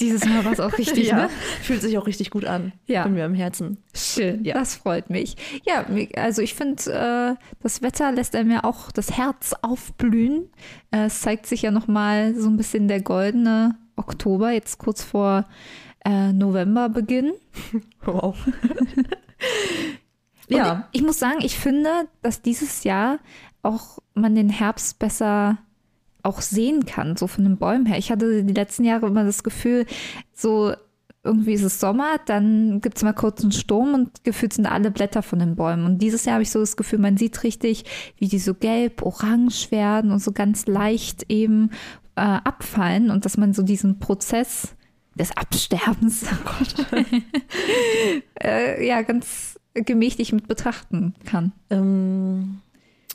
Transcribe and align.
Dieses 0.00 0.24
Mal 0.24 0.44
war 0.44 0.52
es 0.52 0.60
auch 0.60 0.76
richtig, 0.78 1.08
ja, 1.08 1.16
ne? 1.16 1.30
Fühlt 1.62 1.82
sich 1.82 1.96
auch 1.98 2.06
richtig 2.06 2.30
gut 2.30 2.44
an. 2.44 2.72
Ja. 2.86 3.02
Von 3.02 3.14
mir 3.14 3.24
im 3.26 3.34
Herzen. 3.34 3.78
Schön, 3.94 4.44
Ja. 4.44 4.54
das 4.54 4.74
freut 4.76 5.10
mich. 5.10 5.36
Ja, 5.66 5.84
also 6.16 6.42
ich 6.42 6.54
finde, 6.54 7.36
äh, 7.38 7.44
das 7.62 7.82
Wetter 7.82 8.10
lässt 8.12 8.34
einem 8.34 8.50
ja 8.50 8.64
auch 8.64 8.90
das 8.90 9.16
Herz 9.16 9.54
aufblühen. 9.62 10.48
Äh, 10.90 11.04
es 11.06 11.20
zeigt 11.20 11.46
sich 11.46 11.62
ja 11.62 11.70
nochmal 11.70 12.34
so 12.34 12.48
ein 12.48 12.56
bisschen 12.56 12.88
der 12.88 13.00
goldene 13.02 13.76
Oktober, 13.96 14.50
jetzt 14.50 14.78
kurz 14.78 15.02
vor 15.02 15.44
äh, 16.04 16.32
Novemberbeginn. 16.32 17.32
Wow. 18.04 18.36
Ja. 20.48 20.88
ich, 20.90 21.00
ich 21.00 21.06
muss 21.06 21.18
sagen, 21.18 21.38
ich 21.42 21.56
finde, 21.58 21.90
dass 22.22 22.42
dieses 22.42 22.84
Jahr 22.84 23.18
auch 23.62 23.98
man 24.14 24.34
den 24.34 24.48
Herbst 24.48 24.98
besser 24.98 25.58
auch 26.22 26.40
sehen 26.40 26.86
kann, 26.86 27.16
so 27.16 27.26
von 27.26 27.44
den 27.44 27.56
Bäumen 27.56 27.86
her. 27.86 27.98
Ich 27.98 28.10
hatte 28.10 28.44
die 28.44 28.54
letzten 28.54 28.84
Jahre 28.84 29.06
immer 29.06 29.24
das 29.24 29.42
Gefühl, 29.42 29.86
so 30.32 30.72
irgendwie 31.22 31.52
ist 31.52 31.62
es 31.62 31.80
Sommer, 31.80 32.16
dann 32.26 32.80
gibt 32.80 32.96
es 32.96 33.02
mal 33.02 33.12
kurz 33.12 33.42
einen 33.42 33.52
Sturm 33.52 33.92
und 33.94 34.24
gefühlt 34.24 34.54
sind 34.54 34.66
alle 34.66 34.90
Blätter 34.90 35.22
von 35.22 35.38
den 35.38 35.54
Bäumen. 35.54 35.84
Und 35.84 35.98
dieses 35.98 36.24
Jahr 36.24 36.34
habe 36.34 36.42
ich 36.42 36.50
so 36.50 36.60
das 36.60 36.76
Gefühl, 36.76 36.98
man 36.98 37.18
sieht 37.18 37.42
richtig, 37.42 37.84
wie 38.16 38.28
die 38.28 38.38
so 38.38 38.54
gelb, 38.54 39.02
orange 39.02 39.70
werden 39.70 40.12
und 40.12 40.20
so 40.20 40.32
ganz 40.32 40.66
leicht 40.66 41.26
eben 41.28 41.70
äh, 42.16 42.20
abfallen 42.20 43.10
und 43.10 43.24
dass 43.24 43.36
man 43.36 43.52
so 43.52 43.62
diesen 43.62 43.98
Prozess 43.98 44.74
des 45.14 45.36
Absterbens 45.36 46.24
äh, 48.42 48.86
ja 48.86 49.02
ganz 49.02 49.60
gemächlich 49.74 50.32
mit 50.32 50.48
betrachten 50.48 51.14
kann. 51.26 51.52
Ähm, 51.68 52.60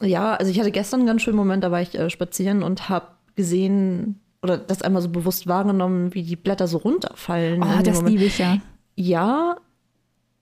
ja, 0.01 0.35
also 0.35 0.51
ich 0.51 0.59
hatte 0.59 0.71
gestern 0.71 1.01
einen 1.01 1.07
ganz 1.07 1.21
schönen 1.21 1.37
Moment, 1.37 1.63
da 1.63 1.71
war 1.71 1.81
ich 1.81 1.95
äh, 1.95 2.09
spazieren 2.09 2.63
und 2.63 2.89
habe 2.89 3.07
gesehen 3.35 4.19
oder 4.41 4.57
das 4.57 4.81
einmal 4.81 5.01
so 5.01 5.09
bewusst 5.09 5.47
wahrgenommen, 5.47 6.13
wie 6.13 6.23
die 6.23 6.35
Blätter 6.35 6.67
so 6.67 6.77
runterfallen. 6.77 7.63
Oh, 7.63 7.65
in 7.65 7.71
dem 7.71 7.83
das 7.83 7.95
Moment. 7.97 8.13
liebe 8.13 8.25
ich 8.25 8.37
ja. 8.37 8.57
Ja, 8.95 9.57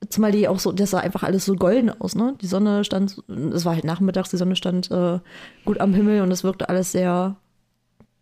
zumal 0.09 0.31
die 0.31 0.47
auch 0.47 0.59
so, 0.59 0.71
das 0.71 0.91
sah 0.91 0.99
einfach 0.99 1.23
alles 1.23 1.45
so 1.45 1.55
golden 1.55 1.89
aus, 1.89 2.15
ne? 2.15 2.35
Die 2.41 2.47
Sonne 2.47 2.83
stand, 2.83 3.23
es 3.53 3.65
war 3.65 3.73
halt 3.73 3.85
nachmittags, 3.85 4.29
die 4.29 4.37
Sonne 4.37 4.55
stand 4.55 4.91
äh, 4.91 5.19
gut 5.65 5.79
am 5.79 5.93
Himmel 5.93 6.21
und 6.21 6.31
es 6.31 6.43
wirkte 6.43 6.69
alles 6.69 6.91
sehr 6.91 7.37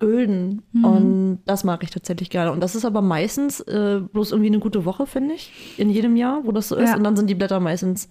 gülden. 0.01 0.63
Und 0.83 1.39
das 1.45 1.63
mag 1.63 1.81
ich 1.83 1.91
tatsächlich 1.91 2.29
gerne. 2.29 2.51
Und 2.51 2.59
das 2.61 2.75
ist 2.75 2.83
aber 2.83 3.01
meistens 3.01 3.61
äh, 3.61 4.01
bloß 4.11 4.31
irgendwie 4.31 4.49
eine 4.49 4.59
gute 4.59 4.83
Woche, 4.83 5.05
finde 5.05 5.35
ich, 5.35 5.51
in 5.77 5.89
jedem 5.89 6.17
Jahr, 6.17 6.41
wo 6.43 6.51
das 6.51 6.67
so 6.67 6.75
ist. 6.75 6.89
Ja. 6.89 6.97
Und 6.97 7.03
dann 7.05 7.15
sind 7.15 7.29
die 7.29 7.35
Blätter 7.35 7.59
meistens 7.61 8.09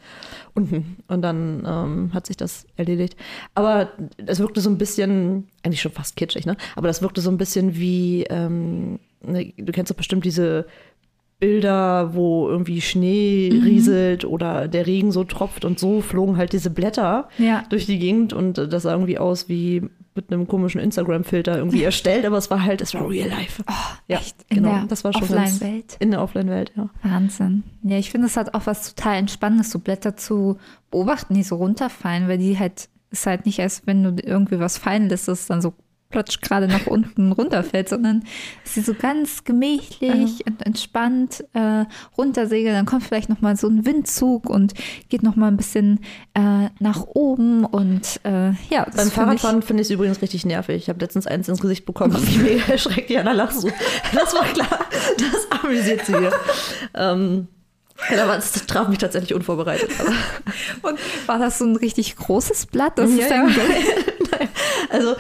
unten. 0.55 0.97
Und 1.09 1.21
dann 1.23 1.65
ähm, 1.67 2.11
hat 2.15 2.27
sich 2.27 2.37
das 2.39 2.67
erledigt. 2.77 3.17
Aber 3.55 3.91
es 4.25 4.39
wirkte 4.41 4.61
so 4.63 4.71
ein 4.71 4.79
bisschen, 4.79 5.49
eigentlich 5.63 5.83
schon 5.83 5.93
fast 5.93 6.17
kitschig, 6.17 6.47
ne? 6.47 6.57
Aber 6.77 6.87
das 6.89 7.03
wirkte 7.03 7.21
so 7.21 7.31
ein 7.31 7.37
bisschen 7.39 7.77
wie, 7.77 8.23
ähm, 8.31 9.01
ne, 9.23 9.53
du 9.59 9.73
kennst 9.73 9.91
doch 9.91 9.97
bestimmt 9.97 10.25
diese 10.25 10.67
Bilder, 11.41 12.15
wo 12.15 12.49
irgendwie 12.49 12.81
Schnee 12.83 13.51
Mhm. 13.53 13.63
rieselt 13.63 14.25
oder 14.27 14.69
der 14.69 14.87
Regen 14.87 15.11
so 15.11 15.25
tropft 15.25 15.65
und 15.65 15.79
so 15.79 16.03
flogen 16.03 16.37
halt 16.37 16.53
diese 16.53 16.71
Blätter 16.71 17.29
Ja. 17.39 17.65
durch 17.71 17.87
die 17.87 17.99
Gegend 17.99 18.33
und 18.35 18.59
das 18.59 18.83
sah 18.83 18.93
irgendwie 18.93 19.19
aus 19.19 19.49
wie 19.49 19.83
mit 20.15 20.33
einem 20.33 20.49
komischen 20.49 20.81
Instagram-Filter 20.81 21.57
irgendwie 21.59 21.83
erstellt, 21.85 22.25
aber 22.25 22.37
es 22.37 22.51
war 22.51 22.63
halt, 22.63 22.81
es 22.81 22.95
war 22.95 23.09
real 23.09 23.29
life. 23.29 23.63
ja, 24.09 24.19
Oh, 24.19 24.21
Echt? 24.21 24.37
In 24.49 24.57
genau. 24.57 24.71
der 24.71 24.85
das 24.87 25.05
war 25.05 25.13
schon 25.13 25.23
Offline-Welt? 25.23 25.97
In 26.01 26.11
der 26.11 26.23
Offline-Welt, 26.23 26.73
ja. 26.77 26.89
Wahnsinn. 27.03 27.63
Ja, 27.83 27.97
ich 27.97 28.11
finde, 28.11 28.27
es 28.27 28.37
hat 28.37 28.55
auch 28.55 28.67
was 28.67 28.95
total 28.95 29.17
Entspannendes, 29.17 29.71
so 29.71 29.79
Blätter 29.79 30.17
zu 30.17 30.59
beobachten, 30.91 31.35
die 31.35 31.43
so 31.43 31.57
runterfallen, 31.57 32.29
weil 32.29 32.39
die 32.39 32.59
halt, 32.59 32.89
ist 33.11 33.27
halt 33.27 33.47
nicht, 33.47 33.61
als 33.61 33.87
wenn 33.87 34.03
du 34.03 34.23
irgendwie 34.23 34.59
was 34.59 34.79
fallen 34.79 35.09
lässt, 35.09 35.29
das 35.29 35.47
dann 35.47 35.63
so 35.63 35.75
plötzlich 36.11 36.41
gerade 36.41 36.69
nach 36.69 36.87
unten 36.87 37.33
runterfällt, 37.33 37.89
sondern 37.89 38.25
dass 38.65 38.75
sie 38.75 38.81
so 38.83 38.95
ganz 38.95 39.45
gemächlich 39.45 40.45
und 40.47 40.67
entspannt 40.67 41.45
äh, 41.55 41.85
runtersegeln. 42.19 42.75
Dann 42.75 42.87
kommt 42.87 43.05
vielleicht 43.05 43.29
noch 43.29 43.41
mal 43.41 43.57
so 43.57 43.69
ein 43.69 43.87
Windzug 43.87 44.51
und 44.51 44.75
geht 45.09 45.23
noch 45.23 45.37
mal 45.37 45.49
ein 45.49 45.57
bisschen 45.57 46.01
äh, 46.35 46.69
nach 46.81 47.05
oben 47.07 47.65
und 47.65 48.21
äh, 48.25 48.51
ja, 48.69 48.87
Beim 48.95 49.11
Fahrradfahren 49.11 49.63
finde 49.63 49.83
ich 49.83 49.89
es 49.89 49.91
übrigens 49.93 50.21
richtig 50.21 50.45
nervig. 50.45 50.77
Ich 50.77 50.89
habe 50.89 51.01
letztens 51.01 51.27
eins 51.27 51.49
ins 51.49 51.61
Gesicht 51.61 51.87
bekommen, 51.87 52.15
hab 52.15 52.21
mich 52.23 52.39
mega 52.43 52.65
erschreckt. 52.73 53.09
Jana 53.11 53.33
lachst 53.33 53.61
so. 53.61 53.71
Das 54.13 54.35
war 54.35 54.45
klar. 54.45 54.87
Das 55.17 55.61
amüsiert 55.63 56.05
sie 56.07 56.19
hier. 56.19 56.33
ähm, 56.95 57.49
ja, 58.15 58.25
aber 58.25 58.37
das 58.37 58.53
traf 58.67 58.89
mich 58.89 58.99
tatsächlich 58.99 59.35
unvorbereitet. 59.35 59.91
Aber. 60.01 60.89
Und 60.91 60.99
war 61.27 61.39
das 61.39 61.59
so 61.59 61.67
ein 61.67 61.77
richtig 61.77 62.17
großes 62.17 62.67
Blatt? 62.67 62.99
Das 62.99 63.11
Ja, 63.15 63.25
ist 63.25 63.31
ja. 63.31 63.43
Nein, 64.39 64.49
also 64.89 65.17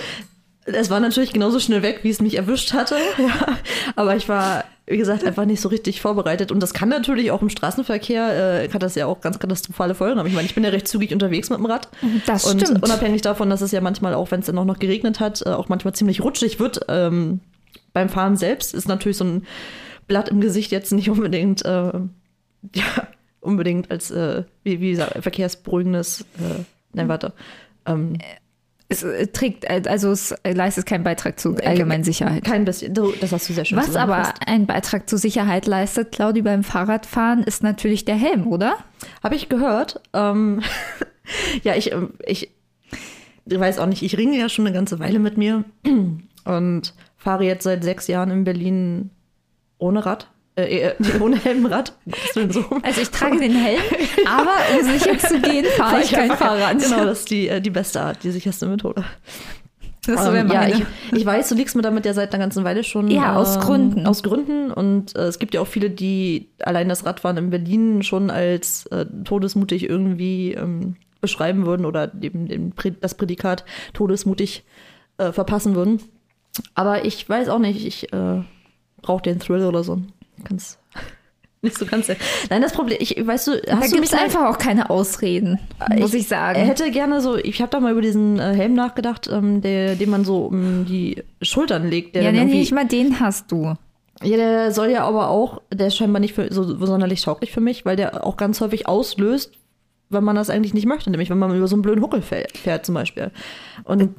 es 0.75 0.91
war 0.91 1.01
natürlich 1.01 1.33
genauso 1.33 1.61
schnell 1.61 1.83
weg, 1.83 2.01
wie 2.03 2.11
es 2.11 2.21
mich 2.21 2.37
erwischt 2.37 2.73
hatte. 2.73 2.97
Ja. 3.19 3.59
Aber 3.97 4.17
ich 4.17 4.29
war, 4.29 4.65
wie 4.87 4.97
gesagt, 4.97 5.25
einfach 5.25 5.45
nicht 5.45 5.61
so 5.61 5.69
richtig 5.69 6.01
vorbereitet. 6.01 6.51
Und 6.53 6.61
das 6.61 6.73
kann 6.73 6.89
natürlich 6.89 7.31
auch 7.31 7.43
im 7.43 7.51
Straßenverkehr, 7.51 8.63
äh, 8.63 8.69
kann 8.69 8.81
das 8.81 8.95
ja 8.95 9.07
auch 9.07 9.21
ganz 9.21 9.39
katastrophale 9.39 9.95
Folgen 9.95 10.19
haben. 10.19 10.27
Ich 10.27 10.35
meine, 10.35 10.47
ich 10.47 10.55
bin 10.55 10.65
ja 10.65 10.71
recht 10.71 10.89
zügig 10.89 11.13
unterwegs 11.13 11.51
mit 11.51 11.59
dem 11.59 11.67
Rad. 11.67 11.89
Das 12.27 12.45
und 12.47 12.61
stimmt. 12.61 12.83
unabhängig 12.83 13.23
davon, 13.23 13.51
dass 13.51 13.61
es 13.61 13.73
ja 13.73 13.81
manchmal 13.81 14.15
auch, 14.15 14.31
wenn 14.31 14.41
es 14.41 14.47
dann 14.47 14.59
auch 14.59 14.65
noch 14.65 14.79
geregnet 14.79 15.21
hat, 15.21 15.43
äh, 15.45 15.51
auch 15.51 15.69
manchmal 15.69 15.95
ziemlich 15.95 16.23
rutschig 16.23 16.59
wird, 16.59 16.81
ähm, 16.89 17.41
beim 17.93 18.09
Fahren 18.09 18.37
selbst 18.37 18.75
ist 18.75 18.89
natürlich 18.89 19.17
so 19.17 19.25
ein 19.25 19.47
Blatt 20.07 20.29
im 20.29 20.41
Gesicht 20.41 20.73
jetzt 20.73 20.93
nicht 20.93 21.11
unbedingt, 21.11 21.65
äh, 21.65 21.93
ja, 22.75 23.09
unbedingt 23.41 23.91
als, 23.91 24.11
äh, 24.11 24.45
wie, 24.65 24.81
wie 24.81 24.91
gesagt, 24.91 25.23
verkehrsberuhigendes, 25.23 26.23
äh, 26.39 26.65
nein, 26.93 27.09
warte. 27.09 27.33
Ähm, 27.87 28.19
Es 28.91 29.05
äh, 29.05 29.29
trägt, 29.29 29.65
äh, 29.65 29.83
also 29.89 30.11
es 30.11 30.33
äh, 30.43 30.53
leistet 30.53 30.85
keinen 30.85 31.05
Beitrag 31.05 31.39
zu 31.39 31.55
allgemeinen 31.65 32.03
Sicherheit. 32.03 32.45
Kein 32.45 32.65
bisschen. 32.65 32.93
Das 33.21 33.31
hast 33.31 33.49
du 33.49 33.53
sehr 33.53 33.65
schön 33.65 33.79
Was 33.79 33.95
aber 33.95 34.35
einen 34.47 34.67
Beitrag 34.67 35.09
zur 35.09 35.19
Sicherheit 35.19 35.67
leistet, 35.67 36.11
Claudi, 36.11 36.43
beim 36.43 36.65
Fahrradfahren, 36.65 37.45
ist 37.45 37.63
natürlich 37.63 38.05
der 38.05 38.17
Helm, 38.17 38.49
oder? 38.49 38.77
Habe 39.23 39.37
ich 39.37 39.49
gehört. 39.49 40.01
Ähm, 40.13 40.61
ja, 41.63 41.77
ich, 41.77 41.93
ähm, 41.93 42.15
ich, 42.27 42.51
ich 43.47 43.61
weiß 43.61 43.79
auch 43.79 43.87
nicht, 43.87 44.03
ich 44.03 44.19
ringe 44.19 44.37
ja 44.37 44.49
schon 44.49 44.67
eine 44.67 44.75
ganze 44.75 44.99
Weile 44.99 45.21
mit 45.21 45.39
mir 45.39 45.65
und 46.45 46.95
fahre 47.17 47.45
jetzt 47.45 47.63
seit 47.63 47.85
sechs 47.85 48.09
Jahren 48.09 48.31
in 48.33 48.45
Berlin 48.45 49.11
ohne 49.79 50.05
Rad. 50.05 50.29
Äh, 50.69 50.89
äh, 50.91 50.95
ohne 51.21 51.37
Helmrad. 51.37 51.93
So. 52.35 52.65
Also 52.83 53.01
ich 53.01 53.11
trage 53.11 53.39
den 53.39 53.55
Helm, 53.55 53.81
aber 54.27 54.53
um 54.79 54.85
sicher 54.99 55.19
zu 55.19 55.41
gehen, 55.41 55.65
fahre 55.77 56.03
ich 56.03 56.13
kein 56.13 56.31
Fahrrad. 56.33 56.79
Genau, 56.83 57.05
das 57.05 57.21
ist 57.21 57.31
die, 57.31 57.49
äh, 57.49 57.61
die 57.61 57.71
beste 57.71 58.01
Art, 58.01 58.23
die 58.23 58.31
sicherste 58.31 58.67
Methode. 58.67 59.05
Das 60.07 60.27
Ähm, 60.27 60.51
ja, 60.51 60.67
ich, 60.67 60.83
ich 61.13 61.27
weiß, 61.27 61.51
du 61.51 61.55
liegst 61.55 61.77
mir 61.77 61.83
damit 61.83 62.07
ja 62.07 62.15
seit 62.15 62.33
einer 62.33 62.43
ganzen 62.43 62.65
Weile 62.65 62.83
schon. 62.85 63.11
Ja, 63.11 63.37
aus 63.37 63.57
ähm, 63.57 63.63
Gründen. 63.63 64.07
Aus 64.07 64.23
Gründen. 64.23 64.71
Und 64.73 65.15
äh, 65.15 65.23
es 65.27 65.39
gibt 65.39 65.53
ja 65.55 65.61
auch 65.61 65.67
viele, 65.67 65.91
die 65.91 66.49
allein 66.63 66.89
das 66.89 67.05
Radfahren 67.05 67.37
in 67.37 67.51
Berlin 67.51 68.03
schon 68.03 68.31
als 68.31 68.87
äh, 68.87 69.05
todesmutig 69.25 69.89
irgendwie 69.89 70.55
ähm, 70.55 70.97
beschreiben 71.21 71.67
würden 71.67 71.85
oder 71.85 72.11
eben 72.23 72.73
Prä- 72.75 72.95
das 72.99 73.15
Prädikat 73.15 73.65
todesmutig 73.93 74.65
äh, 75.19 75.33
verpassen 75.33 75.75
würden. 75.75 76.01
Aber 76.75 77.05
ich 77.05 77.29
weiß 77.29 77.51
auch 77.51 77.59
nicht, 77.59 77.85
ich 77.87 78.11
äh, 78.15 78.43
brauche 79.03 79.23
den 79.23 79.39
Thrill 79.39 79.67
oder 79.67 79.85
so. 79.85 80.01
Ganz. 80.45 80.79
Nicht 81.63 81.77
so 81.77 81.85
ganz. 81.85 82.09
Nein, 82.49 82.63
das 82.63 82.73
Problem, 82.73 82.97
ich, 83.01 83.15
weißt 83.27 83.49
du, 83.49 83.61
da 83.61 83.77
hast 83.77 83.93
du 83.93 83.97
gibt 83.97 84.07
es 84.07 84.13
mich 84.13 84.21
einfach 84.21 84.47
auch 84.49 84.57
keine 84.57 84.89
Ausreden, 84.89 85.59
muss 85.99 86.15
ich, 86.15 86.27
sagen. 86.27 86.59
hätte 86.59 86.91
gerne 86.91 87.21
so, 87.21 87.37
ich 87.37 87.61
habe 87.61 87.71
da 87.71 87.81
mal 87.81 87.93
über 87.93 88.01
diesen 88.01 88.39
äh, 88.39 88.55
Helm 88.55 88.73
nachgedacht, 88.73 89.29
ähm, 89.31 89.61
der, 89.61 89.95
den 89.95 90.09
man 90.09 90.25
so 90.25 90.47
um 90.47 90.87
die 90.87 91.23
Schultern 91.43 91.91
legt. 91.91 92.15
Der 92.15 92.23
Ja, 92.23 92.33
nee, 92.33 92.47
nicht 92.47 92.73
mal 92.73 92.87
den 92.87 93.21
hast 93.21 93.53
du. 93.53 93.75
ja, 94.23 94.37
der 94.39 94.73
soll 94.73 94.89
ja 94.89 95.05
aber 95.05 95.29
auch, 95.29 95.61
der 95.71 95.89
ist 95.89 95.97
scheinbar 95.97 96.21
nicht 96.21 96.35
für, 96.35 96.51
so, 96.51 96.63
so 96.63 96.87
sonderlich 96.87 97.21
tauglich 97.21 97.53
für 97.53 97.61
mich, 97.61 97.85
weil 97.85 97.97
der 97.97 98.25
auch 98.27 98.39
ganz 98.39 98.59
häufig 98.63 98.89
auslöst, 98.89 99.53
wenn 100.09 100.25
man 100.25 100.37
das 100.37 100.49
eigentlich 100.49 100.73
nicht 100.73 100.87
möchte, 100.87 101.11
nämlich 101.11 101.29
wenn 101.29 101.39
man 101.39 101.55
über 101.55 101.69
so 101.69 101.77
einen 101.77 101.83
blöden 101.83 102.03
Huckel 102.03 102.23
fährt, 102.23 102.57
fährt 102.57 102.87
zum 102.87 102.95
Beispiel. 102.95 103.33
Und 103.85 104.15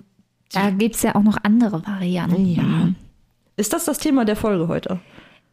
Da 0.53 0.69
gibt 0.69 0.94
es 0.95 1.01
ja 1.01 1.15
auch 1.15 1.23
noch 1.23 1.38
andere 1.41 1.83
Varianten. 1.88 2.45
ja, 2.45 2.89
ist 3.57 3.73
das 3.73 3.85
das 3.85 3.97
Thema 3.97 4.25
der 4.25 4.35
Folge 4.35 4.68
heute? 4.68 5.00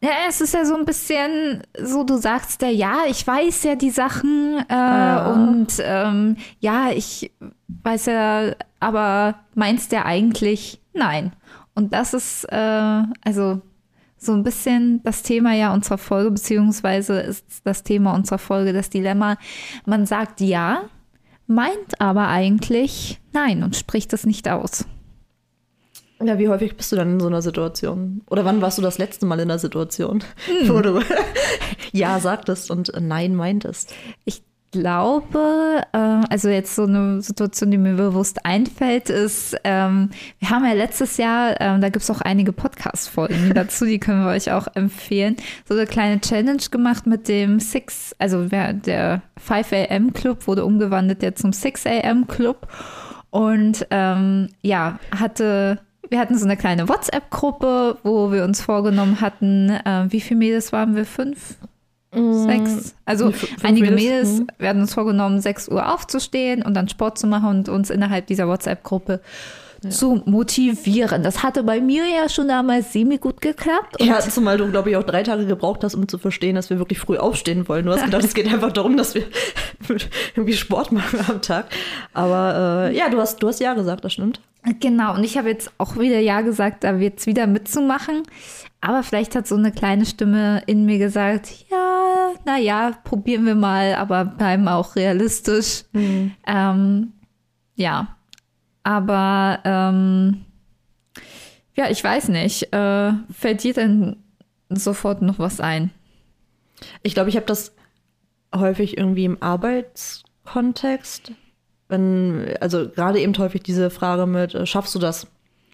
Ja, 0.01 0.11
es 0.29 0.39
ist 0.39 0.53
ja 0.53 0.63
so 0.63 0.75
ein 0.75 0.85
bisschen 0.85 1.61
so, 1.81 2.03
du 2.05 2.17
sagst 2.17 2.61
ja, 2.61 2.69
ja, 2.69 2.97
ich 3.09 3.25
weiß 3.25 3.63
ja 3.63 3.75
die 3.75 3.89
Sachen 3.89 4.57
äh, 4.69 4.73
Ah. 4.73 5.33
und 5.33 5.73
ähm, 5.81 6.37
ja, 6.59 6.89
ich 6.91 7.31
weiß 7.83 8.05
ja, 8.05 8.53
aber 8.79 9.35
meinst 9.55 9.91
ja 9.91 10.05
eigentlich 10.05 10.79
nein. 10.93 11.33
Und 11.75 11.93
das 11.93 12.13
ist, 12.13 12.45
äh, 12.45 13.03
also 13.23 13.61
so 14.17 14.33
ein 14.33 14.43
bisschen 14.43 15.01
das 15.03 15.21
Thema 15.23 15.53
ja 15.53 15.73
unserer 15.73 15.97
Folge, 15.97 16.31
beziehungsweise 16.31 17.19
ist 17.19 17.45
das 17.65 17.83
Thema 17.83 18.13
unserer 18.13 18.37
Folge 18.39 18.73
das 18.73 18.89
Dilemma. 18.89 19.37
Man 19.85 20.05
sagt 20.05 20.39
ja, 20.41 20.83
meint 21.47 21.99
aber 21.99 22.27
eigentlich 22.27 23.19
nein 23.33 23.63
und 23.63 23.75
spricht 23.75 24.13
es 24.13 24.25
nicht 24.25 24.47
aus. 24.49 24.85
Ja, 26.23 26.37
wie 26.37 26.49
häufig 26.49 26.75
bist 26.75 26.91
du 26.91 26.97
dann 26.97 27.13
in 27.13 27.19
so 27.19 27.27
einer 27.27 27.41
Situation? 27.41 28.21
Oder 28.29 28.43
wann 28.43 28.61
warst 28.61 28.77
du 28.77 28.81
das 28.81 28.97
letzte 28.97 29.25
Mal 29.25 29.39
in 29.39 29.49
einer 29.49 29.59
Situation, 29.59 30.23
hm. 30.45 30.69
wo 30.69 30.81
du 30.81 31.01
Ja 31.91 32.19
sagtest 32.19 32.69
und 32.71 32.91
Nein 32.99 33.35
meintest? 33.35 33.93
Ich 34.25 34.43
glaube, 34.71 35.83
äh, 35.93 35.97
also 35.97 36.49
jetzt 36.49 36.75
so 36.75 36.83
eine 36.83 37.21
Situation, 37.21 37.71
die 37.71 37.77
mir 37.77 37.95
bewusst 37.95 38.45
einfällt, 38.45 39.09
ist, 39.09 39.55
ähm, 39.63 40.09
wir 40.39 40.49
haben 40.49 40.65
ja 40.65 40.73
letztes 40.73 41.17
Jahr, 41.17 41.59
ähm, 41.59 41.81
da 41.81 41.89
gibt 41.89 42.03
es 42.03 42.11
auch 42.11 42.21
einige 42.21 42.53
Podcast-Folgen 42.53 43.51
dazu, 43.55 43.85
die 43.85 43.99
können 43.99 44.23
wir 44.23 44.31
euch 44.31 44.51
auch 44.51 44.67
empfehlen, 44.75 45.37
so 45.67 45.73
eine 45.73 45.85
kleine 45.85 46.21
Challenge 46.21 46.61
gemacht 46.69 47.07
mit 47.07 47.27
dem 47.27 47.59
Six, 47.59 48.15
also 48.19 48.45
der 48.45 49.21
5 49.37 49.73
AM 49.73 50.13
Club 50.13 50.45
wurde 50.47 50.65
umgewandelt 50.65 51.23
jetzt 51.23 51.41
zum 51.41 51.53
6 51.53 51.85
AM 51.87 52.27
Club 52.27 52.67
und 53.31 53.87
ähm, 53.89 54.49
ja, 54.61 54.99
hatte 55.17 55.79
wir 56.09 56.19
hatten 56.19 56.37
so 56.37 56.45
eine 56.45 56.57
kleine 56.57 56.89
WhatsApp-Gruppe, 56.89 57.97
wo 58.03 58.31
wir 58.31 58.43
uns 58.43 58.61
vorgenommen 58.61 59.21
hatten, 59.21 59.69
äh, 59.69 60.05
wie 60.09 60.21
viele 60.21 60.39
Mädels 60.39 60.71
waren 60.71 60.95
wir? 60.95 61.05
Fünf? 61.05 61.57
Sechs. 62.11 62.95
Also 63.05 63.31
einige 63.61 63.91
Mädels, 63.91 64.39
mhm. 64.39 64.47
werden 64.57 64.81
uns 64.81 64.95
vorgenommen, 64.95 65.41
6 65.41 65.69
Uhr 65.69 65.93
aufzustehen 65.93 66.63
und 66.63 66.73
dann 66.73 66.89
Sport 66.89 67.19
zu 67.19 67.27
machen 67.27 67.49
und 67.49 67.69
uns 67.69 67.91
innerhalb 67.91 68.25
dieser 68.25 68.47
WhatsApp-Gruppe 68.47 69.21
ja. 69.83 69.89
zu 69.91 70.23
motivieren. 70.25 71.21
Das 71.21 71.43
hatte 71.43 71.63
bei 71.63 71.79
mir 71.79 72.05
ja 72.07 72.27
schon 72.27 72.47
damals 72.47 72.93
semi 72.93 73.19
gut 73.19 73.41
geklappt. 73.41 73.97
Ja, 73.99 74.19
zumal 74.21 74.57
du, 74.57 74.71
glaube 74.71 74.89
ich, 74.89 74.97
auch 74.97 75.03
drei 75.03 75.21
Tage 75.21 75.45
gebraucht 75.45 75.83
hast, 75.83 75.93
um 75.93 76.07
zu 76.07 76.17
verstehen, 76.17 76.55
dass 76.55 76.71
wir 76.71 76.79
wirklich 76.79 76.97
früh 76.97 77.17
aufstehen 77.17 77.67
wollen. 77.67 77.85
Du 77.85 77.91
hast 77.91 78.05
gedacht, 78.05 78.23
es 78.23 78.33
geht 78.33 78.51
einfach 78.51 78.71
darum, 78.71 78.97
dass 78.97 79.13
wir 79.13 79.23
irgendwie 80.35 80.53
Sport 80.53 80.91
machen 80.91 81.19
am 81.27 81.43
Tag. 81.43 81.67
Aber 82.13 82.89
äh, 82.89 82.97
ja, 82.97 83.09
du 83.09 83.19
hast, 83.19 83.43
du 83.43 83.47
hast 83.47 83.59
ja 83.59 83.75
gesagt, 83.75 84.03
das 84.03 84.13
stimmt. 84.13 84.41
Genau, 84.79 85.15
und 85.15 85.23
ich 85.23 85.37
habe 85.37 85.49
jetzt 85.49 85.71
auch 85.77 85.97
wieder 85.97 86.19
Ja 86.19 86.41
gesagt, 86.41 86.83
da 86.83 86.99
wird 86.99 87.19
es 87.19 87.25
wieder 87.25 87.47
mitzumachen. 87.47 88.23
Aber 88.81 89.03
vielleicht 89.03 89.35
hat 89.35 89.47
so 89.47 89.55
eine 89.55 89.71
kleine 89.71 90.05
Stimme 90.05 90.63
in 90.65 90.85
mir 90.85 90.97
gesagt, 90.99 91.65
ja, 91.69 92.31
naja, 92.45 92.97
probieren 93.03 93.45
wir 93.45 93.55
mal, 93.55 93.95
aber 93.95 94.25
bleiben 94.25 94.67
auch 94.67 94.95
realistisch. 94.95 95.83
Mhm. 95.93 96.31
Ähm, 96.45 97.13
ja, 97.75 98.17
aber 98.83 99.59
ähm, 99.63 100.45
ja, 101.75 101.89
ich 101.89 102.03
weiß 102.03 102.29
nicht. 102.29 102.73
Äh, 102.73 103.13
fällt 103.31 103.63
dir 103.63 103.73
denn 103.73 104.17
sofort 104.69 105.21
noch 105.21 105.39
was 105.39 105.61
ein? 105.61 105.91
Ich 107.03 107.13
glaube, 107.13 107.29
ich 107.29 107.35
habe 107.35 107.45
das 107.45 107.73
häufig 108.55 108.97
irgendwie 108.97 109.25
im 109.25 109.41
Arbeitskontext. 109.41 111.31
Wenn, 111.89 112.45
also 112.61 112.87
gerade 112.87 113.19
eben 113.19 113.37
häufig 113.37 113.63
diese 113.63 113.89
Frage 113.89 114.25
mit, 114.25 114.55
äh, 114.55 114.65
schaffst 114.65 114.95
du 114.95 114.99
das? 114.99 115.27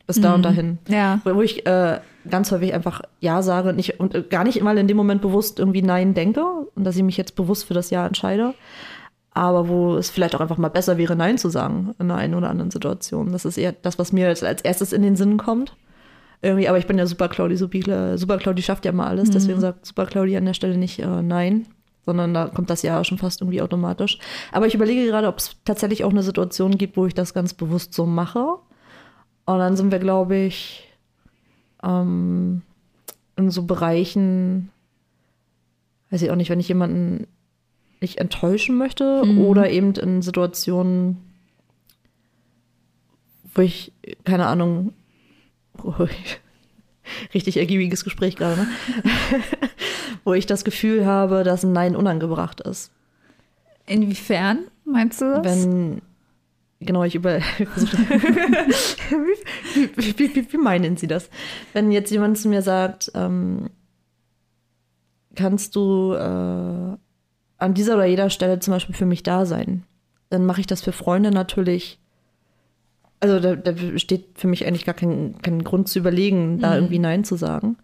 Bis 0.07 0.21
da 0.21 0.29
mhm. 0.29 0.35
und 0.35 0.44
dahin. 0.44 0.77
Ja. 0.88 1.19
Wo, 1.23 1.41
ich 1.41 1.65
äh, 1.65 2.00
ganz 2.29 2.51
häufig 2.51 2.73
einfach 2.73 3.01
Ja 3.19 3.41
sage 3.41 3.69
und, 3.69 3.75
nicht, 3.75 4.00
und 4.00 4.29
gar 4.29 4.44
nicht 4.44 4.62
mal 4.62 4.77
in 4.77 4.88
dem 4.88 4.97
Moment 4.97 5.21
bewusst 5.21 5.59
irgendwie 5.59 5.81
Nein 5.81 6.13
denke 6.13 6.44
und 6.75 6.83
dass 6.83 6.95
ich 6.95 7.03
mich 7.03 7.17
jetzt 7.17 7.35
bewusst 7.35 7.65
für 7.65 7.73
das 7.73 7.89
Ja 7.89 8.06
entscheide. 8.06 8.53
Aber 9.31 9.67
wo 9.67 9.95
es 9.95 10.12
vielleicht 10.12 10.35
auch 10.35 10.41
einfach 10.41 10.57
mal 10.57 10.69
besser 10.69 10.97
wäre, 10.97 11.15
Nein 11.15 11.38
zu 11.38 11.50
sagen 11.50 11.94
in 12.00 12.09
einer 12.09 12.19
einen 12.19 12.35
oder 12.35 12.50
anderen 12.50 12.71
Situation. 12.71 13.31
Das 13.31 13.45
ist 13.45 13.57
eher 13.57 13.73
das, 13.73 14.00
was 14.00 14.13
mir 14.13 14.27
als, 14.27 14.44
als 14.44 14.61
erstes 14.61 14.94
in 14.94 15.01
den 15.01 15.15
Sinn 15.15 15.38
kommt. 15.38 15.75
Irgendwie, 16.41 16.68
aber 16.68 16.77
ich 16.77 16.88
bin 16.88 16.97
ja 16.97 17.07
Super 17.07 17.27
Claudi, 17.27 17.57
Super 17.57 18.38
Claudi 18.38 18.61
schafft 18.61 18.85
ja 18.85 18.91
mal 18.91 19.07
alles, 19.07 19.29
mhm. 19.29 19.33
deswegen 19.33 19.59
sagt 19.59 19.85
Super 19.85 20.06
Claudi 20.06 20.38
an 20.38 20.45
der 20.45 20.53
Stelle 20.53 20.77
nicht 20.77 21.00
äh, 21.00 21.21
Nein, 21.23 21.65
sondern 22.06 22.34
da 22.34 22.48
kommt 22.48 22.69
das 22.69 22.81
ja 22.81 23.04
schon 23.04 23.18
fast 23.18 23.42
irgendwie 23.42 23.62
automatisch. 23.62 24.19
Aber 24.52 24.68
ich 24.68 24.75
überlege 24.75 25.06
gerade, 25.06 25.28
ob 25.28 25.38
es 25.38 25.56
tatsächlich 25.66 26.04
auch 26.04 26.12
eine 26.12 26.24
Situation 26.24 26.78
gibt, 26.78 26.98
wo 26.98 27.06
ich 27.06 27.13
das 27.13 27.34
ganz 27.34 27.54
bewusst 27.54 27.94
so 27.94 28.06
mache. 28.06 28.57
Und 29.46 29.60
dann 29.60 29.75
sind 29.75 29.92
wir, 29.92 30.00
glaube 30.00 30.36
ich, 30.38 30.88
ähm, 31.84 32.62
in 33.36 33.52
so 33.52 33.63
Bereichen, 33.63 34.72
weiß 36.10 36.22
ich 36.22 36.31
auch 36.31 36.36
nicht, 36.36 36.50
wenn 36.50 36.60
ich 36.60 36.68
jemanden 36.68 37.28
nicht 38.02 38.18
enttäuschen 38.18 38.78
möchte 38.78 39.24
mhm. 39.25 39.40
oder 39.40 39.69
eben 39.69 39.94
in 39.94 40.22
Situationen, 40.22 41.18
wo 43.54 43.62
ich, 43.62 43.94
keine 44.24 44.48
Ahnung, 44.48 44.94
richtig 47.34 47.57
ergiebiges 47.57 48.04
Gespräch 48.04 48.36
gerade, 48.36 48.62
ne? 48.62 48.68
wo 50.24 50.34
ich 50.34 50.46
das 50.46 50.63
Gefühl 50.63 51.06
habe, 51.06 51.44
dass 51.44 51.63
ein 51.63 51.74
Nein 51.74 51.96
unangebracht 51.96 52.62
ist. 52.62 52.92
Inwiefern 53.86 54.60
meinst 54.86 55.22
du 55.22 55.42
das? 55.42 55.46
Wenn 55.46 56.02
Genau, 56.81 57.04
ich 57.04 57.16
über. 57.16 57.40
wie, 59.80 60.18
wie, 60.18 60.36
wie, 60.36 60.54
wie, 60.54 60.57
meinen 60.57 60.98
Sie 60.98 61.07
das? 61.07 61.30
Wenn 61.74 61.92
jetzt 61.92 62.12
jemand 62.12 62.38
zu 62.38 62.50
mir 62.50 62.62
sagt, 62.62 63.12
ähm, 63.16 63.69
kannst 65.36 65.75
du 65.75 66.13
äh, 66.13 66.98
an 67.57 67.74
dieser 67.74 67.96
oder 67.96 68.06
jeder 68.06 68.30
Stelle 68.30 68.60
zum 68.60 68.74
Beispiel 68.74 68.96
für 68.96 69.06
mich 69.06 69.24
da 69.24 69.46
sein, 69.46 69.84
dann 70.30 70.46
mache 70.46 70.62
ich 70.62 70.68
das 70.68 70.81
für 70.81 70.92
Freunde 70.92 71.31
natürlich. 71.31 72.00
Also 73.19 73.39
da, 73.39 73.56
da 73.56 73.73
steht 73.97 74.25
für 74.35 74.47
mich 74.47 74.65
eigentlich 74.65 74.85
gar 74.85 74.95
kein, 74.95 75.35
kein 75.41 75.63
Grund 75.63 75.88
zu 75.88 76.00
überlegen, 76.00 76.59
da 76.59 76.69
mhm. 76.69 76.75
irgendwie 76.75 77.00
Nein 77.00 77.23
zu 77.23 77.35
sagen. 77.35 77.77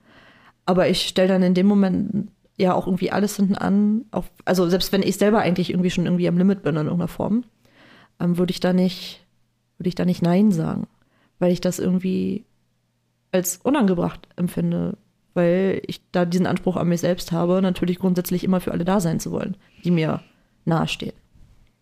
Aber 0.66 0.88
ich 0.89 1.07
stelle 1.07 1.30
dann 1.30 1.44
in 1.44 1.54
dem 1.54 1.68
Moment 1.68 2.30
ja 2.57 2.74
auch 2.74 2.86
irgendwie 2.86 3.12
alles 3.12 3.38
hinten 3.38 3.56
an. 3.56 4.06
Auf, 4.12 4.31
also 4.45 4.69
selbst 4.69 4.92
wenn 4.92 5.01
ich 5.01 5.18
selber 5.18 5.39
eigentlich 5.39 5.72
irgendwie 5.72 5.89
schon 5.89 6.06
irgendwie 6.06 6.28
am 6.28 6.38
Limit 6.38 6.63
bin 6.63 6.75
in 6.75 6.86
irgendeiner 6.86 7.07
Form 7.07 7.44
ähm, 8.22 8.38
würde 8.38 8.51
ich 8.51 8.60
da 8.60 8.72
nicht, 8.72 9.25
würde 9.78 9.89
ich 9.89 9.95
da 9.95 10.06
nicht 10.06 10.22
Nein 10.22 10.51
sagen, 10.51 10.88
weil 11.39 11.51
ich 11.51 11.62
das 11.62 11.80
irgendwie 11.80 12.45
als 13.31 13.57
unangebracht 13.57 14.27
empfinde, 14.36 14.98
weil 15.34 15.81
ich 15.88 16.01
da 16.12 16.25
diesen 16.25 16.45
Anspruch 16.45 16.77
an 16.77 16.89
mich 16.89 17.01
selbst 17.01 17.31
habe, 17.31 17.62
natürlich 17.62 18.00
grundsätzlich 18.00 18.44
immer 18.44 18.60
für 18.60 18.72
alle 18.72 18.86
da 18.86 19.00
sein 19.00 19.19
zu 19.19 19.31
wollen, 19.31 19.57
die 19.84 19.92
mir 19.92 20.22
nahestehen. 20.66 21.13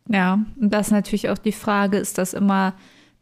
Ja, 0.07 0.39
und 0.59 0.73
das 0.73 0.87
ist 0.87 0.93
natürlich 0.93 1.29
auch 1.29 1.37
die 1.37 1.51
Frage, 1.51 1.97
ist 1.97 2.17
das 2.17 2.33
immer 2.33 2.73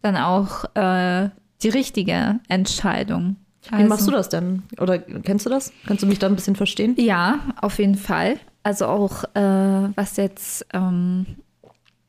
dann 0.02 0.18
auch 0.18 0.64
äh, 0.76 1.30
die 1.64 1.70
richtige 1.70 2.40
Entscheidung? 2.48 3.38
Also, 3.72 3.84
Wie 3.84 3.90
machst 3.90 4.08
du 4.08 4.12
das 4.12 4.30
denn? 4.30 4.64
Oder 4.80 5.00
kennst 5.00 5.46
du 5.46 5.50
das? 5.50 5.74
Kannst 5.86 6.04
du 6.04 6.08
mich 6.08 6.20
da 6.20 6.28
ein 6.28 6.36
bisschen 6.36 6.56
verstehen? 6.56 6.96
Ja, 6.98 7.40
auf 7.62 7.80
jeden 7.80 7.96
Fall. 7.96 8.38
Also 8.64 8.86
auch 8.86 9.24
äh, 9.34 9.90
was 9.96 10.18
jetzt 10.18 10.66
ähm, 10.74 11.26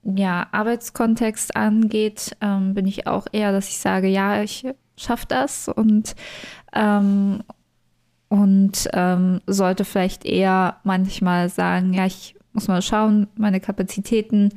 ja, 0.02 0.46
Arbeitskontext 0.52 1.56
angeht, 1.56 2.36
ähm, 2.40 2.74
bin 2.74 2.86
ich 2.86 3.06
auch 3.06 3.26
eher, 3.32 3.52
dass 3.52 3.68
ich 3.68 3.78
sage, 3.78 4.08
ja, 4.08 4.42
ich 4.42 4.66
schaffe 4.96 5.26
das 5.28 5.68
und, 5.68 6.14
ähm, 6.72 7.42
und 8.28 8.88
ähm, 8.92 9.40
sollte 9.46 9.84
vielleicht 9.84 10.24
eher 10.24 10.76
manchmal 10.84 11.48
sagen, 11.48 11.92
ja, 11.94 12.06
ich 12.06 12.34
muss 12.52 12.68
mal 12.68 12.82
schauen, 12.82 13.28
meine 13.36 13.60
Kapazitäten, 13.60 14.50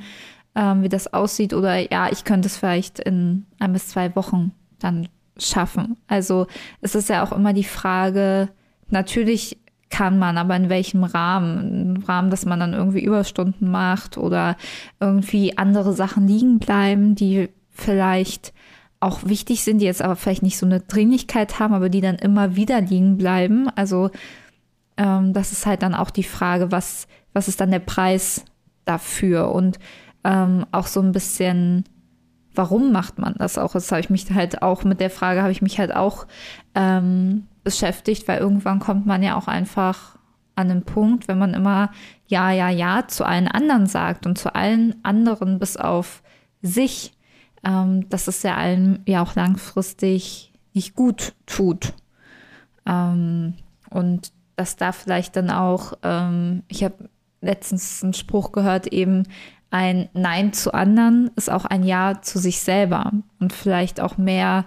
ähm, 0.55 0.83
wie 0.83 0.89
das 0.89 1.13
aussieht 1.13 1.53
oder 1.53 1.91
ja, 1.91 2.11
ich 2.11 2.23
könnte 2.23 2.47
es 2.47 2.57
vielleicht 2.57 2.99
in 2.99 3.45
ein 3.59 3.73
bis 3.73 3.89
zwei 3.89 4.15
Wochen 4.15 4.51
dann 4.79 5.07
schaffen. 5.37 5.97
Also 6.07 6.47
es 6.81 6.95
ist 6.95 7.09
ja 7.09 7.23
auch 7.23 7.31
immer 7.31 7.53
die 7.53 7.63
Frage, 7.63 8.49
natürlich 8.89 9.57
kann 9.89 10.17
man, 10.17 10.37
aber 10.37 10.55
in 10.55 10.69
welchem 10.69 11.03
Rahmen? 11.03 11.97
Im 11.97 12.03
Rahmen, 12.03 12.29
dass 12.29 12.45
man 12.45 12.59
dann 12.59 12.73
irgendwie 12.73 13.03
Überstunden 13.03 13.69
macht 13.69 14.17
oder 14.17 14.55
irgendwie 14.99 15.57
andere 15.57 15.93
Sachen 15.93 16.27
liegen 16.27 16.59
bleiben, 16.59 17.13
die 17.15 17.49
vielleicht 17.69 18.53
auch 18.99 19.25
wichtig 19.25 19.63
sind, 19.63 19.79
die 19.79 19.85
jetzt 19.85 20.01
aber 20.01 20.15
vielleicht 20.15 20.43
nicht 20.43 20.57
so 20.57 20.65
eine 20.65 20.79
Dringlichkeit 20.79 21.59
haben, 21.59 21.73
aber 21.73 21.89
die 21.89 22.01
dann 22.01 22.15
immer 22.15 22.55
wieder 22.55 22.79
liegen 22.81 23.17
bleiben. 23.17 23.67
Also 23.75 24.11
ähm, 24.95 25.33
das 25.33 25.51
ist 25.51 25.65
halt 25.65 25.81
dann 25.81 25.95
auch 25.95 26.11
die 26.11 26.23
Frage, 26.23 26.71
was, 26.71 27.07
was 27.33 27.47
ist 27.47 27.59
dann 27.59 27.71
der 27.71 27.79
Preis 27.79 28.45
dafür? 28.85 29.51
Und 29.51 29.79
ähm, 30.23 30.65
auch 30.71 30.87
so 30.87 31.01
ein 31.01 31.11
bisschen, 31.11 31.85
warum 32.53 32.91
macht 32.91 33.19
man 33.19 33.35
das 33.37 33.57
auch? 33.57 33.73
Das 33.73 33.91
habe 33.91 34.01
ich 34.01 34.09
mich 34.09 34.31
halt 34.31 34.61
auch 34.61 34.83
mit 34.83 34.99
der 34.99 35.09
Frage, 35.09 35.41
habe 35.41 35.51
ich 35.51 35.61
mich 35.61 35.79
halt 35.79 35.95
auch 35.95 36.27
ähm, 36.75 37.47
beschäftigt, 37.63 38.27
weil 38.27 38.39
irgendwann 38.39 38.79
kommt 38.79 39.05
man 39.05 39.23
ja 39.23 39.37
auch 39.37 39.47
einfach 39.47 40.17
an 40.55 40.69
den 40.69 40.83
Punkt, 40.83 41.27
wenn 41.27 41.39
man 41.39 41.53
immer 41.53 41.91
ja, 42.27 42.51
ja, 42.51 42.69
ja 42.69 43.07
zu 43.07 43.25
allen 43.25 43.47
anderen 43.47 43.87
sagt 43.87 44.25
und 44.25 44.37
zu 44.37 44.53
allen 44.53 44.95
anderen 45.03 45.59
bis 45.59 45.77
auf 45.77 46.21
sich, 46.61 47.13
ähm, 47.63 48.07
dass 48.09 48.27
es 48.27 48.43
ja 48.43 48.55
allen 48.55 48.99
ja 49.05 49.23
auch 49.23 49.35
langfristig 49.35 50.53
nicht 50.73 50.95
gut 50.95 51.33
tut. 51.45 51.93
Ähm, 52.85 53.55
und 53.89 54.31
dass 54.55 54.75
da 54.75 54.91
vielleicht 54.91 55.35
dann 55.35 55.49
auch, 55.49 55.93
ähm, 56.03 56.63
ich 56.67 56.83
habe 56.83 57.09
letztens 57.41 58.03
einen 58.03 58.13
Spruch 58.13 58.51
gehört, 58.51 58.87
eben 58.87 59.23
ein 59.71 60.09
Nein 60.13 60.53
zu 60.53 60.73
anderen 60.73 61.31
ist 61.35 61.49
auch 61.49 61.65
ein 61.65 61.83
Ja 61.83 62.21
zu 62.21 62.39
sich 62.39 62.59
selber 62.59 63.11
und 63.39 63.53
vielleicht 63.53 63.99
auch 63.99 64.17
mehr 64.17 64.65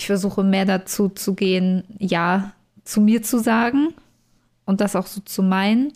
ich 0.00 0.06
versuche 0.06 0.42
mehr 0.42 0.64
dazu 0.64 1.10
zu 1.10 1.34
gehen, 1.34 1.84
Ja 1.98 2.52
zu 2.84 3.02
mir 3.02 3.22
zu 3.22 3.38
sagen 3.38 3.88
und 4.64 4.80
das 4.80 4.96
auch 4.96 5.06
so 5.06 5.20
zu 5.20 5.42
meinen 5.42 5.92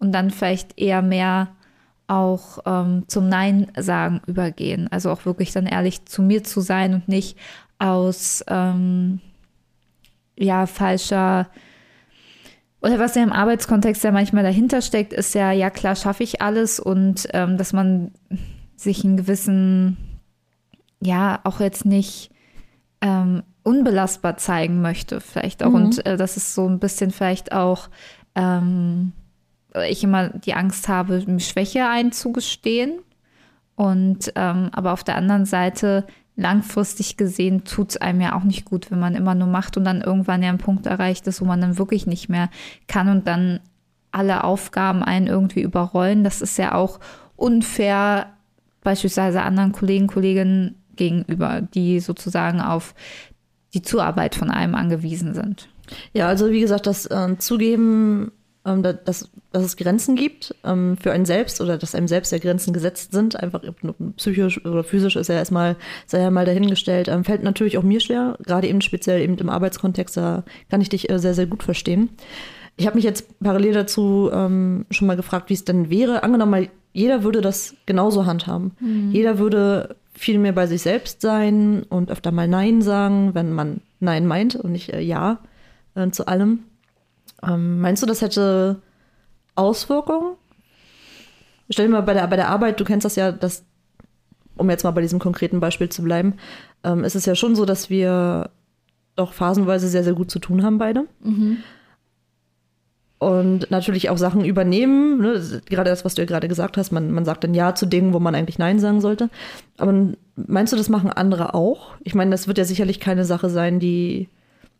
und 0.00 0.12
dann 0.12 0.30
vielleicht 0.30 0.78
eher 0.78 1.02
mehr 1.02 1.48
auch 2.08 2.58
ähm, 2.66 3.04
zum 3.06 3.28
Nein 3.28 3.70
sagen 3.76 4.20
übergehen. 4.26 4.88
Also 4.90 5.10
auch 5.10 5.24
wirklich 5.24 5.52
dann 5.52 5.66
ehrlich 5.66 6.04
zu 6.04 6.20
mir 6.20 6.42
zu 6.42 6.60
sein 6.60 6.94
und 6.94 7.08
nicht 7.08 7.38
aus 7.78 8.44
ähm, 8.48 9.20
ja 10.36 10.66
falscher 10.66 11.48
oder 12.84 12.98
was 12.98 13.14
ja 13.14 13.22
im 13.22 13.32
Arbeitskontext 13.32 14.04
ja 14.04 14.12
manchmal 14.12 14.42
dahinter 14.42 14.82
steckt, 14.82 15.14
ist 15.14 15.34
ja, 15.34 15.52
ja 15.52 15.70
klar, 15.70 15.96
schaffe 15.96 16.22
ich 16.22 16.42
alles 16.42 16.78
und 16.78 17.26
ähm, 17.32 17.56
dass 17.56 17.72
man 17.72 18.12
sich 18.76 19.04
einen 19.04 19.16
gewissen, 19.16 19.96
ja, 21.00 21.40
auch 21.44 21.60
jetzt 21.60 21.86
nicht 21.86 22.30
ähm, 23.00 23.42
unbelastbar 23.62 24.36
zeigen 24.36 24.82
möchte, 24.82 25.22
vielleicht 25.22 25.64
auch. 25.64 25.70
Mhm. 25.70 25.74
Und 25.76 26.06
äh, 26.06 26.18
das 26.18 26.36
ist 26.36 26.54
so 26.54 26.68
ein 26.68 26.78
bisschen 26.78 27.10
vielleicht 27.10 27.52
auch, 27.52 27.88
ähm, 28.34 29.12
ich 29.88 30.04
immer 30.04 30.28
die 30.28 30.52
Angst 30.52 30.86
habe, 30.86 31.24
Schwäche 31.40 31.88
einzugestehen. 31.88 32.98
Und 33.76 34.30
ähm, 34.36 34.68
aber 34.72 34.92
auf 34.92 35.04
der 35.04 35.16
anderen 35.16 35.46
Seite 35.46 36.06
langfristig 36.36 37.16
gesehen 37.16 37.64
tut 37.64 37.90
es 37.90 37.96
einem 37.96 38.20
ja 38.20 38.36
auch 38.36 38.44
nicht 38.44 38.64
gut, 38.64 38.90
wenn 38.90 38.98
man 38.98 39.14
immer 39.14 39.34
nur 39.34 39.48
macht 39.48 39.76
und 39.76 39.84
dann 39.84 40.00
irgendwann 40.00 40.42
ja 40.42 40.48
einen 40.48 40.58
Punkt 40.58 40.86
erreicht 40.86 41.26
ist, 41.26 41.40
wo 41.40 41.44
man 41.44 41.60
dann 41.60 41.78
wirklich 41.78 42.06
nicht 42.06 42.28
mehr 42.28 42.50
kann 42.88 43.08
und 43.08 43.26
dann 43.26 43.60
alle 44.10 44.44
Aufgaben 44.44 45.02
einen 45.02 45.26
irgendwie 45.26 45.62
überrollen. 45.62 46.24
Das 46.24 46.40
ist 46.40 46.58
ja 46.58 46.74
auch 46.74 47.00
unfair 47.36 48.26
beispielsweise 48.82 49.42
anderen 49.42 49.72
Kollegen, 49.72 50.06
Kolleginnen 50.06 50.76
gegenüber, 50.96 51.60
die 51.60 52.00
sozusagen 52.00 52.60
auf 52.60 52.94
die 53.72 53.82
Zuarbeit 53.82 54.34
von 54.34 54.50
einem 54.50 54.74
angewiesen 54.74 55.34
sind. 55.34 55.68
Ja, 56.12 56.28
also 56.28 56.50
wie 56.50 56.60
gesagt, 56.60 56.86
das 56.86 57.06
äh, 57.06 57.36
Zugeben 57.38 58.32
dass, 58.64 59.30
dass 59.52 59.62
es 59.62 59.76
Grenzen 59.76 60.16
gibt 60.16 60.54
ähm, 60.64 60.96
für 60.96 61.12
einen 61.12 61.26
selbst 61.26 61.60
oder 61.60 61.76
dass 61.76 61.94
einem 61.94 62.08
selbst 62.08 62.32
ja 62.32 62.38
Grenzen 62.38 62.72
gesetzt 62.72 63.12
sind. 63.12 63.38
Einfach 63.38 63.62
psychisch 64.16 64.64
oder 64.64 64.82
physisch 64.82 65.16
ist 65.16 65.28
ja 65.28 65.34
erstmal, 65.34 65.76
sei 66.06 66.20
ja 66.20 66.30
mal 66.30 66.46
dahingestellt. 66.46 67.08
Ähm, 67.08 67.24
fällt 67.24 67.42
natürlich 67.42 67.76
auch 67.76 67.82
mir 67.82 68.00
schwer, 68.00 68.38
gerade 68.42 68.66
eben 68.66 68.80
speziell 68.80 69.20
eben 69.20 69.36
im 69.36 69.50
Arbeitskontext, 69.50 70.16
da 70.16 70.44
kann 70.70 70.80
ich 70.80 70.88
dich 70.88 71.10
äh, 71.10 71.18
sehr, 71.18 71.34
sehr 71.34 71.46
gut 71.46 71.62
verstehen. 71.62 72.08
Ich 72.76 72.86
habe 72.86 72.96
mich 72.96 73.04
jetzt 73.04 73.38
parallel 73.38 73.74
dazu 73.74 74.30
ähm, 74.32 74.86
schon 74.90 75.06
mal 75.06 75.16
gefragt, 75.16 75.50
wie 75.50 75.54
es 75.54 75.64
denn 75.64 75.90
wäre. 75.90 76.22
Angenommen 76.22 76.50
mal, 76.50 76.68
jeder 76.92 77.22
würde 77.22 77.40
das 77.40 77.76
genauso 77.86 78.24
handhaben. 78.24 78.72
Mhm. 78.80 79.10
Jeder 79.12 79.38
würde 79.38 79.96
viel 80.14 80.38
mehr 80.38 80.52
bei 80.52 80.66
sich 80.66 80.82
selbst 80.82 81.20
sein 81.20 81.82
und 81.82 82.10
öfter 82.10 82.32
mal 82.32 82.48
Nein 82.48 82.82
sagen, 82.82 83.34
wenn 83.34 83.52
man 83.52 83.80
Nein 84.00 84.26
meint 84.26 84.56
und 84.56 84.72
nicht 84.72 84.92
äh, 84.92 85.00
Ja 85.00 85.40
äh, 85.94 86.08
zu 86.10 86.26
allem. 86.26 86.60
Ähm, 87.46 87.80
meinst 87.80 88.02
du, 88.02 88.06
das 88.06 88.22
hätte 88.22 88.80
Auswirkungen? 89.54 90.36
Stell 91.70 91.86
dir 91.86 91.92
mal 91.92 92.02
bei 92.02 92.14
der, 92.14 92.26
bei 92.26 92.36
der 92.36 92.48
Arbeit, 92.48 92.78
du 92.80 92.84
kennst 92.84 93.04
das 93.04 93.16
ja, 93.16 93.32
dass, 93.32 93.64
um 94.56 94.68
jetzt 94.70 94.84
mal 94.84 94.90
bei 94.90 95.00
diesem 95.00 95.18
konkreten 95.18 95.60
Beispiel 95.60 95.88
zu 95.88 96.02
bleiben, 96.02 96.34
ähm, 96.82 97.04
ist 97.04 97.16
es 97.16 97.26
ja 97.26 97.34
schon 97.34 97.56
so, 97.56 97.64
dass 97.64 97.90
wir 97.90 98.50
doch 99.16 99.32
phasenweise 99.32 99.88
sehr, 99.88 100.04
sehr 100.04 100.14
gut 100.14 100.30
zu 100.30 100.38
tun 100.38 100.62
haben, 100.62 100.78
beide. 100.78 101.06
Mhm. 101.22 101.58
Und 103.18 103.70
natürlich 103.70 104.10
auch 104.10 104.18
Sachen 104.18 104.44
übernehmen, 104.44 105.18
ne? 105.18 105.62
gerade 105.66 105.88
das, 105.88 106.04
was 106.04 106.14
du 106.14 106.22
ja 106.22 106.26
gerade 106.26 106.48
gesagt 106.48 106.76
hast, 106.76 106.92
man, 106.92 107.10
man 107.10 107.24
sagt 107.24 107.44
dann 107.44 107.54
Ja 107.54 107.74
zu 107.74 107.86
Dingen, 107.86 108.12
wo 108.12 108.18
man 108.20 108.34
eigentlich 108.34 108.58
Nein 108.58 108.80
sagen 108.80 109.00
sollte. 109.00 109.30
Aber 109.78 109.94
meinst 110.36 110.72
du, 110.72 110.76
das 110.76 110.90
machen 110.90 111.10
andere 111.10 111.54
auch? 111.54 111.92
Ich 112.02 112.14
meine, 112.14 112.32
das 112.32 112.48
wird 112.48 112.58
ja 112.58 112.64
sicherlich 112.64 113.00
keine 113.00 113.24
Sache 113.24 113.48
sein, 113.48 113.80
die 113.80 114.28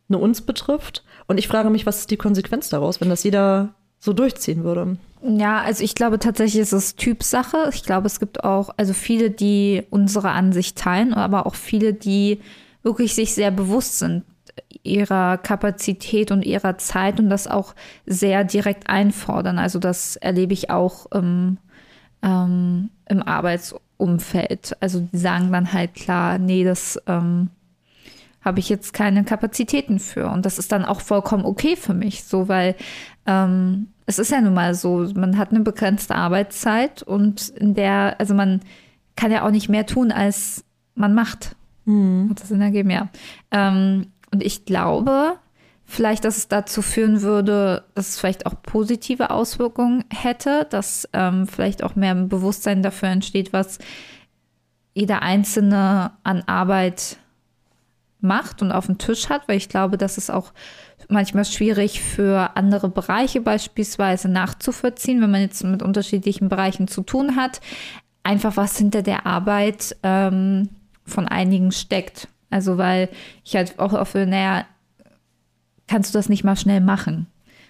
nur 0.08 0.20
uns 0.20 0.42
betrifft. 0.42 1.04
Und 1.26 1.38
ich 1.38 1.48
frage 1.48 1.70
mich, 1.70 1.86
was 1.86 2.00
ist 2.00 2.10
die 2.10 2.16
Konsequenz 2.16 2.68
daraus, 2.68 3.00
wenn 3.00 3.08
das 3.08 3.24
jeder 3.24 3.74
so 3.98 4.12
durchziehen 4.12 4.64
würde? 4.64 4.96
Ja, 5.22 5.62
also 5.62 5.82
ich 5.82 5.94
glaube 5.94 6.18
tatsächlich 6.18 6.60
ist 6.60 6.72
es 6.72 6.96
Typsache. 6.96 7.70
Ich 7.72 7.82
glaube, 7.82 8.06
es 8.06 8.20
gibt 8.20 8.44
auch 8.44 8.70
also 8.76 8.92
viele, 8.92 9.30
die 9.30 9.82
unsere 9.88 10.30
Ansicht 10.30 10.76
teilen, 10.76 11.14
aber 11.14 11.46
auch 11.46 11.54
viele, 11.54 11.94
die 11.94 12.40
wirklich 12.82 13.14
sich 13.14 13.34
sehr 13.34 13.50
bewusst 13.50 13.98
sind 13.98 14.24
ihrer 14.82 15.38
Kapazität 15.38 16.30
und 16.30 16.44
ihrer 16.44 16.78
Zeit 16.78 17.18
und 17.18 17.30
das 17.30 17.46
auch 17.46 17.74
sehr 18.06 18.44
direkt 18.44 18.88
einfordern. 18.88 19.58
Also 19.58 19.78
das 19.78 20.16
erlebe 20.16 20.52
ich 20.52 20.70
auch 20.70 21.06
im, 21.12 21.58
ähm, 22.22 22.90
im 23.08 23.22
Arbeitsumfeld. 23.22 24.76
Also 24.80 25.00
die 25.12 25.16
sagen 25.16 25.50
dann 25.52 25.72
halt 25.72 25.94
klar, 25.94 26.38
nee, 26.38 26.64
das 26.64 27.00
ähm, 27.06 27.48
habe 28.44 28.60
ich 28.60 28.68
jetzt 28.68 28.92
keine 28.92 29.24
Kapazitäten 29.24 29.98
für. 29.98 30.28
Und 30.28 30.44
das 30.44 30.58
ist 30.58 30.70
dann 30.70 30.84
auch 30.84 31.00
vollkommen 31.00 31.44
okay 31.44 31.76
für 31.76 31.94
mich, 31.94 32.24
so 32.24 32.48
weil 32.48 32.76
ähm, 33.26 33.88
es 34.06 34.18
ist 34.18 34.30
ja 34.30 34.40
nun 34.40 34.54
mal 34.54 34.74
so, 34.74 35.08
man 35.14 35.38
hat 35.38 35.50
eine 35.50 35.60
begrenzte 35.60 36.14
Arbeitszeit 36.14 37.02
und 37.02 37.48
in 37.48 37.74
der, 37.74 38.16
also 38.18 38.34
man 38.34 38.60
kann 39.16 39.32
ja 39.32 39.46
auch 39.46 39.50
nicht 39.50 39.68
mehr 39.68 39.86
tun, 39.86 40.12
als 40.12 40.64
man 40.94 41.14
macht. 41.14 41.56
Mhm. 41.86 42.28
Hat 42.30 42.40
das 42.40 42.48
Sinn 42.48 42.60
ergeben, 42.60 42.90
ja. 42.90 43.08
Ähm, 43.50 44.08
und 44.30 44.42
ich 44.42 44.66
glaube, 44.66 45.34
vielleicht, 45.86 46.24
dass 46.24 46.36
es 46.36 46.48
dazu 46.48 46.82
führen 46.82 47.22
würde, 47.22 47.84
dass 47.94 48.10
es 48.10 48.18
vielleicht 48.18 48.46
auch 48.46 48.60
positive 48.62 49.30
Auswirkungen 49.30 50.04
hätte, 50.10 50.66
dass 50.68 51.08
ähm, 51.12 51.46
vielleicht 51.46 51.82
auch 51.82 51.94
mehr 51.94 52.14
Bewusstsein 52.14 52.82
dafür 52.82 53.08
entsteht, 53.08 53.52
was 53.52 53.78
jeder 54.92 55.22
Einzelne 55.22 56.12
an 56.22 56.42
Arbeit 56.46 57.18
macht 58.24 58.62
und 58.62 58.72
auf 58.72 58.86
dem 58.86 58.98
Tisch 58.98 59.28
hat, 59.28 59.46
weil 59.46 59.56
ich 59.56 59.68
glaube, 59.68 59.96
das 59.98 60.18
ist 60.18 60.30
auch 60.30 60.52
manchmal 61.08 61.44
schwierig 61.44 62.00
für 62.00 62.56
andere 62.56 62.88
Bereiche 62.88 63.40
beispielsweise 63.40 64.28
nachzuvollziehen, 64.28 65.20
wenn 65.20 65.30
man 65.30 65.42
jetzt 65.42 65.62
mit 65.62 65.82
unterschiedlichen 65.82 66.48
Bereichen 66.48 66.88
zu 66.88 67.02
tun 67.02 67.36
hat. 67.36 67.60
Einfach 68.22 68.56
was 68.56 68.78
hinter 68.78 69.02
der 69.02 69.26
Arbeit 69.26 69.96
ähm, 70.02 70.70
von 71.04 71.28
einigen 71.28 71.72
steckt. 71.72 72.28
Also 72.50 72.78
weil 72.78 73.08
ich 73.44 73.56
halt 73.56 73.78
auch 73.78 73.92
oft, 73.92 74.14
naja, 74.14 74.64
kannst 75.86 76.14
du 76.14 76.18
das 76.18 76.28
nicht 76.28 76.44
mal 76.44 76.56
schnell 76.56 76.80
machen? 76.80 77.26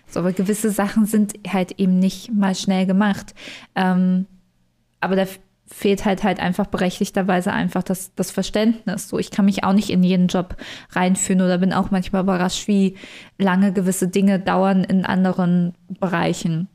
So, 0.07 0.21
aber 0.21 0.33
gewisse 0.33 0.71
Sachen 0.71 1.07
sind 1.07 1.35
halt 1.49 1.73
eben 1.81 1.99
nicht 1.99 2.33
mal 2.33 2.55
schnell 2.55 2.87
gemacht. 2.87 3.35
Ähm, 3.75 4.27
aber 5.01 5.17
da 5.17 5.27
fehlt 5.67 6.05
halt 6.05 6.23
halt 6.25 6.41
einfach 6.41 6.67
berechtigterweise 6.67 7.53
einfach 7.53 7.83
das, 7.83 8.15
das 8.15 8.31
Verständnis. 8.31 9.09
So, 9.09 9.19
ich 9.19 9.31
kann 9.31 9.47
mich 9.47 9.65
auch 9.65 9.73
nicht 9.73 9.91
in 9.91 10.03
jeden 10.03 10.29
Job 10.29 10.57
reinführen 10.91 11.43
oder 11.43 11.59
bin 11.59 11.73
auch 11.73 11.91
manchmal 11.91 12.23
überrascht, 12.23 12.69
wie 12.69 12.97
lange 13.39 13.73
gewisse 13.73 14.09
Dinge 14.09 14.39
dauern 14.39 14.85
in 14.85 15.05
anderen 15.05 15.75
Bereichen. 15.89 16.69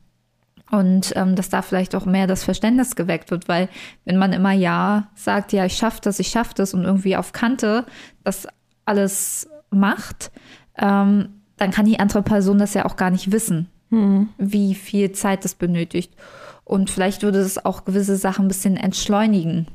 Und 0.72 1.13
ähm, 1.15 1.36
dass 1.36 1.50
da 1.50 1.62
vielleicht 1.62 1.96
auch 1.96 2.05
mehr 2.05 2.27
das 2.27 2.43
Verständnis 2.43 2.96
geweckt 2.96 3.31
wird, 3.31 3.48
weil 3.48 3.69
wenn 4.05 4.17
man 4.17 4.34
immer 4.34 4.51
ja 4.51 5.10
sagt, 5.15 5.51
ja, 5.51 5.65
ich 5.65 5.75
schaffe 5.75 6.00
das, 6.03 6.19
ich 6.19 6.27
schaffe 6.27 6.53
das 6.55 6.74
und 6.74 6.84
irgendwie 6.84 7.17
auf 7.17 7.34
Kante 7.34 7.86
das 8.24 8.48
alles 8.86 9.50
macht, 9.72 10.31
ähm, 10.77 11.29
dann 11.58 11.72
kann 11.72 11.86
die 11.86 12.00
andere 12.00 12.22
Person 12.22 12.60
das 12.60 12.75
ja 12.75 12.86
auch 12.86 12.98
gar 12.98 13.10
nicht 13.10 13.31
wissen, 13.31 13.67
mhm. 13.89 14.29
wie 14.38 14.75
viel 14.75 15.12
Zeit 15.12 15.43
das 15.43 15.55
benötigt. 15.55 16.13
Und 16.69 16.91
vielleicht 16.91 17.23
würde 17.23 17.39
es 17.39 17.65
auch 17.65 17.83
gewisse 17.83 18.15
Sachen 18.15 18.45
ein 18.45 18.47
bisschen 18.47 18.77
entschleunigen. 18.77 19.65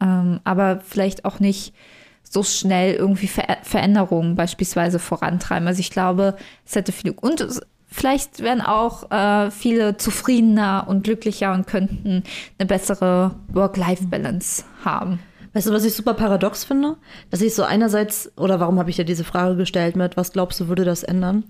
Ähm, 0.00 0.40
aber 0.42 0.80
vielleicht 0.80 1.26
auch 1.26 1.38
nicht 1.38 1.74
so 2.22 2.42
schnell 2.42 2.94
irgendwie 2.94 3.26
Ver 3.26 3.58
Veränderungen 3.62 4.36
beispielsweise 4.36 4.98
vorantreiben. 4.98 5.68
Also 5.68 5.80
ich 5.80 5.90
glaube, 5.90 6.36
es 6.64 6.74
hätte 6.74 6.92
viele. 6.92 7.12
Und 7.12 7.46
vielleicht 7.88 8.40
wären 8.40 8.62
auch 8.62 9.10
äh, 9.10 9.50
viele 9.50 9.98
zufriedener 9.98 10.86
und 10.88 11.04
glücklicher 11.04 11.52
und 11.52 11.66
könnten 11.66 12.22
eine 12.58 12.66
bessere 12.66 13.34
Work-Life-Balance 13.48 14.64
haben. 14.82 15.18
Weißt 15.52 15.66
du, 15.66 15.72
was 15.72 15.84
ich 15.84 15.94
super 15.94 16.14
paradox 16.14 16.64
finde? 16.64 16.96
Dass 17.28 17.42
ich 17.42 17.54
so 17.54 17.64
einerseits, 17.64 18.32
oder 18.38 18.60
warum 18.60 18.78
habe 18.78 18.88
ich 18.88 18.96
dir 18.96 19.04
diese 19.04 19.24
Frage 19.24 19.56
gestellt 19.56 19.94
mit, 19.94 20.16
was 20.16 20.32
glaubst 20.32 20.58
du, 20.58 20.68
würde 20.68 20.86
das 20.86 21.02
ändern? 21.02 21.44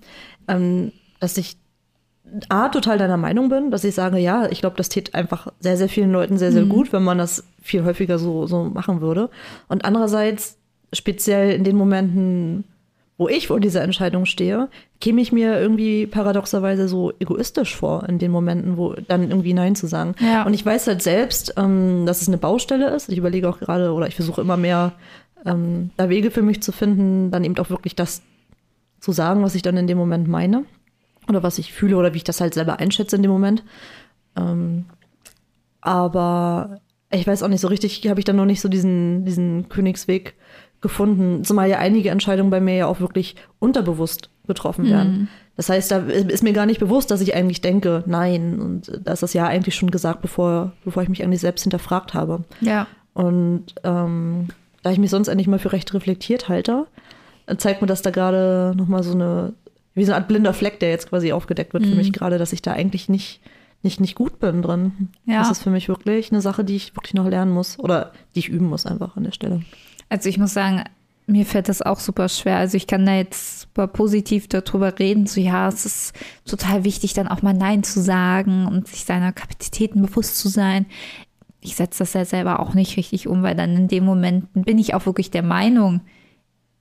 Ähm, 0.49 0.91
dass 1.21 1.37
ich 1.37 1.59
A, 2.49 2.69
total 2.69 2.99
deiner 2.99 3.17
Meinung 3.17 3.49
bin, 3.49 3.71
dass 3.71 3.85
ich 3.85 3.95
sage, 3.95 4.19
ja, 4.19 4.49
ich 4.51 4.61
glaube, 4.61 4.77
das 4.77 4.89
tät 4.89 5.15
einfach 5.15 5.49
sehr, 5.61 5.77
sehr 5.77 5.89
vielen 5.89 6.13
Leuten 6.13 6.39
sehr, 6.39 6.53
sehr 6.53 6.65
mhm. 6.65 6.71
gut, 6.71 6.93
wenn 6.93 7.03
man 7.03 7.19
das 7.19 7.45
viel 7.63 7.85
häufiger 7.85 8.19
so, 8.19 8.47
so 8.47 8.65
machen 8.65 9.01
würde. 9.01 9.31
Und 9.69 9.85
andererseits, 9.85 10.57
speziell 10.93 11.53
in 11.53 11.65
den 11.65 11.77
Momenten, 11.77 12.65
wo 13.17 13.29
ich 13.29 13.49
vor 13.49 13.61
dieser 13.61 13.83
Entscheidung 13.83 14.25
stehe, 14.25 14.69
käme 15.01 15.21
ich 15.21 15.31
mir 15.31 15.61
irgendwie 15.61 16.07
paradoxerweise 16.07 16.89
so 16.89 17.13
egoistisch 17.19 17.77
vor, 17.77 18.09
in 18.09 18.19
den 18.19 18.31
Momenten, 18.31 18.77
wo 18.77 18.95
dann 18.95 19.29
irgendwie 19.29 19.53
Nein 19.53 19.77
zu 19.77 19.87
sagen. 19.87 20.15
Ja. 20.21 20.45
Und 20.47 20.55
ich 20.55 20.65
weiß 20.65 20.87
halt 20.87 21.03
selbst, 21.03 21.55
ähm, 21.57 22.07
dass 22.07 22.23
es 22.23 22.29
eine 22.29 22.39
Baustelle 22.39 22.91
ist. 22.91 23.11
Ich 23.11 23.19
überlege 23.19 23.49
auch 23.49 23.59
gerade, 23.59 23.93
oder 23.93 24.09
ich 24.09 24.15
versuche 24.15 24.41
immer 24.41 24.57
mehr, 24.57 24.93
ähm, 25.45 25.91
da 25.97 26.09
Wege 26.09 26.31
für 26.31 26.43
mich 26.43 26.63
zu 26.63 26.73
finden, 26.73 27.31
dann 27.31 27.45
eben 27.45 27.59
auch 27.59 27.71
wirklich 27.71 27.95
das 27.95 28.23
zu 29.01 29.13
sagen, 29.13 29.43
was 29.43 29.55
ich 29.55 29.63
dann 29.63 29.77
in 29.77 29.87
dem 29.87 29.99
Moment 29.99 30.29
meine 30.29 30.65
oder 31.29 31.43
was 31.43 31.59
ich 31.59 31.73
fühle 31.73 31.97
oder 31.97 32.15
wie 32.15 32.19
ich 32.19 32.25
das 32.25 32.41
halt 32.41 32.55
selber 32.55 32.81
einschätze 32.81 33.17
in 33.17 33.23
dem 33.23 33.31
Moment. 33.31 33.65
Ähm, 34.37 34.87
aber 35.81 36.81
ich 37.13 37.27
weiß 37.27 37.43
auch 37.43 37.49
nicht 37.49 37.61
so 37.61 37.69
richtig, 37.69 38.07
habe 38.09 38.21
ich 38.21 38.25
dann 38.25 38.37
noch 38.37 38.45
nicht 38.45 38.61
so 38.61 38.69
diesen, 38.69 39.25
diesen 39.25 39.69
Königsweg 39.69 40.35
gefunden, 40.81 41.45
zumal 41.45 41.69
ja 41.69 41.79
einige 41.79 42.11
Entscheidungen 42.11 42.51
bei 42.51 42.61
mir 42.61 42.75
ja 42.75 42.87
auch 42.87 43.01
wirklich 43.01 43.37
unterbewusst 43.59 44.31
getroffen 44.47 44.89
werden. 44.89 45.29
Das 45.57 45.69
heißt, 45.69 45.91
da 45.91 45.99
ist 45.99 46.43
mir 46.43 46.55
gar 46.55 46.65
nicht 46.65 46.81
bewusst, 46.81 47.11
dass 47.11 47.21
ich 47.21 47.35
eigentlich 47.35 47.61
denke, 47.61 48.03
nein. 48.07 48.59
Und 48.61 48.91
da 49.05 49.13
ist 49.13 49.23
das 49.23 49.35
ja 49.35 49.47
eigentlich 49.47 49.75
schon 49.75 49.91
gesagt, 49.91 50.23
bevor, 50.23 50.73
bevor 50.85 51.03
ich 51.03 51.11
mich 51.11 51.23
eigentlich 51.23 51.43
selbst 51.43 51.63
hinterfragt 51.65 52.15
habe. 52.15 52.45
Ja. 52.63 52.87
Und 53.13 53.67
ähm, 53.85 54.49
da 54.83 54.91
ich 54.91 54.99
mich 54.99 55.11
sonst 55.11 55.29
eigentlich 55.29 55.49
mal 55.49 55.59
für 55.59 55.73
recht 55.73 55.93
reflektiert 55.93 56.49
halte, 56.49 56.87
zeigt 57.59 57.83
mir 57.83 57.89
das 57.89 58.01
da 58.01 58.11
gerade 58.11 58.73
nochmal 58.75 59.03
so 59.03 59.13
eine, 59.13 59.53
wie 60.01 60.05
so 60.05 60.13
eine 60.13 60.23
Art 60.23 60.29
blinder 60.29 60.55
Fleck, 60.55 60.81
der 60.81 60.91
jetzt 60.91 61.11
quasi 61.11 61.33
aufgedeckt 61.33 61.75
wird 61.75 61.87
für 61.87 61.95
mich 61.95 62.13
gerade, 62.13 62.39
dass 62.39 62.53
ich 62.53 62.63
da 62.63 62.73
eigentlich 62.73 63.09
nicht, 63.09 63.41
nicht, 63.83 64.01
nicht 64.01 64.15
gut 64.15 64.41
bin 64.41 64.63
drin. 64.63 65.11
Ja. 65.27 65.41
Das 65.41 65.51
ist 65.51 65.63
für 65.63 65.71
mich 65.71 65.89
wirklich 65.89 66.33
eine 66.33 66.41
Sache, 66.41 66.65
die 66.65 66.77
ich 66.77 66.97
wirklich 66.97 67.15
noch 67.15 67.29
lernen 67.29 67.53
muss 67.53 67.79
oder 67.79 68.13
die 68.35 68.41
ich 68.41 68.49
üben 68.49 68.67
muss 68.67 68.87
einfach 68.87 69.17
an 69.17 69.25
der 69.25 69.33
Stelle. 69.33 69.63
Also 70.09 70.29
ich 70.29 70.39
muss 70.39 70.55
sagen, 70.55 70.85
mir 71.27 71.45
fällt 71.45 71.69
das 71.69 71.83
auch 71.83 72.01
super 72.01 72.29
schwer. 72.31 72.57
Also 72.57 72.79
ich 72.79 72.87
kann 72.87 73.05
da 73.05 73.15
jetzt 73.15 73.61
super 73.61 73.87
positiv 73.87 74.49
darüber 74.49 74.99
reden, 74.99 75.27
so 75.27 75.41
ja, 75.41 75.69
es 75.69 75.85
ist 75.85 76.15
total 76.47 76.85
wichtig, 76.85 77.13
dann 77.13 77.29
auch 77.29 77.43
mal 77.43 77.55
Nein 77.55 77.83
zu 77.83 78.01
sagen 78.01 78.67
und 78.67 78.89
sich 78.89 79.05
seiner 79.05 79.33
Kapazitäten 79.33 80.01
bewusst 80.01 80.39
zu 80.39 80.49
sein. 80.49 80.87
Ich 81.61 81.77
setze 81.77 81.99
das 82.01 82.15
ja 82.15 82.25
selber 82.25 82.59
auch 82.61 82.73
nicht 82.73 82.97
richtig 82.97 83.29
um, 83.29 83.43
weil 83.43 83.55
dann 83.55 83.77
in 83.77 83.89
dem 83.89 84.05
Moment 84.05 84.49
bin 84.55 84.79
ich 84.79 84.95
auch 84.95 85.05
wirklich 85.05 85.31
der 85.31 85.43
Meinung, 85.43 86.01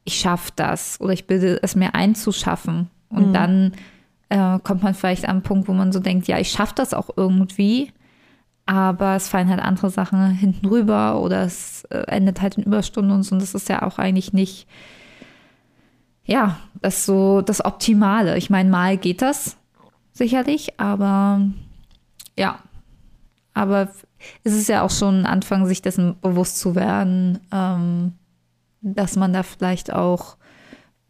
ich 0.06 0.16
schaffe 0.16 0.52
das 0.56 1.00
oder 1.02 1.14
ich 1.14 1.28
bilde 1.28 1.60
es 1.62 1.76
mir 1.76 1.94
einzuschaffen. 1.94 2.90
Und 3.10 3.34
dann 3.34 3.74
äh, 4.30 4.60
kommt 4.60 4.84
man 4.84 4.94
vielleicht 4.94 5.26
an 5.26 5.32
einen 5.32 5.42
Punkt, 5.42 5.68
wo 5.68 5.74
man 5.74 5.92
so 5.92 6.00
denkt, 6.00 6.28
ja, 6.28 6.38
ich 6.38 6.52
schaffe 6.52 6.76
das 6.76 6.94
auch 6.94 7.10
irgendwie 7.16 7.92
aber 8.70 9.16
es 9.16 9.28
fallen 9.28 9.50
halt 9.50 9.62
andere 9.62 9.90
Sachen 9.90 10.30
hinten 10.30 10.68
rüber 10.68 11.20
oder 11.22 11.42
es 11.42 11.86
äh, 11.86 12.04
endet 12.06 12.40
halt 12.40 12.54
in 12.56 12.66
Überstunden 12.66 13.12
und 13.12 13.24
so. 13.24 13.34
Und 13.34 13.42
das 13.42 13.56
ist 13.56 13.68
ja 13.68 13.82
auch 13.82 13.98
eigentlich 13.98 14.32
nicht, 14.32 14.68
ja, 16.24 16.60
das 16.80 17.04
so 17.04 17.42
das 17.42 17.66
Optimale. 17.66 18.38
Ich 18.38 18.52
meine, 18.52 18.70
mal 18.70 18.96
geht 18.98 19.24
das 19.24 19.58
sicherlich, 20.12 20.80
aber 20.80 21.42
ja, 22.38 22.60
aber 23.56 23.90
es 24.44 24.54
ist 24.54 24.70
ja 24.70 24.84
auch 24.84 24.92
schon 24.92 25.22
ein 25.22 25.26
Anfang, 25.26 25.66
sich 25.66 25.82
dessen 25.82 26.20
bewusst 26.22 26.60
zu 26.60 26.76
werden, 26.76 27.40
ähm, 27.52 28.14
dass 28.82 29.16
man 29.16 29.34
da 29.34 29.42
vielleicht 29.42 29.92
auch 29.92 30.38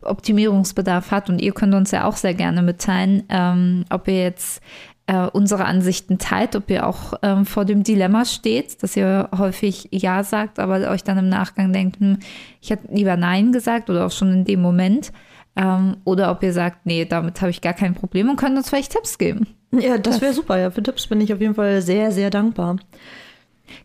Optimierungsbedarf 0.01 1.11
hat. 1.11 1.29
Und 1.29 1.41
ihr 1.41 1.53
könnt 1.53 1.73
uns 1.73 1.91
ja 1.91 2.05
auch 2.05 2.15
sehr 2.15 2.33
gerne 2.33 2.61
mitteilen, 2.61 3.23
ähm, 3.29 3.85
ob 3.89 4.07
ihr 4.07 4.21
jetzt 4.23 4.61
äh, 5.07 5.27
unsere 5.33 5.65
Ansichten 5.65 6.19
teilt, 6.19 6.55
ob 6.55 6.69
ihr 6.69 6.85
auch 6.85 7.13
ähm, 7.23 7.45
vor 7.45 7.65
dem 7.65 7.83
Dilemma 7.83 8.25
steht, 8.25 8.83
dass 8.83 8.95
ihr 8.95 9.29
häufig 9.35 9.87
Ja 9.91 10.23
sagt, 10.23 10.59
aber 10.59 10.89
euch 10.91 11.03
dann 11.03 11.17
im 11.17 11.29
Nachgang 11.29 11.73
denkt, 11.73 11.99
hm, 11.99 12.19
ich 12.61 12.69
hätte 12.69 12.93
lieber 12.93 13.17
Nein 13.17 13.51
gesagt 13.51 13.89
oder 13.89 14.05
auch 14.05 14.11
schon 14.11 14.31
in 14.31 14.45
dem 14.45 14.61
Moment. 14.61 15.11
Ähm, 15.55 15.97
oder 16.05 16.31
ob 16.31 16.43
ihr 16.43 16.53
sagt, 16.53 16.85
nee, 16.85 17.05
damit 17.05 17.41
habe 17.41 17.49
ich 17.49 17.61
gar 17.61 17.73
kein 17.73 17.95
Problem 17.95 18.29
und 18.29 18.35
könnt 18.35 18.55
uns 18.55 18.69
vielleicht 18.69 18.91
Tipps 18.91 19.17
geben. 19.17 19.47
Ja, 19.71 19.97
das 19.97 20.21
wäre 20.21 20.33
super. 20.33 20.57
Ja, 20.57 20.71
für 20.71 20.83
Tipps 20.83 21.07
bin 21.07 21.21
ich 21.21 21.33
auf 21.33 21.41
jeden 21.41 21.55
Fall 21.55 21.81
sehr, 21.81 22.11
sehr 22.11 22.29
dankbar. 22.29 22.77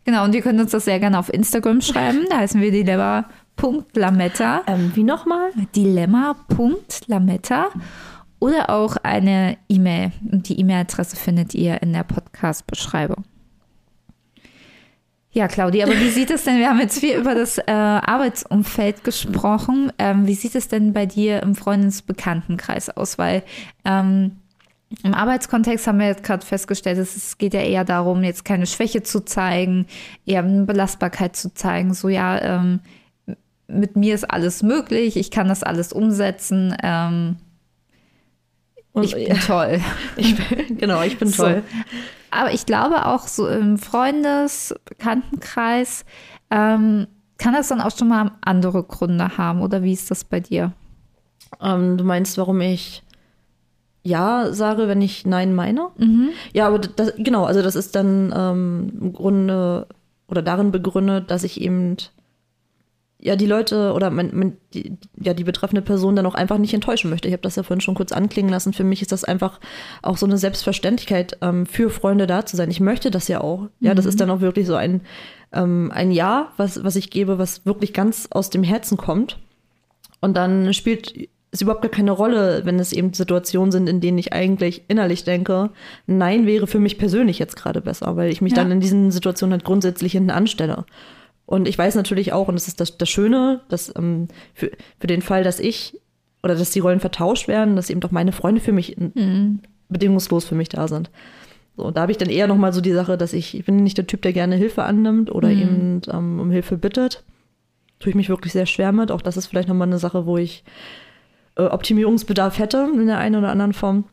Genau, 0.04 0.24
und 0.24 0.34
ihr 0.34 0.42
könnt 0.42 0.60
uns 0.60 0.72
das 0.72 0.84
sehr 0.84 1.00
gerne 1.00 1.18
auf 1.18 1.32
Instagram 1.32 1.80
schreiben. 1.80 2.26
Da 2.30 2.38
heißen 2.38 2.60
wir 2.60 2.70
dilemma.lametta. 3.60 4.62
Ähm, 4.66 4.92
wie 4.94 5.04
nochmal? 5.04 5.50
Dilemma.lametta. 5.74 7.68
Oder 8.40 8.70
auch 8.70 8.96
eine 9.02 9.56
E-Mail. 9.68 10.12
Und 10.30 10.48
die 10.48 10.60
E-Mail-Adresse 10.60 11.16
findet 11.16 11.54
ihr 11.54 11.82
in 11.82 11.92
der 11.92 12.02
Podcast-Beschreibung. 12.04 13.24
Ja, 15.32 15.48
Claudia, 15.48 15.86
aber 15.86 15.98
wie 15.98 16.10
sieht 16.10 16.30
es 16.30 16.44
denn? 16.44 16.58
Wir 16.58 16.68
haben 16.68 16.78
jetzt 16.78 17.00
viel 17.00 17.16
über 17.16 17.34
das 17.34 17.58
äh, 17.58 17.64
Arbeitsumfeld 17.72 19.02
gesprochen. 19.02 19.90
Ähm, 19.98 20.28
wie 20.28 20.34
sieht 20.34 20.54
es 20.54 20.68
denn 20.68 20.92
bei 20.92 21.06
dir 21.06 21.42
im 21.42 21.56
Freundesbekanntenkreis 21.56 22.90
aus? 22.90 23.18
Weil 23.18 23.42
ähm, 23.84 24.36
im 25.02 25.12
Arbeitskontext 25.12 25.88
haben 25.88 25.98
wir 25.98 26.06
jetzt 26.06 26.22
gerade 26.22 26.46
festgestellt, 26.46 26.98
es 26.98 27.36
geht 27.36 27.52
ja 27.52 27.62
eher 27.62 27.84
darum, 27.84 28.22
jetzt 28.22 28.44
keine 28.44 28.66
Schwäche 28.66 29.02
zu 29.02 29.24
zeigen, 29.24 29.86
eher 30.24 30.44
eine 30.44 30.66
Belastbarkeit 30.66 31.34
zu 31.34 31.52
zeigen. 31.52 31.94
So, 31.94 32.08
ja, 32.08 32.40
ähm, 32.40 32.78
mit 33.66 33.96
mir 33.96 34.14
ist 34.14 34.24
alles 34.30 34.62
möglich, 34.62 35.16
ich 35.16 35.30
kann 35.30 35.48
das 35.48 35.62
alles 35.62 35.92
umsetzen. 35.92 36.76
Ähm, 36.82 37.36
Und, 38.92 39.04
ich 39.04 39.14
bin 39.14 39.26
ja, 39.26 39.34
toll. 39.34 39.80
ich 40.16 40.36
bin, 40.36 40.76
genau, 40.78 41.02
ich 41.02 41.18
bin 41.18 41.28
So. 41.28 41.44
toll. 41.44 41.62
Aber 42.30 42.52
ich 42.52 42.66
glaube 42.66 43.06
auch 43.06 43.26
so 43.28 43.48
im 43.48 43.78
Freundes-, 43.78 44.74
Bekanntenkreis 44.84 46.04
ähm, 46.50 47.06
kann 47.38 47.54
das 47.54 47.68
dann 47.68 47.80
auch 47.80 47.96
schon 47.96 48.08
mal 48.08 48.32
andere 48.42 48.82
Gründe 48.82 49.36
haben. 49.38 49.62
Oder 49.62 49.82
wie 49.82 49.92
ist 49.92 50.10
das 50.10 50.24
bei 50.24 50.40
dir? 50.40 50.72
Ähm, 51.60 51.96
du 51.96 52.04
meinst, 52.04 52.36
warum 52.38 52.60
ich 52.60 53.02
Ja 54.02 54.52
sage, 54.52 54.88
wenn 54.88 55.00
ich 55.00 55.24
Nein 55.26 55.54
meine? 55.54 55.88
Ja, 56.52 56.66
aber 56.66 56.78
das, 56.78 57.14
genau, 57.16 57.44
also 57.44 57.62
das 57.62 57.76
ist 57.76 57.94
dann 57.94 58.32
ähm, 58.36 58.92
im 59.00 59.12
Grunde 59.12 59.86
oder 60.28 60.42
darin 60.42 60.72
begründet, 60.72 61.30
dass 61.30 61.44
ich 61.44 61.60
eben 61.60 61.96
ja 63.24 63.36
die 63.36 63.46
Leute 63.46 63.92
oder 63.94 64.10
mein, 64.10 64.30
mein, 64.34 64.56
die, 64.74 64.98
ja 65.18 65.32
die 65.32 65.44
betreffende 65.44 65.80
Person 65.80 66.14
dann 66.14 66.26
auch 66.26 66.34
einfach 66.34 66.58
nicht 66.58 66.74
enttäuschen 66.74 67.08
möchte. 67.10 67.26
Ich 67.26 67.32
habe 67.32 67.42
das 67.42 67.56
ja 67.56 67.62
vorhin 67.62 67.80
schon 67.80 67.94
kurz 67.94 68.12
anklingen 68.12 68.50
lassen. 68.50 68.74
Für 68.74 68.84
mich 68.84 69.00
ist 69.00 69.12
das 69.12 69.24
einfach 69.24 69.60
auch 70.02 70.18
so 70.18 70.26
eine 70.26 70.36
Selbstverständlichkeit, 70.36 71.38
ähm, 71.40 71.64
für 71.64 71.88
Freunde 71.88 72.26
da 72.26 72.44
zu 72.44 72.56
sein. 72.56 72.70
Ich 72.70 72.80
möchte 72.80 73.10
das 73.10 73.26
ja 73.26 73.40
auch. 73.40 73.68
Ja, 73.80 73.94
das 73.94 74.04
ist 74.04 74.20
dann 74.20 74.30
auch 74.30 74.40
wirklich 74.42 74.66
so 74.66 74.74
ein, 74.74 75.00
ähm, 75.52 75.90
ein 75.94 76.12
Ja, 76.12 76.52
was, 76.58 76.84
was 76.84 76.96
ich 76.96 77.10
gebe, 77.10 77.38
was 77.38 77.64
wirklich 77.64 77.94
ganz 77.94 78.28
aus 78.30 78.50
dem 78.50 78.62
Herzen 78.62 78.98
kommt. 78.98 79.38
Und 80.20 80.36
dann 80.36 80.74
spielt 80.74 81.14
es 81.50 81.62
überhaupt 81.62 81.82
gar 81.82 81.90
keine 81.90 82.10
Rolle, 82.10 82.62
wenn 82.64 82.78
es 82.78 82.92
eben 82.92 83.14
Situationen 83.14 83.72
sind, 83.72 83.88
in 83.88 84.00
denen 84.00 84.18
ich 84.18 84.34
eigentlich 84.34 84.82
innerlich 84.88 85.24
denke, 85.24 85.70
nein 86.06 86.46
wäre 86.46 86.66
für 86.66 86.80
mich 86.80 86.98
persönlich 86.98 87.38
jetzt 87.38 87.56
gerade 87.56 87.80
besser, 87.80 88.16
weil 88.16 88.30
ich 88.30 88.42
mich 88.42 88.52
Ja. 88.52 88.58
dann 88.58 88.70
in 88.72 88.80
diesen 88.80 89.10
Situationen 89.10 89.52
halt 89.52 89.64
grundsätzlich 89.64 90.12
hinten 90.12 90.30
anstelle. 90.30 90.84
Und 91.46 91.68
ich 91.68 91.76
weiß 91.76 91.94
natürlich 91.94 92.32
auch, 92.32 92.48
und 92.48 92.54
das 92.54 92.68
ist 92.68 92.80
das, 92.80 92.96
das 92.96 93.10
Schöne, 93.10 93.60
dass 93.68 93.94
ähm, 93.96 94.28
für, 94.54 94.70
für 94.98 95.06
den 95.06 95.22
Fall, 95.22 95.44
dass 95.44 95.60
ich 95.60 96.00
oder 96.42 96.54
dass 96.54 96.70
die 96.70 96.80
Rollen 96.80 97.00
vertauscht 97.00 97.48
werden, 97.48 97.76
dass 97.76 97.90
eben 97.90 98.00
doch 98.00 98.10
meine 98.10 98.32
Freunde 98.32 98.60
für 98.60 98.72
mich 98.72 98.98
in, 98.98 99.12
bedingungslos 99.88 100.44
für 100.44 100.54
mich 100.54 100.68
da 100.68 100.88
sind. 100.88 101.10
So, 101.76 101.84
und 101.84 101.96
da 101.96 102.02
habe 102.02 102.12
ich 102.12 102.18
dann 102.18 102.28
eher 102.28 102.46
nochmal 102.46 102.72
so 102.72 102.80
die 102.80 102.92
Sache, 102.92 103.16
dass 103.16 103.32
ich, 103.32 103.56
ich 103.56 103.64
bin 103.64 103.76
nicht 103.76 103.98
der 103.98 104.06
Typ, 104.06 104.22
der 104.22 104.32
gerne 104.32 104.56
Hilfe 104.56 104.84
annimmt 104.84 105.30
oder 105.30 105.48
eben 105.50 106.02
ähm, 106.12 106.40
um 106.40 106.50
Hilfe 106.50 106.76
bittet. 106.76 107.24
Tue 107.98 108.10
ich 108.10 108.14
mich 108.14 108.28
wirklich 108.28 108.52
sehr 108.52 108.66
schwer 108.66 108.92
mit. 108.92 109.10
Auch 109.10 109.22
das 109.22 109.36
ist 109.36 109.46
vielleicht 109.46 109.68
nochmal 109.68 109.88
eine 109.88 109.98
Sache, 109.98 110.26
wo 110.26 110.36
ich 110.36 110.64
äh, 111.56 111.62
Optimierungsbedarf 111.62 112.58
hätte 112.58 112.88
in 112.94 113.06
der 113.06 113.18
einen 113.18 113.36
oder 113.36 113.50
anderen 113.50 113.72
Form. 113.72 114.04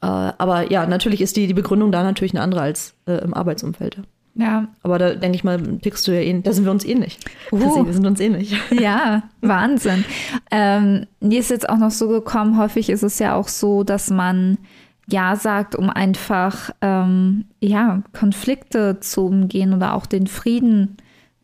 Äh, 0.00 0.06
aber 0.06 0.70
ja, 0.70 0.86
natürlich 0.86 1.20
ist 1.20 1.36
die, 1.36 1.46
die 1.46 1.54
Begründung 1.54 1.92
da 1.92 2.02
natürlich 2.02 2.32
eine 2.32 2.42
andere 2.42 2.62
als 2.62 2.94
äh, 3.06 3.22
im 3.24 3.34
Arbeitsumfeld. 3.34 4.02
Ja, 4.34 4.68
Aber 4.82 4.98
da 4.98 5.14
denke 5.14 5.36
ich 5.36 5.44
mal, 5.44 5.60
tickst 5.78 6.06
du 6.06 6.12
ja 6.12 6.20
eh, 6.20 6.40
da 6.40 6.52
sind 6.52 6.64
wir 6.64 6.70
uns 6.70 6.84
ähnlich. 6.84 7.18
Uh. 7.50 7.58
Chrissy, 7.58 7.86
wir 7.86 7.92
sind 7.92 8.06
uns 8.06 8.20
ähnlich. 8.20 8.56
Ja, 8.70 9.24
Wahnsinn. 9.40 10.04
Ähm, 10.50 11.06
mir 11.20 11.40
ist 11.40 11.50
jetzt 11.50 11.68
auch 11.68 11.76
noch 11.76 11.90
so 11.90 12.08
gekommen, 12.08 12.56
häufig 12.56 12.90
ist 12.90 13.02
es 13.02 13.18
ja 13.18 13.34
auch 13.34 13.48
so, 13.48 13.82
dass 13.82 14.10
man 14.10 14.58
Ja 15.06 15.36
sagt, 15.36 15.74
um 15.74 15.90
einfach 15.90 16.70
ähm, 16.80 17.46
ja, 17.60 18.02
Konflikte 18.12 19.00
zu 19.00 19.26
umgehen 19.26 19.74
oder 19.74 19.94
auch 19.94 20.06
den 20.06 20.26
Frieden 20.26 20.96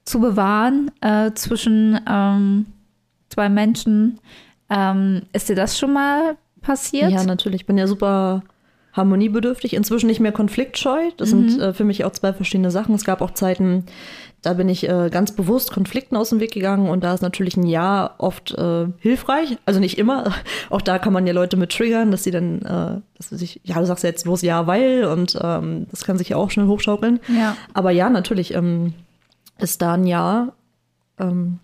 zu 0.04 0.20
bewahren 0.20 0.90
äh, 1.00 1.32
zwischen 1.32 2.00
ähm, 2.08 2.66
zwei 3.28 3.48
Menschen. 3.48 4.20
Ähm, 4.70 5.22
ist 5.32 5.48
dir 5.48 5.56
das 5.56 5.78
schon 5.78 5.92
mal 5.92 6.36
passiert? 6.62 7.10
Ja, 7.10 7.24
natürlich. 7.24 7.62
Ich 7.62 7.66
bin 7.66 7.78
ja 7.78 7.86
super 7.86 8.42
harmoniebedürftig, 8.96 9.74
inzwischen 9.74 10.06
nicht 10.06 10.20
mehr 10.20 10.32
konfliktscheu. 10.32 11.10
Das 11.16 11.30
sind 11.30 11.60
äh, 11.60 11.74
für 11.74 11.84
mich 11.84 12.04
auch 12.04 12.12
zwei 12.12 12.32
verschiedene 12.32 12.70
Sachen. 12.70 12.94
Es 12.94 13.04
gab 13.04 13.20
auch 13.20 13.32
Zeiten, 13.32 13.84
da 14.42 14.54
bin 14.54 14.68
ich 14.68 14.88
äh, 14.88 15.10
ganz 15.10 15.32
bewusst 15.32 15.72
Konflikten 15.72 16.16
aus 16.16 16.30
dem 16.30 16.40
Weg 16.40 16.52
gegangen 16.52 16.88
und 16.88 17.04
da 17.04 17.12
ist 17.12 17.20
natürlich 17.20 17.56
ein 17.56 17.66
Ja 17.66 18.14
oft 18.18 18.52
äh, 18.52 18.86
hilfreich. 18.98 19.58
Also 19.66 19.80
nicht 19.80 19.98
immer. 19.98 20.32
Auch 20.70 20.80
da 20.80 20.98
kann 20.98 21.12
man 21.12 21.26
ja 21.26 21.32
Leute 21.32 21.56
mit 21.56 21.72
triggern, 21.72 22.10
dass 22.10 22.24
sie 22.24 22.30
dann, 22.30 22.62
äh, 22.62 23.00
dass 23.16 23.30
sie 23.30 23.36
sich, 23.36 23.60
ja, 23.64 23.78
du 23.78 23.86
sagst 23.86 24.04
ja 24.04 24.10
jetzt 24.10 24.24
bloß 24.24 24.42
Ja, 24.42 24.66
weil 24.66 25.04
und 25.04 25.38
ähm, 25.42 25.86
das 25.90 26.04
kann 26.04 26.16
sich 26.16 26.30
ja 26.30 26.36
auch 26.36 26.50
schnell 26.50 26.66
hochschaukeln. 26.66 27.20
Ja. 27.28 27.56
Aber 27.74 27.90
ja, 27.90 28.08
natürlich 28.08 28.54
ähm, 28.54 28.94
ist 29.58 29.82
da 29.82 29.94
ein 29.94 30.06
Ja, 30.06 30.52
ähm, 31.18 31.58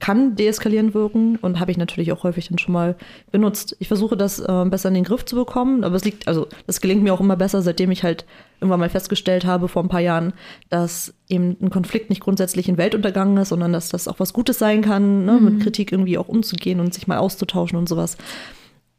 kann 0.00 0.34
deeskalierend 0.34 0.94
wirken 0.94 1.36
und 1.36 1.60
habe 1.60 1.70
ich 1.70 1.76
natürlich 1.76 2.10
auch 2.10 2.24
häufig 2.24 2.48
dann 2.48 2.58
schon 2.58 2.72
mal 2.72 2.96
benutzt. 3.30 3.76
Ich 3.78 3.88
versuche 3.88 4.16
das 4.16 4.40
äh, 4.40 4.64
besser 4.64 4.88
in 4.88 4.94
den 4.94 5.04
Griff 5.04 5.26
zu 5.26 5.36
bekommen, 5.36 5.84
aber 5.84 5.94
es 5.94 6.04
liegt, 6.04 6.26
also 6.26 6.48
das 6.66 6.80
gelingt 6.80 7.02
mir 7.02 7.12
auch 7.12 7.20
immer 7.20 7.36
besser, 7.36 7.60
seitdem 7.60 7.90
ich 7.90 8.02
halt 8.02 8.24
irgendwann 8.60 8.80
mal 8.80 8.88
festgestellt 8.88 9.44
habe 9.44 9.68
vor 9.68 9.82
ein 9.82 9.88
paar 9.90 10.00
Jahren, 10.00 10.32
dass 10.70 11.14
eben 11.28 11.56
ein 11.60 11.70
Konflikt 11.70 12.08
nicht 12.08 12.22
grundsätzlich 12.22 12.68
in 12.68 12.78
Weltuntergang 12.78 13.36
ist, 13.36 13.50
sondern 13.50 13.72
dass 13.72 13.90
das 13.90 14.08
auch 14.08 14.18
was 14.18 14.32
Gutes 14.32 14.58
sein 14.58 14.80
kann, 14.80 15.26
ne, 15.26 15.38
mit 15.38 15.62
Kritik 15.62 15.92
irgendwie 15.92 16.18
auch 16.18 16.28
umzugehen 16.28 16.80
und 16.80 16.94
sich 16.94 17.06
mal 17.06 17.18
auszutauschen 17.18 17.78
und 17.78 17.88
sowas. 17.88 18.16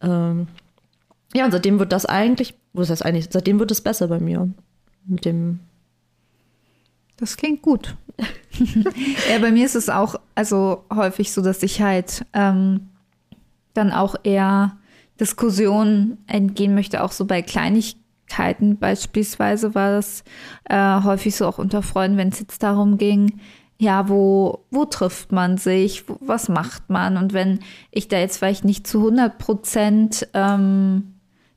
Ähm, 0.01 0.47
ja, 1.33 1.45
und 1.45 1.51
seitdem 1.51 1.79
wird 1.79 1.91
das 1.91 2.05
eigentlich, 2.05 2.53
wo 2.73 2.81
ist 2.81 2.91
das 2.91 3.01
eigentlich, 3.01 3.27
seitdem 3.31 3.59
wird 3.59 3.71
es 3.71 3.81
besser 3.81 4.07
bei 4.07 4.19
mir. 4.19 4.49
Mit 5.07 5.25
dem 5.25 5.59
Das 7.21 7.37
klingt 7.37 7.61
gut. 7.61 7.95
ja, 9.29 9.37
bei 9.39 9.51
mir 9.51 9.63
ist 9.63 9.75
es 9.75 9.89
auch 9.89 10.15
also 10.33 10.83
häufig 10.93 11.31
so, 11.31 11.41
dass 11.41 11.61
ich 11.61 11.81
halt 11.81 12.25
ähm, 12.33 12.89
dann 13.75 13.91
auch 13.91 14.15
eher 14.23 14.75
Diskussionen 15.19 16.17
entgehen 16.25 16.73
möchte, 16.73 17.03
auch 17.03 17.11
so 17.11 17.25
bei 17.25 17.43
Kleinigkeiten 17.43 18.77
beispielsweise 18.79 19.75
war 19.75 19.91
das 19.91 20.23
äh, 20.65 21.01
häufig 21.03 21.35
so 21.35 21.45
auch 21.45 21.59
unter 21.59 21.83
Freunden, 21.83 22.17
wenn 22.17 22.29
es 22.29 22.39
jetzt 22.39 22.63
darum 22.63 22.97
ging, 22.97 23.39
ja, 23.77 24.09
wo, 24.09 24.65
wo 24.71 24.85
trifft 24.85 25.31
man 25.31 25.57
sich, 25.57 26.09
wo, 26.09 26.17
was 26.21 26.49
macht 26.49 26.89
man? 26.89 27.17
Und 27.17 27.33
wenn 27.33 27.59
ich 27.91 28.07
da 28.07 28.17
jetzt 28.17 28.37
vielleicht 28.37 28.65
nicht 28.65 28.87
zu 28.87 28.97
100 28.97 29.37
Prozent 29.37 30.27
ähm, 30.33 31.13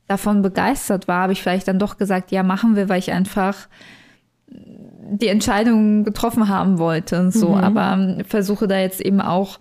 davon 0.09 0.43
begeistert 0.43 1.09
war, 1.09 1.23
habe 1.23 1.33
ich 1.33 1.43
vielleicht 1.43 1.69
dann 1.69 1.79
doch 1.79 1.97
gesagt, 1.97 2.33
ja, 2.33 2.43
machen 2.43 2.77
wir, 2.77 2.91
weil 2.91 2.99
ich 2.99 3.13
einfach 3.13 3.69
die 5.07 5.29
Entscheidung 5.29 6.05
getroffen 6.05 6.49
haben 6.49 6.79
wollte. 6.79 7.31
So, 7.31 7.51
mhm. 7.51 7.65
aber 7.65 7.93
ähm, 7.93 8.25
versuche 8.25 8.67
da 8.69 8.79
jetzt 8.79 9.01
eben 9.01 9.21
auch 9.21 9.59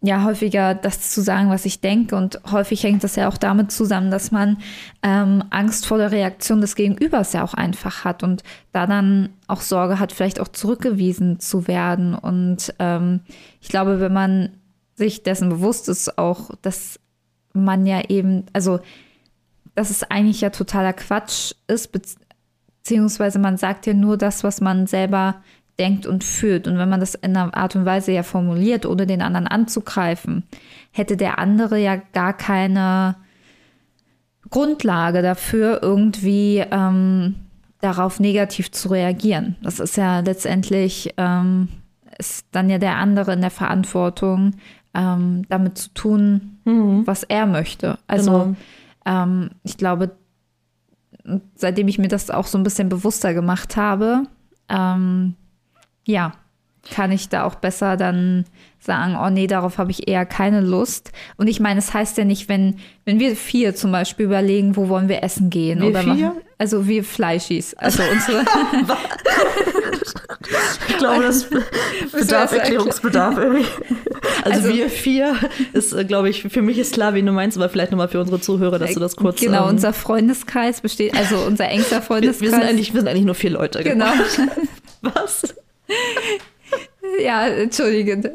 ja 0.00 0.24
häufiger 0.24 0.74
das 0.74 1.10
zu 1.10 1.20
sagen, 1.20 1.50
was 1.50 1.64
ich 1.64 1.80
denke. 1.80 2.16
Und 2.16 2.40
häufig 2.50 2.82
hängt 2.82 3.04
das 3.04 3.16
ja 3.16 3.28
auch 3.28 3.36
damit 3.36 3.72
zusammen, 3.72 4.10
dass 4.10 4.30
man 4.30 4.58
ähm, 5.02 5.44
Angst 5.50 5.86
vor 5.86 5.98
der 5.98 6.12
Reaktion 6.12 6.60
des 6.60 6.74
Gegenübers 6.76 7.32
ja 7.32 7.42
auch 7.42 7.54
einfach 7.54 8.04
hat 8.04 8.22
und 8.22 8.42
da 8.72 8.86
dann 8.86 9.30
auch 9.46 9.60
Sorge 9.60 9.98
hat, 9.98 10.12
vielleicht 10.12 10.40
auch 10.40 10.48
zurückgewiesen 10.48 11.40
zu 11.40 11.66
werden. 11.66 12.14
Und 12.14 12.74
ähm, 12.78 13.20
ich 13.60 13.68
glaube, 13.68 14.00
wenn 14.00 14.12
man 14.12 14.50
sich 14.94 15.22
dessen 15.22 15.48
bewusst 15.48 15.88
ist, 15.88 16.18
auch, 16.18 16.50
dass 16.62 17.00
man 17.52 17.86
ja 17.86 18.02
eben, 18.08 18.44
also 18.52 18.80
dass 19.74 19.90
es 19.90 20.02
eigentlich 20.02 20.40
ja 20.40 20.50
totaler 20.50 20.92
Quatsch 20.92 21.54
ist, 21.68 21.92
beziehungsweise 22.88 23.38
man 23.38 23.58
sagt 23.58 23.86
ja 23.86 23.92
nur 23.92 24.16
das, 24.16 24.44
was 24.44 24.62
man 24.62 24.86
selber 24.86 25.42
denkt 25.78 26.06
und 26.06 26.24
fühlt. 26.24 26.66
Und 26.66 26.78
wenn 26.78 26.88
man 26.88 27.00
das 27.00 27.14
in 27.14 27.36
einer 27.36 27.54
Art 27.54 27.76
und 27.76 27.84
Weise 27.84 28.12
ja 28.12 28.22
formuliert, 28.22 28.86
ohne 28.86 29.06
den 29.06 29.20
anderen 29.20 29.46
anzugreifen, 29.46 30.44
hätte 30.90 31.18
der 31.18 31.38
andere 31.38 31.78
ja 31.78 31.96
gar 32.14 32.32
keine 32.32 33.16
Grundlage 34.48 35.20
dafür, 35.20 35.80
irgendwie 35.82 36.64
ähm, 36.70 37.34
darauf 37.82 38.20
negativ 38.20 38.72
zu 38.72 38.88
reagieren. 38.88 39.56
Das 39.60 39.80
ist 39.80 39.98
ja 39.98 40.20
letztendlich, 40.20 41.12
ähm, 41.18 41.68
ist 42.16 42.46
dann 42.52 42.70
ja 42.70 42.78
der 42.78 42.96
andere 42.96 43.34
in 43.34 43.42
der 43.42 43.50
Verantwortung, 43.50 44.52
ähm, 44.94 45.44
damit 45.50 45.76
zu 45.76 45.90
tun, 45.92 46.56
mhm. 46.64 47.06
was 47.06 47.22
er 47.22 47.44
möchte. 47.44 47.98
Also 48.06 48.30
genau. 48.30 48.56
Ähm, 49.04 49.50
ich 49.62 49.76
glaube, 49.76 50.16
seitdem 51.54 51.88
ich 51.88 51.98
mir 51.98 52.08
das 52.08 52.30
auch 52.30 52.46
so 52.46 52.58
ein 52.58 52.64
bisschen 52.64 52.88
bewusster 52.88 53.34
gemacht 53.34 53.76
habe, 53.76 54.24
ähm, 54.68 55.34
ja, 56.04 56.32
kann 56.90 57.12
ich 57.12 57.28
da 57.28 57.44
auch 57.44 57.56
besser 57.56 57.96
dann 57.96 58.44
sagen, 58.78 59.16
oh 59.20 59.30
nee, 59.30 59.46
darauf 59.46 59.78
habe 59.78 59.90
ich 59.90 60.08
eher 60.08 60.24
keine 60.24 60.60
Lust. 60.60 61.12
Und 61.36 61.48
ich 61.48 61.60
meine, 61.60 61.78
es 61.78 61.86
das 61.86 61.94
heißt 61.94 62.18
ja 62.18 62.24
nicht, 62.24 62.48
wenn, 62.48 62.76
wenn 63.04 63.20
wir 63.20 63.36
vier 63.36 63.74
zum 63.74 63.92
Beispiel 63.92 64.26
überlegen, 64.26 64.76
wo 64.76 64.88
wollen 64.88 65.08
wir 65.08 65.22
essen 65.22 65.50
gehen 65.50 65.80
wir 65.80 65.88
oder 65.88 66.02
vier? 66.02 66.34
Also 66.60 66.88
wir 66.88 67.04
Fleischis, 67.04 67.74
also 67.74 68.02
unsere. 68.02 68.40
ich 70.88 70.96
glaube, 70.98 71.22
das 71.22 71.48
bedarf 72.10 72.52
Erklärungsbedarf 72.52 73.38
irgendwie. 73.38 73.66
Also, 74.42 74.66
also, 74.66 74.74
wir 74.74 74.90
vier 74.90 75.36
ist, 75.72 75.92
äh, 75.92 76.04
glaube 76.04 76.30
ich, 76.30 76.42
für 76.42 76.62
mich 76.62 76.78
ist 76.78 76.94
klar, 76.94 77.14
wie 77.14 77.22
du 77.22 77.30
meinst, 77.30 77.56
aber 77.56 77.68
vielleicht 77.68 77.92
nochmal 77.92 78.08
für 78.08 78.20
unsere 78.20 78.40
Zuhörer, 78.40 78.80
dass 78.80 78.94
du 78.94 79.00
das 79.00 79.14
kurz. 79.14 79.40
Genau, 79.40 79.64
ähm, 79.64 79.70
unser 79.70 79.92
Freundeskreis 79.92 80.80
besteht, 80.80 81.16
also 81.16 81.36
unser 81.38 81.68
engster 81.68 82.02
Freundeskreis. 82.02 82.40
Wir, 82.40 82.50
wir, 82.50 82.58
sind, 82.58 82.68
eigentlich, 82.68 82.92
wir 82.92 83.00
sind 83.02 83.08
eigentlich 83.08 83.24
nur 83.24 83.36
vier 83.36 83.50
Leute. 83.50 83.84
Genau. 83.84 84.06
genau. 84.34 84.52
Was? 85.14 85.54
ja, 87.22 87.46
entschuldigend. 87.46 88.30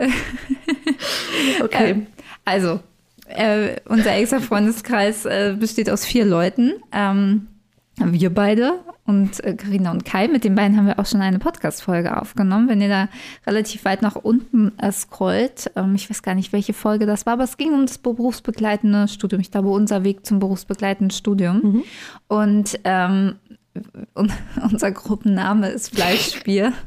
Okay. 1.62 1.92
Ähm, 1.92 2.08
also, 2.46 2.80
äh, 3.28 3.76
unser 3.86 4.16
extra 4.16 4.40
Freundeskreis 4.40 5.26
äh, 5.26 5.56
besteht 5.60 5.90
aus 5.90 6.06
vier 6.06 6.26
Leuten. 6.26 6.74
Ähm, 6.94 7.48
wir 7.97 8.34
beide 8.34 8.79
und 9.06 9.43
äh, 9.43 9.53
Carina 9.53 9.91
und 9.91 10.06
Kai. 10.06 10.27
Mit 10.27 10.43
den 10.43 10.56
beiden 10.56 10.77
haben 10.77 10.88
wir 10.88 10.99
auch 10.99 11.06
schon 11.06 11.21
eine 11.21 11.39
Podcast-Folge 11.39 12.19
aufgenommen. 12.19 12.67
Wenn 12.67 12.82
ihr 12.82 12.89
da 12.89 13.10
relativ 13.45 13.86
weit 13.86 14.01
nach 14.01 14.15
unten 14.15 14.77
äh, 14.79 14.91
scrollt, 14.91 15.71
ähm, 15.75 15.95
ich 15.95 16.10
weiß 16.10 16.23
gar 16.23 16.36
nicht, 16.36 16.53
welche 16.53 16.73
Folge 16.73 17.06
das 17.06 17.25
war, 17.25 17.34
aber 17.34 17.43
es 17.43 17.58
ging 17.58 17.73
um 17.73 17.86
das 17.86 17.97
berufsbegleitende 17.97 19.08
Studium. 19.08 19.41
Ich 19.41 19.51
glaube, 19.51 19.69
unser 19.69 20.03
Weg 20.03 20.25
zum 20.25 20.39
berufsbegleitenden 20.39 21.12
Studium. 21.12 21.62
Mhm. 21.62 21.84
Und 22.27 22.79
ähm, 22.84 23.36
unser 24.62 24.91
Gruppenname 24.91 25.69
ist 25.69 25.95
Fleischbier. 25.95 26.73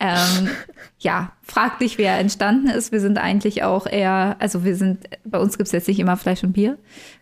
Ähm, 0.00 0.48
ja, 1.00 1.32
frag 1.42 1.80
dich, 1.80 1.98
wer 1.98 2.18
entstanden 2.18 2.68
ist. 2.68 2.92
Wir 2.92 3.00
sind 3.00 3.18
eigentlich 3.18 3.62
auch 3.62 3.86
eher, 3.86 4.36
also 4.38 4.64
wir 4.64 4.74
sind, 4.74 5.04
bei 5.24 5.38
uns 5.38 5.58
gibt 5.58 5.66
es 5.66 5.72
jetzt 5.72 5.86
nicht 5.86 6.00
immer 6.00 6.16
Fleisch 6.16 6.42
und 6.42 6.54
Bier, 6.54 6.78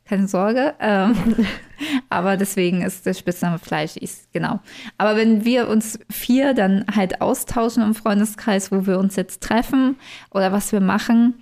keine 0.09 0.29
Sorge. 0.29 0.75
Ähm, 0.81 1.14
aber 2.09 2.37
deswegen 2.37 2.83
ist 2.83 3.07
der 3.07 3.14
Spitzname 3.14 3.59
Fleisch, 3.59 3.97
ist, 3.97 4.33
genau. 4.33 4.61
Aber 4.97 5.16
wenn 5.16 5.44
wir 5.44 5.68
uns 5.68 5.99
vier 6.11 6.55
dann 6.55 6.85
halt 6.94 7.21
austauschen 7.21 7.83
im 7.83 7.94
Freundeskreis, 7.94 8.73
wo 8.73 8.87
wir 8.87 8.99
uns 8.99 9.16
jetzt 9.16 9.42
treffen 9.42 9.97
oder 10.31 10.53
was 10.53 10.73
wir 10.73 10.81
machen, 10.81 11.35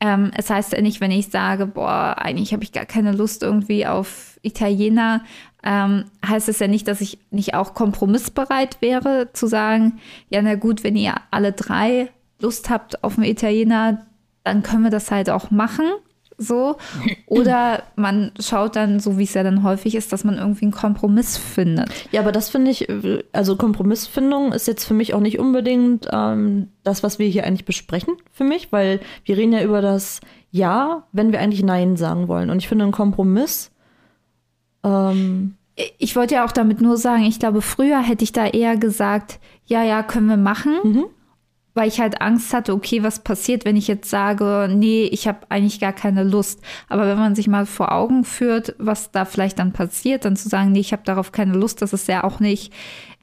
ähm, 0.00 0.30
es 0.34 0.48
heißt 0.48 0.72
ja 0.72 0.80
nicht, 0.80 1.00
wenn 1.00 1.10
ich 1.10 1.28
sage, 1.28 1.66
boah, 1.66 2.16
eigentlich 2.18 2.52
habe 2.52 2.62
ich 2.62 2.72
gar 2.72 2.86
keine 2.86 3.12
Lust 3.12 3.42
irgendwie 3.42 3.86
auf 3.86 4.38
Italiener, 4.42 5.22
ähm, 5.62 6.04
heißt 6.26 6.48
es 6.48 6.58
ja 6.58 6.68
nicht, 6.68 6.88
dass 6.88 7.02
ich 7.02 7.18
nicht 7.30 7.54
auch 7.54 7.74
kompromissbereit 7.74 8.80
wäre, 8.80 9.28
zu 9.34 9.46
sagen, 9.46 10.00
ja, 10.30 10.40
na 10.40 10.54
gut, 10.54 10.84
wenn 10.84 10.96
ihr 10.96 11.14
alle 11.30 11.52
drei 11.52 12.08
Lust 12.40 12.70
habt 12.70 13.04
auf 13.04 13.18
einen 13.18 13.26
Italiener, 13.26 14.06
dann 14.42 14.62
können 14.62 14.84
wir 14.84 14.90
das 14.90 15.10
halt 15.10 15.28
auch 15.28 15.50
machen. 15.50 15.84
So. 16.42 16.76
Oder 17.26 17.82
man 17.96 18.32
schaut 18.40 18.74
dann, 18.74 18.98
so 18.98 19.18
wie 19.18 19.24
es 19.24 19.34
ja 19.34 19.42
dann 19.42 19.62
häufig 19.62 19.94
ist, 19.94 20.12
dass 20.12 20.24
man 20.24 20.38
irgendwie 20.38 20.64
einen 20.64 20.72
Kompromiss 20.72 21.36
findet. 21.36 21.90
Ja, 22.12 22.20
aber 22.22 22.32
das 22.32 22.48
finde 22.48 22.70
ich, 22.70 22.88
also 23.32 23.56
Kompromissfindung 23.56 24.52
ist 24.52 24.66
jetzt 24.66 24.84
für 24.84 24.94
mich 24.94 25.12
auch 25.14 25.20
nicht 25.20 25.38
unbedingt 25.38 26.08
ähm, 26.10 26.68
das, 26.82 27.02
was 27.02 27.18
wir 27.18 27.28
hier 27.28 27.44
eigentlich 27.44 27.66
besprechen, 27.66 28.14
für 28.32 28.44
mich, 28.44 28.72
weil 28.72 29.00
wir 29.24 29.36
reden 29.36 29.52
ja 29.52 29.62
über 29.62 29.82
das 29.82 30.20
Ja, 30.50 31.06
wenn 31.12 31.30
wir 31.30 31.40
eigentlich 31.40 31.62
Nein 31.62 31.96
sagen 31.96 32.26
wollen. 32.26 32.48
Und 32.48 32.58
ich 32.58 32.68
finde, 32.68 32.86
ein 32.86 32.92
Kompromiss 32.92 33.70
ähm, 34.82 35.56
ich 35.98 36.16
wollte 36.16 36.34
ja 36.36 36.44
auch 36.44 36.52
damit 36.52 36.80
nur 36.80 36.96
sagen, 36.96 37.24
ich 37.24 37.38
glaube, 37.38 37.62
früher 37.62 38.00
hätte 38.00 38.24
ich 38.24 38.32
da 38.32 38.46
eher 38.46 38.76
gesagt, 38.76 39.40
ja, 39.66 39.82
ja, 39.82 40.02
können 40.02 40.26
wir 40.26 40.36
machen. 40.36 40.74
Mhm. 40.82 41.04
Weil 41.80 41.88
ich 41.88 41.98
halt 41.98 42.20
Angst 42.20 42.52
hatte, 42.52 42.74
okay, 42.74 43.02
was 43.02 43.20
passiert, 43.20 43.64
wenn 43.64 43.74
ich 43.74 43.88
jetzt 43.88 44.10
sage, 44.10 44.68
nee, 44.70 45.04
ich 45.04 45.26
habe 45.26 45.46
eigentlich 45.48 45.80
gar 45.80 45.94
keine 45.94 46.24
Lust. 46.24 46.60
Aber 46.90 47.06
wenn 47.06 47.16
man 47.16 47.34
sich 47.34 47.48
mal 47.48 47.64
vor 47.64 47.90
Augen 47.90 48.24
führt, 48.24 48.74
was 48.76 49.12
da 49.12 49.24
vielleicht 49.24 49.58
dann 49.58 49.72
passiert, 49.72 50.26
dann 50.26 50.36
zu 50.36 50.50
sagen, 50.50 50.72
nee, 50.72 50.80
ich 50.80 50.92
habe 50.92 51.04
darauf 51.06 51.32
keine 51.32 51.54
Lust, 51.54 51.80
das 51.80 51.94
ist 51.94 52.06
ja 52.06 52.22
auch 52.22 52.38
nicht, 52.38 52.70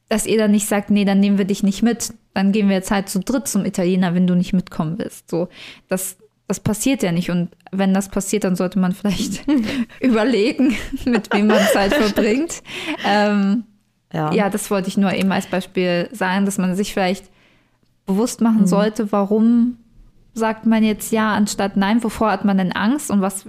dass 0.09 0.25
ihr 0.25 0.39
dann 0.39 0.49
nicht 0.49 0.67
sagt, 0.67 0.89
nee, 0.89 1.05
dann 1.05 1.19
nehmen 1.19 1.37
wir 1.37 1.45
dich 1.45 1.61
nicht 1.61 1.83
mit. 1.83 2.15
Dann 2.33 2.51
gehen 2.51 2.67
wir 2.67 2.77
jetzt 2.77 2.89
halt 2.89 3.09
zu 3.09 3.19
dritt 3.19 3.47
zum 3.47 3.63
Italiener, 3.63 4.15
wenn 4.15 4.25
du 4.25 4.33
nicht 4.33 4.53
mitkommen 4.53 4.97
willst. 4.97 5.29
So, 5.29 5.49
das, 5.87 6.17
das 6.47 6.59
passiert 6.59 7.03
ja 7.03 7.11
nicht. 7.11 7.29
Und 7.29 7.49
wenn 7.71 7.93
das 7.93 8.09
passiert, 8.09 8.43
dann 8.43 8.55
sollte 8.55 8.79
man 8.79 8.93
vielleicht 8.93 9.45
überlegen, 9.99 10.75
mit 11.05 11.31
wem 11.31 11.45
man 11.45 11.61
Zeit 11.73 11.93
verbringt. 11.93 12.63
Ähm, 13.05 13.65
ja. 14.11 14.33
ja, 14.33 14.49
das 14.49 14.71
wollte 14.71 14.87
ich 14.87 14.97
nur 14.97 15.13
eben 15.13 15.31
als 15.31 15.45
Beispiel 15.45 16.09
sagen, 16.11 16.45
dass 16.45 16.57
man 16.57 16.75
sich 16.75 16.91
vielleicht 16.91 17.29
bewusst 18.07 18.41
machen 18.41 18.61
mhm. 18.61 18.67
sollte, 18.67 19.11
warum 19.11 19.77
sagt 20.33 20.65
man 20.65 20.83
jetzt 20.83 21.11
ja 21.11 21.33
anstatt 21.33 21.77
nein, 21.77 22.03
wovor 22.03 22.31
hat 22.31 22.45
man 22.45 22.57
denn 22.57 22.71
Angst 22.71 23.11
und 23.11 23.21
was, 23.21 23.45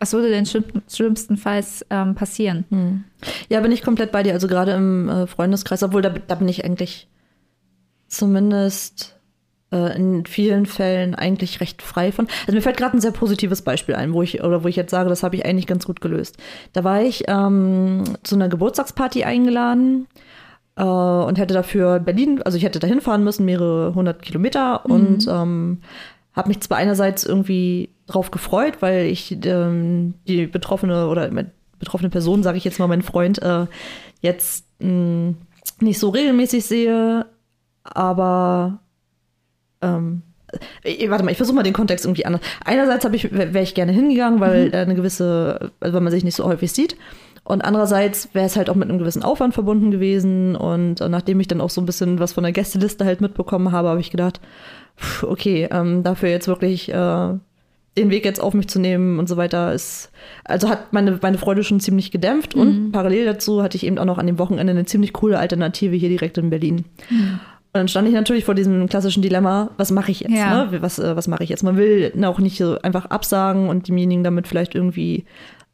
was 0.00 0.12
würde 0.12 0.30
denn 0.30 0.46
schlimmstenfalls 0.46 1.86
ähm, 1.90 2.14
passieren? 2.16 2.64
Mhm. 2.70 3.04
Ja, 3.48 3.60
bin 3.60 3.72
ich 3.72 3.82
komplett 3.82 4.10
bei 4.10 4.22
dir. 4.22 4.32
Also 4.32 4.48
gerade 4.48 4.72
im 4.72 5.08
äh, 5.08 5.26
Freundeskreis, 5.26 5.82
obwohl 5.82 6.02
da, 6.02 6.10
da 6.10 6.34
bin 6.34 6.48
ich 6.48 6.64
eigentlich 6.64 7.08
zumindest 8.08 9.16
äh, 9.72 9.96
in 9.96 10.24
vielen 10.24 10.66
Fällen 10.66 11.14
eigentlich 11.14 11.60
recht 11.60 11.82
frei 11.82 12.12
von. 12.12 12.26
Also 12.46 12.52
mir 12.52 12.62
fällt 12.62 12.78
gerade 12.78 12.96
ein 12.96 13.00
sehr 13.02 13.10
positives 13.10 13.62
Beispiel 13.62 13.96
ein, 13.96 14.14
wo 14.14 14.22
ich, 14.22 14.42
oder 14.42 14.64
wo 14.64 14.68
ich 14.68 14.76
jetzt 14.76 14.90
sage, 14.90 15.08
das 15.08 15.22
habe 15.22 15.36
ich 15.36 15.44
eigentlich 15.44 15.66
ganz 15.66 15.84
gut 15.84 16.00
gelöst. 16.00 16.38
Da 16.72 16.84
war 16.84 17.02
ich 17.02 17.24
ähm, 17.26 18.04
zu 18.22 18.36
einer 18.36 18.48
Geburtstagsparty 18.48 19.24
eingeladen 19.24 20.06
äh, 20.78 20.82
und 20.82 21.38
hätte 21.38 21.54
dafür 21.54 21.98
Berlin, 21.98 22.40
also 22.42 22.56
ich 22.56 22.64
hätte 22.64 22.78
da 22.78 22.86
hinfahren 22.86 23.24
müssen, 23.24 23.44
mehrere 23.44 23.94
hundert 23.94 24.22
Kilometer 24.22 24.82
mhm. 24.86 24.92
und 24.92 25.28
ähm, 25.28 25.78
habe 26.32 26.48
mich 26.48 26.60
zwar 26.60 26.78
einerseits 26.78 27.24
irgendwie 27.24 27.90
drauf 28.06 28.30
gefreut, 28.30 28.74
weil 28.80 29.06
ich 29.06 29.36
ähm, 29.44 30.14
die 30.26 30.46
betroffene 30.46 31.08
oder 31.08 31.30
betroffene 31.78 32.10
Person, 32.10 32.42
sage 32.42 32.58
ich 32.58 32.64
jetzt 32.64 32.78
mal, 32.78 32.86
mein 32.86 33.02
Freund, 33.02 33.42
äh, 33.42 33.66
jetzt 34.20 34.66
mh, 34.78 34.88
hm, 34.88 35.36
nicht 35.80 35.98
so 35.98 36.10
regelmäßig 36.10 36.64
sehe, 36.64 37.26
aber 37.82 38.78
ähm, 39.82 40.22
äh, 40.82 41.10
warte 41.10 41.24
mal, 41.24 41.30
ich 41.30 41.36
versuche 41.36 41.56
mal 41.56 41.62
den 41.62 41.72
Kontext 41.72 42.04
irgendwie 42.04 42.24
anders. 42.24 42.40
Einerseits 42.64 43.04
ich, 43.12 43.32
wäre 43.32 43.62
ich 43.62 43.74
gerne 43.74 43.92
hingegangen, 43.92 44.40
weil 44.40 44.68
mhm. 44.68 44.74
eine 44.74 44.94
gewisse, 44.94 45.70
also 45.80 45.94
weil 45.94 46.00
man 46.02 46.12
sich 46.12 46.24
nicht 46.24 46.36
so 46.36 46.44
häufig 46.44 46.72
sieht. 46.72 46.96
Und 47.48 47.62
andererseits 47.62 48.28
wäre 48.34 48.44
es 48.44 48.56
halt 48.56 48.68
auch 48.68 48.74
mit 48.74 48.90
einem 48.90 48.98
gewissen 48.98 49.22
Aufwand 49.22 49.54
verbunden 49.54 49.90
gewesen. 49.90 50.54
Und 50.54 51.00
äh, 51.00 51.08
nachdem 51.08 51.40
ich 51.40 51.48
dann 51.48 51.62
auch 51.62 51.70
so 51.70 51.80
ein 51.80 51.86
bisschen 51.86 52.18
was 52.18 52.34
von 52.34 52.44
der 52.44 52.52
Gästeliste 52.52 53.06
halt 53.06 53.22
mitbekommen 53.22 53.72
habe, 53.72 53.88
habe 53.88 54.00
ich 54.00 54.10
gedacht, 54.10 54.38
okay, 55.22 55.66
ähm, 55.72 56.02
dafür 56.02 56.28
jetzt 56.28 56.46
wirklich 56.46 56.90
äh, 56.90 57.28
den 57.96 58.10
Weg 58.10 58.26
jetzt 58.26 58.42
auf 58.42 58.52
mich 58.52 58.68
zu 58.68 58.78
nehmen 58.78 59.18
und 59.18 59.30
so 59.30 59.38
weiter 59.38 59.72
ist, 59.72 60.10
also 60.44 60.68
hat 60.68 60.92
meine, 60.92 61.18
meine 61.22 61.38
Freude 61.38 61.64
schon 61.64 61.80
ziemlich 61.80 62.10
gedämpft 62.10 62.54
mhm. 62.54 62.60
und 62.60 62.92
parallel 62.92 63.24
dazu 63.24 63.62
hatte 63.62 63.78
ich 63.78 63.86
eben 63.86 63.96
auch 63.96 64.04
noch 64.04 64.18
an 64.18 64.26
dem 64.26 64.38
Wochenende 64.38 64.72
eine 64.72 64.84
ziemlich 64.84 65.14
coole 65.14 65.38
Alternative 65.38 65.96
hier 65.96 66.10
direkt 66.10 66.36
in 66.36 66.50
Berlin. 66.50 66.84
Mhm. 67.08 67.40
Und 67.40 67.72
dann 67.72 67.88
stand 67.88 68.08
ich 68.08 68.14
natürlich 68.14 68.44
vor 68.44 68.54
diesem 68.56 68.90
klassischen 68.90 69.22
Dilemma, 69.22 69.70
was 69.78 69.90
mache 69.90 70.10
ich 70.10 70.20
jetzt? 70.20 70.34
Ja. 70.34 70.66
Ne? 70.66 70.82
Was, 70.82 70.98
äh, 70.98 71.16
was 71.16 71.28
mache 71.28 71.44
ich 71.44 71.48
jetzt? 71.48 71.62
Man 71.62 71.78
will 71.78 72.12
auch 72.26 72.40
nicht 72.40 72.58
so 72.58 72.78
einfach 72.82 73.06
absagen 73.06 73.70
und 73.70 73.88
demjenigen 73.88 74.22
damit 74.22 74.48
vielleicht 74.48 74.74
irgendwie 74.74 75.24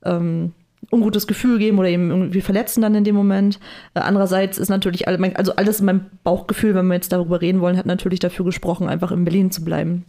ähm, 0.05 0.53
ungutes 0.95 1.27
Gefühl 1.27 1.59
geben 1.59 1.79
oder 1.79 1.89
eben 1.89 2.11
irgendwie 2.11 2.41
verletzen 2.41 2.83
dann 2.83 2.95
in 2.95 3.05
dem 3.05 3.15
Moment. 3.15 3.59
Äh, 3.95 4.01
andererseits 4.01 4.59
ist 4.59 4.69
natürlich, 4.69 5.09
also 5.09 5.57
alles 5.57 5.81
in 5.81 5.87
meinem 5.87 6.07
Bauchgefühl, 6.23 6.75
wenn 6.75 6.87
wir 6.87 6.95
jetzt 6.95 7.13
darüber 7.13 7.41
reden 7.41 7.61
wollen, 7.61 7.77
hat 7.77 7.87
natürlich 7.87 8.21
dafür 8.21 8.45
gesprochen, 8.45 8.89
einfach 8.89 9.13
in 9.13 9.25
Berlin 9.25 9.51
zu 9.51 9.65
bleiben. 9.65 10.05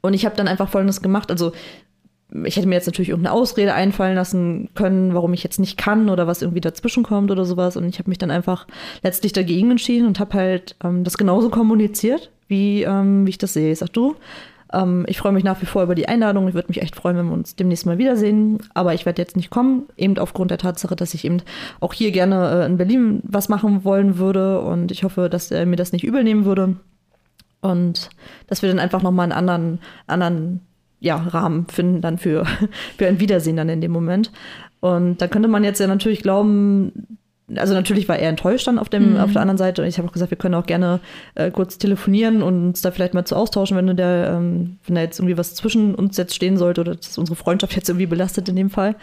Und 0.00 0.14
ich 0.14 0.24
habe 0.24 0.36
dann 0.36 0.48
einfach 0.48 0.68
Folgendes 0.68 1.02
gemacht. 1.02 1.30
Also 1.30 1.52
ich 2.44 2.56
hätte 2.56 2.66
mir 2.66 2.74
jetzt 2.74 2.86
natürlich 2.86 3.10
irgendeine 3.10 3.34
Ausrede 3.34 3.74
einfallen 3.74 4.16
lassen 4.16 4.68
können, 4.74 5.14
warum 5.14 5.32
ich 5.32 5.44
jetzt 5.44 5.60
nicht 5.60 5.76
kann 5.76 6.10
oder 6.10 6.26
was 6.26 6.42
irgendwie 6.42 6.60
dazwischen 6.60 7.04
kommt 7.04 7.30
oder 7.30 7.44
sowas. 7.44 7.76
Und 7.76 7.88
ich 7.88 7.98
habe 7.98 8.08
mich 8.08 8.18
dann 8.18 8.30
einfach 8.30 8.66
letztlich 9.02 9.32
dagegen 9.32 9.70
entschieden 9.70 10.06
und 10.06 10.18
habe 10.18 10.34
halt 10.34 10.76
ähm, 10.82 11.04
das 11.04 11.18
genauso 11.18 11.50
kommuniziert, 11.50 12.30
wie, 12.48 12.82
ähm, 12.82 13.26
wie 13.26 13.30
ich 13.30 13.38
das 13.38 13.52
sehe. 13.52 13.72
Ich 13.72 13.78
sag 13.78 13.92
du, 13.92 14.16
ähm, 14.76 15.04
ich 15.08 15.18
freue 15.18 15.32
mich 15.32 15.44
nach 15.44 15.60
wie 15.62 15.66
vor 15.66 15.82
über 15.82 15.94
die 15.94 16.08
Einladung. 16.08 16.48
Ich 16.48 16.54
würde 16.54 16.68
mich 16.68 16.82
echt 16.82 16.96
freuen, 16.96 17.16
wenn 17.16 17.26
wir 17.26 17.32
uns 17.32 17.56
demnächst 17.56 17.86
mal 17.86 17.98
wiedersehen. 17.98 18.58
Aber 18.74 18.92
ich 18.94 19.06
werde 19.06 19.22
jetzt 19.22 19.36
nicht 19.36 19.50
kommen, 19.50 19.86
eben 19.96 20.18
aufgrund 20.18 20.50
der 20.50 20.58
Tatsache, 20.58 20.94
dass 20.94 21.14
ich 21.14 21.24
eben 21.24 21.42
auch 21.80 21.94
hier 21.94 22.12
gerne 22.12 22.62
äh, 22.62 22.66
in 22.66 22.76
Berlin 22.76 23.20
was 23.24 23.48
machen 23.48 23.84
wollen 23.84 24.18
würde. 24.18 24.60
Und 24.60 24.92
ich 24.92 25.02
hoffe, 25.02 25.30
dass 25.30 25.50
er 25.50 25.64
mir 25.66 25.76
das 25.76 25.92
nicht 25.92 26.04
übel 26.04 26.22
nehmen 26.22 26.44
würde. 26.44 26.76
Und 27.62 28.10
dass 28.48 28.62
wir 28.62 28.68
dann 28.68 28.78
einfach 28.78 29.02
nochmal 29.02 29.24
einen 29.24 29.32
anderen, 29.32 29.80
anderen 30.06 30.60
ja, 31.00 31.16
Rahmen 31.16 31.66
finden 31.68 32.02
dann 32.02 32.18
für, 32.18 32.44
für 32.98 33.06
ein 33.06 33.18
Wiedersehen 33.18 33.56
dann 33.56 33.70
in 33.70 33.80
dem 33.80 33.92
Moment. 33.92 34.30
Und 34.80 35.22
da 35.22 35.26
könnte 35.26 35.48
man 35.48 35.64
jetzt 35.64 35.80
ja 35.80 35.86
natürlich 35.86 36.22
glauben, 36.22 37.18
also 37.54 37.74
natürlich 37.74 38.08
war 38.08 38.18
er 38.18 38.28
enttäuscht 38.28 38.66
dann 38.66 38.78
auf, 38.78 38.88
dem, 38.88 39.12
mhm. 39.12 39.16
auf 39.18 39.32
der 39.32 39.40
anderen 39.40 39.58
Seite. 39.58 39.82
Und 39.82 39.88
ich 39.88 39.98
habe 39.98 40.08
auch 40.08 40.12
gesagt, 40.12 40.30
wir 40.30 40.38
können 40.38 40.54
auch 40.54 40.66
gerne 40.66 41.00
äh, 41.34 41.50
kurz 41.50 41.78
telefonieren 41.78 42.42
und 42.42 42.66
uns 42.66 42.80
da 42.80 42.90
vielleicht 42.90 43.14
mal 43.14 43.24
zu 43.24 43.36
austauschen, 43.36 43.76
wenn, 43.76 43.96
der, 43.96 44.32
ähm, 44.36 44.78
wenn 44.84 44.96
da 44.96 45.00
jetzt 45.02 45.20
irgendwie 45.20 45.38
was 45.38 45.54
zwischen 45.54 45.94
uns 45.94 46.16
jetzt 46.16 46.34
stehen 46.34 46.56
sollte 46.56 46.80
oder 46.80 46.96
dass 46.96 47.16
unsere 47.18 47.36
Freundschaft 47.36 47.76
jetzt 47.76 47.88
irgendwie 47.88 48.06
belastet 48.06 48.48
in 48.48 48.56
dem 48.56 48.70
Fall. 48.70 48.96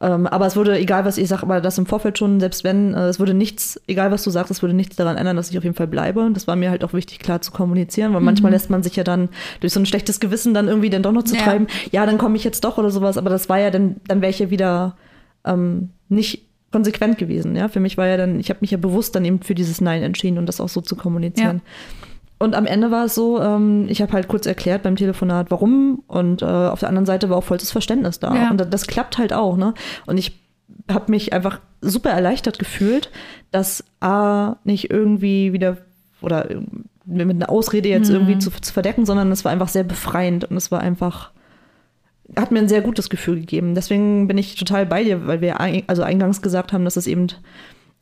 Ähm, 0.00 0.26
aber 0.26 0.46
es 0.46 0.56
würde, 0.56 0.78
egal 0.78 1.04
was 1.04 1.18
ich 1.18 1.28
sage, 1.28 1.42
aber 1.42 1.60
das 1.60 1.78
im 1.78 1.86
Vorfeld 1.86 2.18
schon, 2.18 2.40
selbst 2.40 2.64
wenn, 2.64 2.94
äh, 2.94 3.06
es 3.06 3.20
würde 3.20 3.34
nichts, 3.34 3.80
egal 3.86 4.10
was 4.10 4.24
du 4.24 4.30
sagst, 4.30 4.50
es 4.50 4.62
würde 4.62 4.74
nichts 4.74 4.96
daran 4.96 5.16
ändern, 5.16 5.36
dass 5.36 5.50
ich 5.50 5.58
auf 5.58 5.64
jeden 5.64 5.76
Fall 5.76 5.86
bleibe. 5.86 6.28
Das 6.32 6.48
war 6.48 6.56
mir 6.56 6.70
halt 6.70 6.82
auch 6.82 6.94
wichtig, 6.94 7.20
klar 7.20 7.40
zu 7.42 7.52
kommunizieren, 7.52 8.12
weil 8.14 8.20
mhm. 8.20 8.26
manchmal 8.26 8.50
lässt 8.50 8.70
man 8.70 8.82
sich 8.82 8.96
ja 8.96 9.04
dann 9.04 9.28
durch 9.60 9.72
so 9.72 9.78
ein 9.78 9.86
schlechtes 9.86 10.18
Gewissen 10.18 10.54
dann 10.54 10.68
irgendwie 10.68 10.90
dann 10.90 11.02
doch 11.02 11.12
noch 11.12 11.22
zu 11.22 11.36
ja. 11.36 11.42
treiben, 11.42 11.66
ja, 11.92 12.04
dann 12.06 12.18
komme 12.18 12.36
ich 12.36 12.44
jetzt 12.44 12.64
doch 12.64 12.78
oder 12.78 12.90
sowas, 12.90 13.16
aber 13.16 13.30
das 13.30 13.48
war 13.48 13.60
ja 13.60 13.70
dann, 13.70 13.96
dann 14.08 14.22
wäre 14.22 14.30
ich 14.30 14.38
ja 14.38 14.50
wieder 14.50 14.96
ähm, 15.44 15.90
nicht 16.08 16.48
konsequent 16.72 17.18
gewesen. 17.18 17.54
Ja, 17.54 17.68
für 17.68 17.80
mich 17.80 17.96
war 17.96 18.06
ja 18.06 18.16
dann, 18.16 18.40
ich 18.40 18.50
habe 18.50 18.58
mich 18.62 18.70
ja 18.70 18.78
bewusst 18.78 19.14
dann 19.14 19.24
eben 19.24 19.42
für 19.42 19.54
dieses 19.54 19.80
Nein 19.80 20.02
entschieden 20.02 20.38
und 20.38 20.46
das 20.46 20.60
auch 20.60 20.68
so 20.68 20.80
zu 20.80 20.96
kommunizieren. 20.96 21.60
Ja. 21.64 22.06
Und 22.38 22.56
am 22.56 22.66
Ende 22.66 22.90
war 22.90 23.04
es 23.04 23.14
so, 23.14 23.40
ähm, 23.40 23.86
ich 23.88 24.02
habe 24.02 24.12
halt 24.12 24.26
kurz 24.26 24.46
erklärt 24.46 24.82
beim 24.82 24.96
Telefonat, 24.96 25.52
warum. 25.52 26.02
Und 26.08 26.42
äh, 26.42 26.46
auf 26.46 26.80
der 26.80 26.88
anderen 26.88 27.06
Seite 27.06 27.30
war 27.30 27.36
auch 27.36 27.44
vollstes 27.44 27.70
Verständnis 27.70 28.18
da. 28.18 28.34
Ja. 28.34 28.50
Und 28.50 28.58
das, 28.58 28.68
das 28.68 28.86
klappt 28.88 29.18
halt 29.18 29.32
auch, 29.32 29.56
ne? 29.56 29.74
Und 30.06 30.18
ich 30.18 30.40
habe 30.90 31.10
mich 31.12 31.32
einfach 31.32 31.60
super 31.80 32.10
erleichtert 32.10 32.58
gefühlt, 32.58 33.10
dass 33.52 33.84
A 34.00 34.56
nicht 34.64 34.90
irgendwie 34.90 35.52
wieder 35.52 35.76
oder 36.20 36.48
mit 37.04 37.30
einer 37.30 37.50
Ausrede 37.50 37.88
jetzt 37.88 38.08
mhm. 38.08 38.16
irgendwie 38.16 38.38
zu, 38.38 38.50
zu, 38.50 38.72
verdecken, 38.72 39.06
sondern 39.06 39.30
es 39.32 39.44
war 39.44 39.52
einfach 39.52 39.68
sehr 39.68 39.84
befreiend 39.84 40.44
und 40.44 40.56
es 40.56 40.70
war 40.70 40.80
einfach, 40.80 41.32
hat 42.36 42.50
mir 42.50 42.60
ein 42.60 42.68
sehr 42.68 42.80
gutes 42.80 43.10
Gefühl 43.10 43.40
gegeben. 43.40 43.74
Deswegen 43.74 44.28
bin 44.28 44.38
ich 44.38 44.54
total 44.54 44.86
bei 44.86 45.04
dir, 45.04 45.26
weil 45.26 45.40
wir 45.40 45.60
ein, 45.60 45.82
also 45.86 46.02
eingangs 46.02 46.42
gesagt 46.42 46.72
haben, 46.72 46.84
dass 46.84 46.96
es 46.96 47.06
eben 47.06 47.28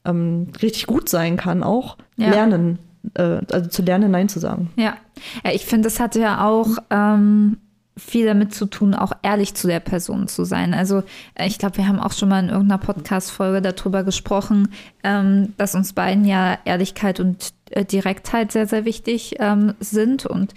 ähm, 0.05 0.49
richtig 0.63 0.87
gut 0.87 1.09
sein 1.09 1.37
kann, 1.37 1.63
auch 1.63 1.97
ja. 2.17 2.31
lernen 2.31 2.79
äh, 3.15 3.41
also 3.51 3.69
zu 3.69 3.83
lernen, 3.83 4.11
Nein 4.11 4.29
zu 4.29 4.39
sagen. 4.39 4.71
Ja, 4.77 4.97
ja 5.45 5.53
ich 5.53 5.67
finde, 5.67 5.89
das 5.89 6.01
hatte 6.01 6.21
ja 6.21 6.47
auch 6.47 6.69
ähm, 6.91 7.59
viel 7.97 8.27
damit 8.27 8.55
zu 8.55 8.67
tun, 8.67 8.95
auch 8.95 9.13
ehrlich 9.23 9.55
zu 9.55 9.67
der 9.67 9.81
Person 9.81 10.29
zu 10.29 10.45
sein. 10.45 10.75
Also 10.75 11.03
äh, 11.35 11.47
ich 11.47 11.59
glaube, 11.59 11.79
wir 11.79 11.89
haben 11.89 12.01
auch 12.01 12.13
schon 12.13 12.29
mal 12.29 12.43
in 12.43 12.51
irgendeiner 12.51 12.79
Podcast-Folge 12.79 13.63
darüber 13.63 14.05
gesprochen, 14.05 14.69
ähm, 15.03 15.55
dass 15.57 15.75
uns 15.75 15.93
beiden 15.93 16.25
ja 16.25 16.59
Ehrlichkeit 16.65 17.21
und 17.21 17.53
äh, 17.71 17.85
Direktheit 17.85 18.53
sehr, 18.53 18.67
sehr 18.67 18.85
wichtig 18.85 19.37
ähm, 19.39 19.75
sind. 19.81 20.27
Und 20.27 20.55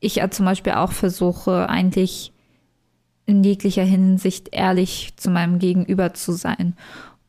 ich 0.00 0.16
ja 0.16 0.30
zum 0.30 0.46
Beispiel 0.46 0.74
auch 0.74 0.92
versuche, 0.92 1.68
eigentlich 1.68 2.32
in 3.28 3.44
jeglicher 3.44 3.84
Hinsicht 3.84 4.48
ehrlich 4.52 5.12
zu 5.16 5.30
meinem 5.30 5.58
Gegenüber 5.58 6.14
zu 6.14 6.32
sein. 6.32 6.74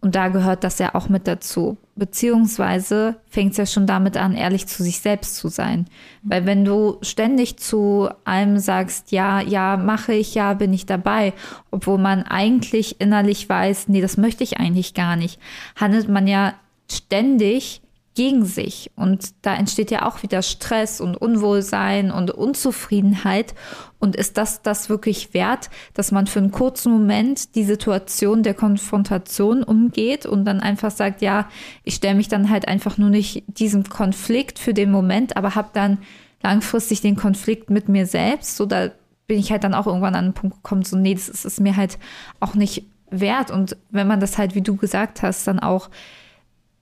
Und 0.02 0.16
da 0.16 0.30
gehört 0.30 0.64
das 0.64 0.80
ja 0.80 0.96
auch 0.96 1.10
mit 1.10 1.28
dazu. 1.28 1.76
Beziehungsweise 1.98 3.18
fängt 3.28 3.52
es 3.52 3.58
ja 3.58 3.66
schon 3.66 3.86
damit 3.86 4.16
an, 4.16 4.34
ehrlich 4.34 4.66
zu 4.66 4.82
sich 4.82 5.02
selbst 5.02 5.36
zu 5.36 5.50
sein. 5.50 5.88
Weil 6.24 6.46
wenn 6.46 6.64
du 6.64 7.00
ständig 7.02 7.58
zu 7.58 8.08
allem 8.24 8.60
sagst, 8.60 9.12
ja, 9.12 9.42
ja, 9.42 9.76
mache 9.76 10.14
ich, 10.14 10.36
ja, 10.36 10.54
bin 10.54 10.72
ich 10.72 10.86
dabei, 10.86 11.34
obwohl 11.70 11.98
man 11.98 12.24
eigentlich 12.24 13.02
innerlich 13.02 13.50
weiß, 13.50 13.90
nee, 13.90 14.00
das 14.00 14.16
möchte 14.16 14.46
ich 14.46 14.58
eigentlich 14.58 14.94
gar 14.94 15.18
nicht, 15.18 15.38
handelt 15.76 16.08
man 16.08 16.28
ja 16.28 16.54
ständig 16.90 17.82
gegen 18.20 18.44
sich. 18.44 18.92
Und 18.98 19.30
da 19.44 19.56
entsteht 19.56 19.92
ja 19.92 20.06
auch 20.06 20.24
wieder 20.24 20.42
Stress 20.42 21.00
und 21.00 21.16
Unwohlsein 21.16 22.12
und 22.12 22.32
Unzufriedenheit. 22.32 23.56
Und 23.98 24.18
ist 24.18 24.36
das 24.36 24.62
das 24.62 24.90
wirklich 24.90 25.34
wert, 25.34 25.70
dass 25.94 26.12
man 26.12 26.28
für 26.28 26.40
einen 26.40 26.52
kurzen 26.52 26.92
Moment 26.92 27.56
die 27.56 27.64
Situation 27.64 28.44
der 28.44 28.56
Konfrontation 28.56 29.64
umgeht 29.64 30.26
und 30.26 30.44
dann 30.44 30.60
einfach 30.60 30.92
sagt, 30.92 31.22
ja, 31.22 31.48
ich 31.86 31.96
stelle 31.96 32.16
mich 32.16 32.28
dann 32.28 32.50
halt 32.50 32.68
einfach 32.68 32.98
nur 32.98 33.10
nicht 33.10 33.46
diesem 33.48 33.86
Konflikt 33.86 34.60
für 34.60 34.74
den 34.74 34.92
Moment, 34.92 35.38
aber 35.38 35.56
habe 35.56 35.70
dann 35.72 36.00
langfristig 36.44 37.00
den 37.00 37.16
Konflikt 37.16 37.70
mit 37.70 37.88
mir 37.88 38.06
selbst. 38.06 38.58
So, 38.58 38.66
da 38.66 38.90
bin 39.28 39.40
ich 39.40 39.50
halt 39.50 39.64
dann 39.64 39.74
auch 39.74 39.88
irgendwann 39.88 40.16
an 40.16 40.26
einen 40.26 40.34
Punkt 40.34 40.58
gekommen, 40.58 40.84
so, 40.84 40.98
nee, 40.98 41.14
das 41.14 41.30
ist 41.30 41.46
es 41.46 41.62
mir 41.62 41.78
halt 41.78 41.98
auch 42.42 42.54
nicht 42.54 42.84
wert. 43.12 43.50
Und 43.50 43.78
wenn 43.92 44.08
man 44.08 44.20
das 44.20 44.38
halt, 44.38 44.56
wie 44.56 44.62
du 44.62 44.76
gesagt 44.76 45.22
hast, 45.22 45.48
dann 45.48 45.60
auch 45.62 45.90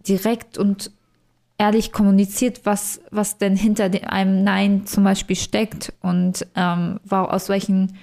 direkt 0.07 0.57
und 0.57 0.96
ehrlich 1.57 1.91
kommuniziert, 1.91 2.61
was, 2.65 3.01
was 3.11 3.37
denn 3.37 3.55
hinter 3.55 3.89
einem 4.11 4.43
Nein 4.43 4.85
zum 4.85 5.03
Beispiel 5.03 5.35
steckt 5.35 5.93
und 6.01 6.45
ähm, 6.55 6.99
aus 7.09 7.49
welchen 7.49 7.97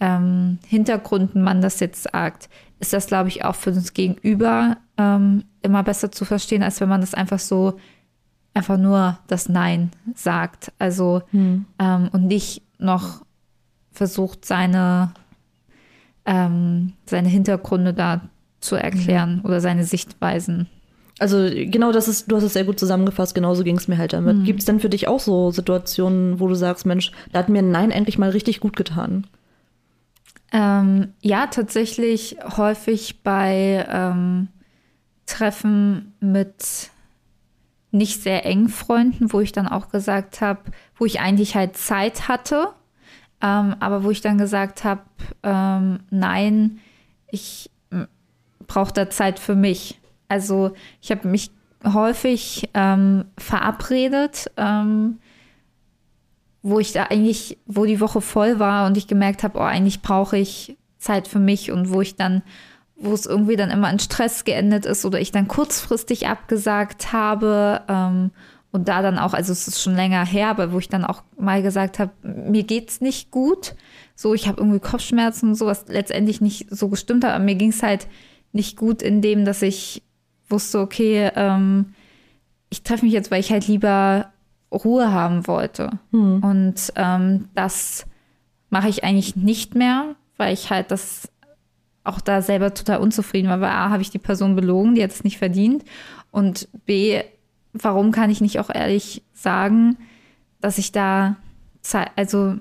ähm, 0.00 0.58
Hintergründen 0.66 1.42
man 1.42 1.60
das 1.60 1.80
jetzt 1.80 2.08
sagt, 2.10 2.48
ist 2.80 2.92
das, 2.92 3.06
glaube 3.06 3.28
ich, 3.28 3.44
auch 3.44 3.54
für 3.54 3.70
uns 3.70 3.94
Gegenüber 3.94 4.76
ähm, 4.98 5.44
immer 5.62 5.82
besser 5.82 6.10
zu 6.10 6.24
verstehen, 6.24 6.62
als 6.62 6.80
wenn 6.80 6.88
man 6.88 7.00
das 7.00 7.14
einfach 7.14 7.38
so 7.38 7.78
einfach 8.54 8.78
nur 8.78 9.18
das 9.26 9.48
Nein 9.48 9.90
sagt. 10.14 10.72
Also 10.78 11.22
hm. 11.30 11.66
ähm, 11.78 12.08
und 12.12 12.26
nicht 12.26 12.62
noch 12.78 13.24
versucht, 13.92 14.44
seine, 14.44 15.12
ähm, 16.24 16.94
seine 17.06 17.28
Hintergründe 17.28 17.94
da 17.94 18.22
zu 18.60 18.76
erklären 18.76 19.36
mhm. 19.36 19.44
oder 19.44 19.60
seine 19.60 19.84
Sichtweisen. 19.84 20.68
Also 21.18 21.48
genau 21.50 21.92
das 21.92 22.08
ist, 22.08 22.30
du 22.30 22.36
hast 22.36 22.42
es 22.42 22.52
sehr 22.52 22.64
gut 22.64 22.78
zusammengefasst, 22.78 23.34
genauso 23.34 23.64
ging 23.64 23.76
es 23.76 23.88
mir 23.88 23.96
halt 23.96 24.12
damit. 24.12 24.38
Mhm. 24.38 24.44
Gibt 24.44 24.60
es 24.60 24.66
denn 24.66 24.80
für 24.80 24.90
dich 24.90 25.08
auch 25.08 25.20
so 25.20 25.50
Situationen, 25.50 26.40
wo 26.40 26.46
du 26.46 26.54
sagst, 26.54 26.84
Mensch, 26.84 27.10
da 27.32 27.38
hat 27.38 27.48
mir 27.48 27.62
Nein 27.62 27.90
endlich 27.90 28.18
mal 28.18 28.30
richtig 28.30 28.60
gut 28.60 28.76
getan? 28.76 29.26
Ähm, 30.52 31.14
ja, 31.22 31.46
tatsächlich 31.46 32.36
häufig 32.56 33.22
bei 33.22 33.86
ähm, 33.90 34.48
Treffen 35.24 36.12
mit 36.20 36.90
nicht 37.90 38.22
sehr 38.22 38.44
engen 38.44 38.68
Freunden, 38.68 39.32
wo 39.32 39.40
ich 39.40 39.52
dann 39.52 39.66
auch 39.66 39.88
gesagt 39.88 40.42
habe, 40.42 40.60
wo 40.96 41.06
ich 41.06 41.20
eigentlich 41.20 41.54
halt 41.56 41.78
Zeit 41.78 42.28
hatte, 42.28 42.68
ähm, 43.40 43.74
aber 43.80 44.04
wo 44.04 44.10
ich 44.10 44.20
dann 44.20 44.36
gesagt 44.36 44.84
habe, 44.84 45.02
ähm, 45.42 46.00
nein, 46.10 46.78
ich 47.30 47.70
brauche 48.66 48.92
da 48.92 49.10
Zeit 49.10 49.38
für 49.38 49.54
mich. 49.54 49.98
Also 50.28 50.72
ich 51.00 51.10
habe 51.10 51.28
mich 51.28 51.50
häufig 51.84 52.68
ähm, 52.74 53.26
verabredet, 53.38 54.50
ähm, 54.56 55.18
wo 56.62 56.80
ich 56.80 56.92
da 56.92 57.04
eigentlich, 57.04 57.58
wo 57.66 57.84
die 57.84 58.00
Woche 58.00 58.20
voll 58.20 58.58
war 58.58 58.86
und 58.86 58.96
ich 58.96 59.06
gemerkt 59.06 59.42
habe, 59.42 59.58
oh, 59.58 59.62
eigentlich 59.62 60.02
brauche 60.02 60.36
ich 60.36 60.76
Zeit 60.98 61.28
für 61.28 61.38
mich 61.38 61.70
und 61.70 61.90
wo 61.90 62.00
ich 62.00 62.16
dann, 62.16 62.42
wo 62.96 63.12
es 63.12 63.26
irgendwie 63.26 63.56
dann 63.56 63.70
immer 63.70 63.90
in 63.90 64.00
Stress 64.00 64.44
geendet 64.44 64.84
ist 64.84 65.04
oder 65.04 65.20
ich 65.20 65.30
dann 65.30 65.46
kurzfristig 65.46 66.26
abgesagt 66.26 67.12
habe 67.12 67.82
ähm, 67.88 68.30
und 68.72 68.88
da 68.88 69.00
dann 69.02 69.18
auch, 69.18 69.32
also 69.32 69.52
es 69.52 69.68
ist 69.68 69.80
schon 69.80 69.94
länger 69.94 70.26
her, 70.26 70.48
aber 70.48 70.72
wo 70.72 70.78
ich 70.78 70.88
dann 70.88 71.04
auch 71.04 71.22
mal 71.38 71.62
gesagt 71.62 72.00
habe, 72.00 72.10
mir 72.22 72.64
geht's 72.64 73.00
nicht 73.00 73.30
gut, 73.30 73.76
so 74.16 74.34
ich 74.34 74.48
habe 74.48 74.60
irgendwie 74.60 74.80
Kopfschmerzen 74.80 75.50
und 75.50 75.54
sowas 75.54 75.84
letztendlich 75.86 76.40
nicht 76.40 76.66
so 76.70 76.88
gestimmt 76.88 77.24
hat, 77.24 77.32
aber 77.32 77.44
mir 77.44 77.54
ging 77.54 77.70
es 77.70 77.82
halt 77.82 78.08
nicht 78.52 78.76
gut 78.76 79.02
in 79.02 79.22
dem, 79.22 79.44
dass 79.44 79.62
ich 79.62 80.02
wusste, 80.48 80.80
okay, 80.80 81.30
ähm, 81.34 81.94
ich 82.70 82.82
treffe 82.82 83.04
mich 83.04 83.14
jetzt, 83.14 83.30
weil 83.30 83.40
ich 83.40 83.50
halt 83.50 83.68
lieber 83.68 84.32
Ruhe 84.72 85.12
haben 85.12 85.46
wollte. 85.46 85.90
Hm. 86.12 86.42
Und 86.42 86.92
ähm, 86.96 87.48
das 87.54 88.06
mache 88.70 88.88
ich 88.88 89.04
eigentlich 89.04 89.36
nicht 89.36 89.74
mehr, 89.74 90.16
weil 90.36 90.52
ich 90.52 90.70
halt 90.70 90.90
das 90.90 91.28
auch 92.04 92.20
da 92.20 92.42
selber 92.42 92.72
total 92.74 92.98
unzufrieden 92.98 93.48
war, 93.48 93.60
weil 93.60 93.70
A, 93.70 93.90
habe 93.90 94.02
ich 94.02 94.10
die 94.10 94.18
Person 94.18 94.54
belogen, 94.54 94.94
die 94.94 95.02
hat 95.02 95.10
es 95.10 95.24
nicht 95.24 95.38
verdient. 95.38 95.84
Und 96.30 96.68
B, 96.86 97.22
warum 97.72 98.12
kann 98.12 98.30
ich 98.30 98.40
nicht 98.40 98.60
auch 98.60 98.70
ehrlich 98.72 99.22
sagen, 99.32 99.96
dass 100.60 100.78
ich 100.78 100.92
da 100.92 101.36
Zeit, 101.82 102.10
also 102.16 102.56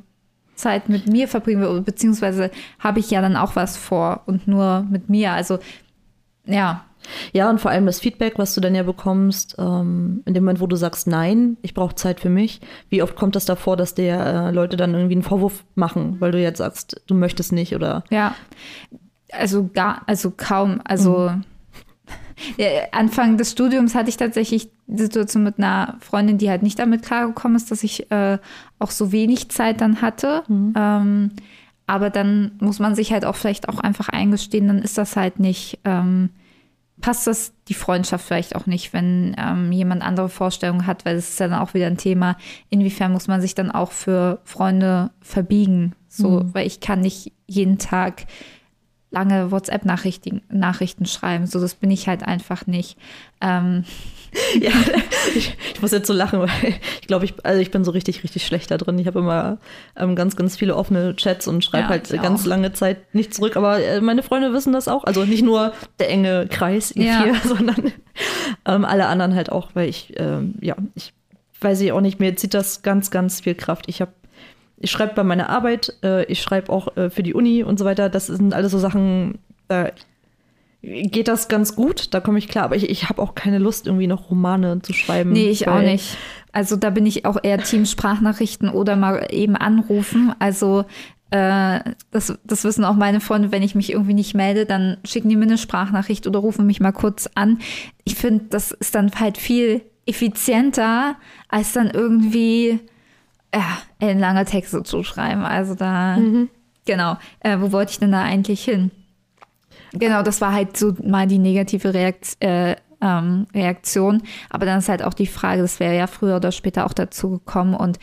Zeit 0.56 0.90
mit 0.90 1.08
mir 1.08 1.28
verbringen 1.28 1.62
will, 1.62 1.82
beziehungsweise 1.82 2.50
habe 2.80 3.00
ich 3.00 3.12
ja 3.12 3.22
dann 3.22 3.36
auch 3.36 3.56
was 3.56 3.78
vor 3.78 4.22
und 4.26 4.48
nur 4.48 4.86
mit 4.90 5.10
mir. 5.10 5.34
Also 5.34 5.60
ja. 6.46 6.86
Ja, 7.34 7.50
und 7.50 7.60
vor 7.60 7.72
allem 7.72 7.86
das 7.86 8.00
Feedback, 8.00 8.38
was 8.38 8.54
du 8.56 8.62
dann 8.62 8.76
ja 8.76 8.84
bekommst, 8.84 9.56
ähm, 9.58 10.24
in 10.26 10.34
dem 10.34 10.44
Moment, 10.44 10.60
wo 10.60 10.68
du 10.68 10.76
sagst, 10.76 11.08
nein, 11.08 11.58
ich 11.62 11.74
brauche 11.74 11.96
Zeit 11.96 12.20
für 12.20 12.30
mich. 12.30 12.62
Wie 12.90 13.02
oft 13.02 13.16
kommt 13.16 13.36
das 13.36 13.46
davor, 13.46 13.78
dass 13.78 13.96
dir 13.96 14.16
äh, 14.16 14.52
Leute 14.52 14.78
dann 14.78 14.94
irgendwie 14.94 15.16
einen 15.16 15.24
Vorwurf 15.24 15.64
machen, 15.76 16.18
weil 16.20 16.32
du 16.32 16.42
jetzt 16.42 16.58
sagst, 16.58 17.02
du 17.08 17.16
möchtest 17.16 17.52
nicht 17.52 17.76
oder? 17.76 18.04
Ja, 18.10 18.36
also 19.32 19.70
gar, 19.74 20.04
also 20.06 20.32
kaum, 20.36 20.82
also 20.84 21.30
mhm. 21.30 21.44
Anfang 22.92 23.38
des 23.38 23.52
Studiums 23.52 23.96
hatte 23.96 24.10
ich 24.10 24.18
tatsächlich 24.18 24.70
die 24.88 25.04
Situation 25.04 25.44
mit 25.44 25.58
einer 25.58 25.96
Freundin, 26.00 26.38
die 26.38 26.50
halt 26.50 26.64
nicht 26.64 26.80
damit 26.80 27.04
klargekommen 27.04 27.56
ist, 27.56 27.72
dass 27.72 27.84
ich 27.84 28.12
äh, 28.12 28.38
auch 28.80 28.92
so 28.92 29.12
wenig 29.12 29.50
Zeit 29.50 29.82
dann 29.82 30.02
hatte. 30.02 30.44
Mhm. 30.48 30.74
Ähm, 30.76 31.32
aber 31.88 32.10
dann 32.10 32.54
muss 32.60 32.80
man 32.80 32.96
sich 32.96 33.14
halt 33.14 33.26
auch 33.26 33.36
vielleicht 33.36 33.70
auch 33.70 33.80
einfach 33.80 34.10
eingestehen, 34.10 34.68
dann 34.68 34.80
ist 34.80 34.98
das 34.98 35.16
halt 35.16 35.40
nicht, 35.40 35.80
ähm, 35.86 36.30
passt 37.02 37.28
das 37.28 37.54
die 37.68 37.74
Freundschaft 37.74 38.26
vielleicht 38.26 38.56
auch 38.56 38.66
nicht, 38.66 38.94
wenn 38.94 39.36
ähm, 39.38 39.72
jemand 39.72 40.02
andere 40.02 40.30
Vorstellungen 40.30 40.88
hat, 40.88 41.06
weil 41.06 41.16
es 41.16 41.30
ist 41.30 41.40
ja 41.40 41.48
dann 41.48 41.60
auch 41.60 41.74
wieder 41.74 41.88
ein 41.88 41.98
Thema, 41.98 42.38
inwiefern 42.70 43.12
muss 43.12 43.28
man 43.28 43.42
sich 43.42 43.56
dann 43.56 43.72
auch 43.72 43.92
für 43.92 44.40
Freunde 44.44 45.12
verbiegen. 45.22 45.94
So, 46.08 46.42
mhm. 46.42 46.54
weil 46.54 46.68
ich 46.68 46.80
kann 46.80 47.02
nicht 47.02 47.34
jeden 47.46 47.78
Tag 47.78 48.26
lange 49.12 49.52
WhatsApp-Nachrichten 49.52 50.42
Nachrichten 50.50 51.06
schreiben. 51.06 51.48
So, 51.48 51.60
das 51.60 51.76
bin 51.76 51.92
ich 51.92 52.08
halt 52.08 52.24
einfach 52.24 52.68
nicht. 52.68 52.98
Ähm. 53.42 53.84
Ja, 54.60 54.72
ich, 55.36 55.56
ich, 55.74 55.82
muss 55.82 55.92
jetzt 55.92 56.08
so 56.08 56.14
lachen, 56.14 56.40
weil 56.40 56.50
ich 57.02 57.08
glaube, 57.08 57.26
ich, 57.26 57.34
also 57.44 57.60
ich 57.62 57.72
bin 57.72 57.84
so 57.84 57.92
richtig, 57.92 58.24
richtig 58.24 58.46
schlecht 58.46 58.72
da 58.72 58.78
drin. 58.78 58.98
Ich 59.00 59.08
habe 59.08 59.20
immer 59.20 59.58
ähm, 59.98 60.16
ganz, 60.16 60.36
ganz 60.36 60.56
viele 60.56 60.76
offene 60.76 61.16
Chats 61.16 61.48
und 61.48 61.64
schreibe 61.64 61.84
ja, 61.84 61.90
halt 61.90 62.10
ganz 62.22 62.44
auch. 62.44 62.48
lange 62.48 62.74
Zeit 62.74 63.14
nicht 63.14 63.34
zurück. 63.34 63.58
Aber 63.58 63.82
äh, 63.82 64.02
meine 64.02 64.24
Freunde 64.24 64.54
wissen 64.54 64.74
das 64.74 64.88
auch. 64.88 65.04
Also 65.04 65.26
nicht 65.26 65.44
nur 65.44 65.74
der 66.00 66.10
enge 66.10 66.48
Kreis, 66.48 66.92
ihr 66.92 67.06
ja. 67.06 67.24
vier, 67.24 67.36
sondern 67.44 67.92
ähm, 68.66 68.86
alle 68.86 69.08
anderen 69.08 69.36
halt 69.36 69.52
auch, 69.52 69.70
weil 69.74 69.90
ich, 69.90 70.14
ähm, 70.18 70.56
ja, 70.62 70.76
ich 70.96 71.14
weiß 71.60 71.82
ich 71.82 71.92
auch 71.92 72.02
nicht, 72.02 72.20
mir 72.20 72.36
zieht 72.36 72.54
das 72.54 72.82
ganz, 72.82 73.12
ganz 73.12 73.42
viel 73.42 73.56
Kraft. 73.56 73.86
Ich 73.88 74.02
habe 74.02 74.12
ich 74.78 74.92
schreibe 74.92 75.14
bei 75.16 75.24
meiner 75.24 75.50
Arbeit, 75.50 75.94
äh, 76.04 76.26
ich 76.26 76.42
schreibe 76.42 76.72
auch 76.72 76.96
äh, 76.98 77.10
für 77.10 77.24
die 77.24 77.34
Uni 77.34 77.64
und 77.64 77.80
so 77.80 77.86
weiter. 77.86 78.10
Das 78.10 78.28
sind 78.28 78.54
alles 78.54 78.72
so 78.72 78.78
Sachen, 78.78 79.40
da 79.68 79.92
geht 80.86 81.28
das 81.28 81.48
ganz 81.48 81.76
gut, 81.76 82.14
da 82.14 82.20
komme 82.20 82.38
ich 82.38 82.48
klar. 82.48 82.66
Aber 82.66 82.76
ich, 82.76 82.90
ich 82.90 83.10
habe 83.10 83.22
auch 83.22 83.36
keine 83.36 83.58
Lust, 83.58 83.88
irgendwie 83.88 84.08
noch 84.08 84.30
Romane 84.30 84.82
zu 84.82 84.94
schreiben. 84.94 85.32
Nee, 85.32 85.50
ich 85.50 85.68
auch 85.68 85.82
nicht. 85.82 86.18
Also 86.52 86.76
da 86.76 86.90
bin 86.90 87.06
ich 87.06 87.26
auch 87.26 87.38
eher 87.42 87.58
Team 87.58 87.86
Sprachnachrichten 87.86 88.70
oder 88.70 88.96
mal 88.96 89.28
eben 89.32 89.56
anrufen. 89.56 90.34
Also 90.40 90.86
äh, 91.32 91.80
das, 92.12 92.38
das 92.44 92.64
wissen 92.64 92.86
auch 92.86 92.96
meine 92.96 93.20
Freunde, 93.20 93.52
wenn 93.52 93.64
ich 93.64 93.76
mich 93.76 93.92
irgendwie 93.92 94.14
nicht 94.14 94.36
melde, 94.36 94.66
dann 94.66 94.98
schicken 95.04 95.30
die 95.30 95.36
mir 95.36 95.44
eine 95.44 95.58
Sprachnachricht 95.58 96.28
oder 96.28 96.40
rufen 96.40 96.66
mich 96.66 96.80
mal 96.80 96.94
kurz 96.94 97.30
an. 97.36 97.60
Ich 98.04 98.16
finde, 98.16 98.46
das 98.50 98.72
ist 98.72 98.96
dann 98.96 99.12
halt 99.20 99.38
viel 99.38 99.82
effizienter, 100.06 101.16
als 101.50 101.74
dann 101.74 101.90
irgendwie 101.90 102.80
ja, 103.54 104.12
lange 104.14 104.46
Texte 104.46 104.84
zu 104.84 105.04
schreiben. 105.04 105.44
Also 105.44 105.76
da, 105.76 106.18
mhm. 106.18 106.50
genau. 106.86 107.18
Äh, 107.40 107.58
wo 107.60 107.72
wollte 107.72 107.92
ich 107.92 108.00
denn 108.00 108.12
da 108.12 108.22
eigentlich 108.22 108.64
hin? 108.64 108.92
Genau, 109.98 110.22
das 110.24 110.42
war 110.42 110.54
halt 110.54 110.78
so 110.78 110.94
mal 111.04 111.28
die 111.28 111.40
negative 111.40 111.94
Reakt 111.94 112.38
äh, 112.42 112.76
ähm, 113.02 113.48
Reaktion. 113.54 114.24
Aber 114.50 114.66
dann 114.66 114.80
ist 114.80 114.90
halt 114.90 115.04
auch 115.04 115.14
die 115.14 115.28
Frage, 115.28 115.62
das 115.62 115.80
wäre 115.80 115.96
ja 115.96 116.08
früher 116.08 116.38
oder 116.38 116.52
später 116.52 116.86
auch 116.86 116.94
dazu 116.94 117.30
gekommen 117.32 117.74
und 117.74 118.00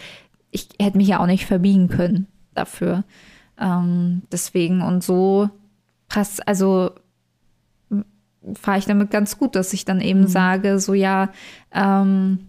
ich 0.50 0.68
hätte 0.80 0.98
mich 0.98 1.08
ja 1.08 1.20
auch 1.20 1.26
nicht 1.26 1.46
verbiegen 1.46 1.88
können 1.88 2.26
dafür. 2.54 3.04
Ähm, 3.58 4.22
deswegen 4.30 4.82
und 4.82 5.02
so 5.02 5.48
passt, 6.08 6.46
also 6.46 6.92
fahre 8.54 8.78
ich 8.78 8.84
damit 8.86 9.10
ganz 9.10 9.38
gut, 9.38 9.54
dass 9.54 9.72
ich 9.72 9.84
dann 9.84 10.00
eben 10.00 10.22
mhm. 10.22 10.28
sage, 10.28 10.78
so 10.78 10.94
ja, 10.94 11.30
ähm, 11.72 12.48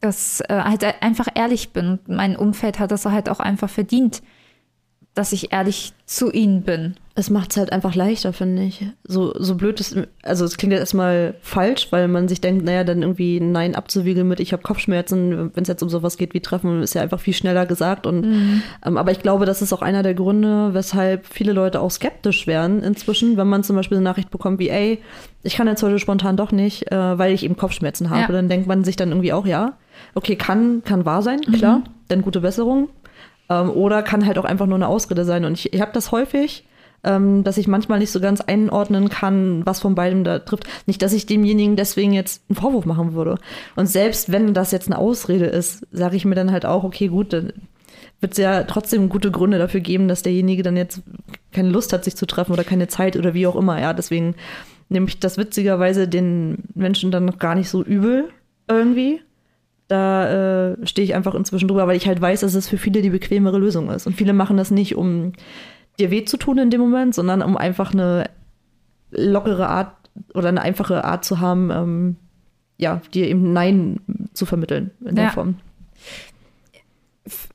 dass 0.00 0.40
äh, 0.42 0.62
halt 0.62 0.84
einfach 1.02 1.28
ehrlich 1.34 1.72
bin. 1.72 1.98
Mein 2.06 2.36
Umfeld 2.36 2.78
hat 2.78 2.92
das 2.92 3.04
halt 3.04 3.28
auch 3.28 3.40
einfach 3.40 3.70
verdient, 3.70 4.22
dass 5.14 5.32
ich 5.32 5.52
ehrlich 5.52 5.92
zu 6.06 6.30
ihnen 6.30 6.62
bin. 6.62 6.94
Es 7.18 7.30
macht 7.30 7.50
es 7.50 7.56
halt 7.56 7.72
einfach 7.72 7.96
leichter, 7.96 8.32
finde 8.32 8.62
ich. 8.62 8.86
So, 9.02 9.34
so 9.36 9.56
blöd 9.56 9.80
ist, 9.80 9.96
also 10.22 10.44
es 10.44 10.56
klingt 10.56 10.72
ja 10.72 10.78
erstmal 10.78 11.34
falsch, 11.40 11.88
weil 11.90 12.06
man 12.06 12.28
sich 12.28 12.40
denkt, 12.40 12.64
naja, 12.64 12.84
dann 12.84 13.02
irgendwie 13.02 13.40
Nein 13.40 13.74
abzuwiegeln 13.74 14.28
mit, 14.28 14.38
ich 14.38 14.52
habe 14.52 14.62
Kopfschmerzen, 14.62 15.50
wenn 15.52 15.62
es 15.62 15.66
jetzt 15.66 15.82
um 15.82 15.88
sowas 15.88 16.16
geht 16.16 16.32
wie 16.32 16.38
Treffen, 16.38 16.80
ist 16.80 16.94
ja 16.94 17.02
einfach 17.02 17.18
viel 17.18 17.34
schneller 17.34 17.66
gesagt. 17.66 18.06
Und 18.06 18.20
mhm. 18.20 18.62
ähm, 18.86 18.96
aber 18.96 19.10
ich 19.10 19.18
glaube, 19.18 19.46
das 19.46 19.62
ist 19.62 19.72
auch 19.72 19.82
einer 19.82 20.04
der 20.04 20.14
Gründe, 20.14 20.74
weshalb 20.74 21.26
viele 21.26 21.52
Leute 21.52 21.80
auch 21.80 21.90
skeptisch 21.90 22.46
werden 22.46 22.84
inzwischen, 22.84 23.36
wenn 23.36 23.48
man 23.48 23.64
zum 23.64 23.74
Beispiel 23.74 23.96
eine 23.96 24.04
Nachricht 24.04 24.30
bekommt 24.30 24.60
wie, 24.60 24.68
ey, 24.68 25.02
ich 25.42 25.56
kann 25.56 25.66
jetzt 25.66 25.82
heute 25.82 25.98
spontan 25.98 26.36
doch 26.36 26.52
nicht, 26.52 26.92
äh, 26.92 27.18
weil 27.18 27.32
ich 27.32 27.42
eben 27.42 27.56
Kopfschmerzen 27.56 28.10
habe. 28.10 28.20
Ja. 28.20 28.28
Dann 28.28 28.48
denkt 28.48 28.68
man 28.68 28.84
sich 28.84 28.94
dann 28.94 29.08
irgendwie 29.08 29.32
auch, 29.32 29.44
ja, 29.44 29.76
okay, 30.14 30.36
kann, 30.36 30.84
kann 30.84 31.04
wahr 31.04 31.22
sein, 31.22 31.40
klar, 31.40 31.78
mhm. 31.78 31.84
denn 32.10 32.22
gute 32.22 32.42
Besserung. 32.42 32.90
Ähm, 33.50 33.70
oder 33.70 34.04
kann 34.04 34.24
halt 34.24 34.38
auch 34.38 34.44
einfach 34.44 34.66
nur 34.66 34.76
eine 34.76 34.86
Ausrede 34.86 35.24
sein. 35.24 35.44
Und 35.44 35.54
ich, 35.54 35.72
ich 35.72 35.80
habe 35.80 35.90
das 35.92 36.12
häufig, 36.12 36.64
ähm, 37.04 37.44
dass 37.44 37.58
ich 37.58 37.68
manchmal 37.68 37.98
nicht 37.98 38.10
so 38.10 38.20
ganz 38.20 38.40
einordnen 38.40 39.08
kann, 39.08 39.64
was 39.64 39.80
von 39.80 39.94
beidem 39.94 40.24
da 40.24 40.40
trifft. 40.40 40.64
Nicht, 40.86 41.02
dass 41.02 41.12
ich 41.12 41.26
demjenigen 41.26 41.76
deswegen 41.76 42.12
jetzt 42.12 42.42
einen 42.48 42.56
Vorwurf 42.56 42.84
machen 42.84 43.14
würde. 43.14 43.36
Und 43.76 43.86
selbst 43.86 44.32
wenn 44.32 44.54
das 44.54 44.72
jetzt 44.72 44.88
eine 44.88 44.98
Ausrede 44.98 45.46
ist, 45.46 45.86
sage 45.92 46.16
ich 46.16 46.24
mir 46.24 46.34
dann 46.34 46.52
halt 46.52 46.66
auch, 46.66 46.84
okay, 46.84 47.08
gut, 47.08 47.32
dann 47.32 47.52
wird 48.20 48.32
es 48.32 48.38
ja 48.38 48.64
trotzdem 48.64 49.08
gute 49.08 49.30
Gründe 49.30 49.58
dafür 49.58 49.80
geben, 49.80 50.08
dass 50.08 50.22
derjenige 50.22 50.62
dann 50.62 50.76
jetzt 50.76 51.02
keine 51.52 51.68
Lust 51.68 51.92
hat, 51.92 52.04
sich 52.04 52.16
zu 52.16 52.26
treffen 52.26 52.52
oder 52.52 52.64
keine 52.64 52.88
Zeit 52.88 53.16
oder 53.16 53.32
wie 53.32 53.46
auch 53.46 53.56
immer. 53.56 53.80
Ja, 53.80 53.92
deswegen 53.92 54.34
nehme 54.88 55.06
ich 55.06 55.20
das 55.20 55.38
witzigerweise 55.38 56.08
den 56.08 56.64
Menschen 56.74 57.10
dann 57.10 57.26
noch 57.26 57.38
gar 57.38 57.54
nicht 57.54 57.68
so 57.68 57.82
übel 57.82 58.30
irgendwie. 58.68 59.20
Da 59.86 60.72
äh, 60.72 60.86
stehe 60.86 61.04
ich 61.04 61.14
einfach 61.14 61.34
inzwischen 61.34 61.68
drüber, 61.68 61.86
weil 61.86 61.96
ich 61.96 62.08
halt 62.08 62.20
weiß, 62.20 62.40
dass 62.40 62.54
es 62.54 62.68
für 62.68 62.76
viele 62.76 63.02
die 63.02 63.10
bequemere 63.10 63.58
Lösung 63.58 63.90
ist. 63.90 64.06
Und 64.06 64.16
viele 64.16 64.32
machen 64.32 64.56
das 64.56 64.70
nicht, 64.70 64.96
um 64.96 65.32
dir 65.98 66.10
weh 66.10 66.24
zu 66.24 66.36
tun 66.36 66.58
in 66.58 66.70
dem 66.70 66.80
Moment, 66.80 67.14
sondern 67.14 67.42
um 67.42 67.56
einfach 67.56 67.92
eine 67.92 68.30
lockere 69.10 69.68
Art 69.68 69.94
oder 70.34 70.48
eine 70.48 70.62
einfache 70.62 71.04
Art 71.04 71.24
zu 71.24 71.40
haben, 71.40 71.70
ähm, 71.70 72.16
ja, 72.76 73.00
dir 73.12 73.28
eben 73.28 73.52
Nein 73.52 74.00
zu 74.32 74.46
vermitteln 74.46 74.90
in 75.04 75.16
der 75.16 75.30
Form. 75.30 75.56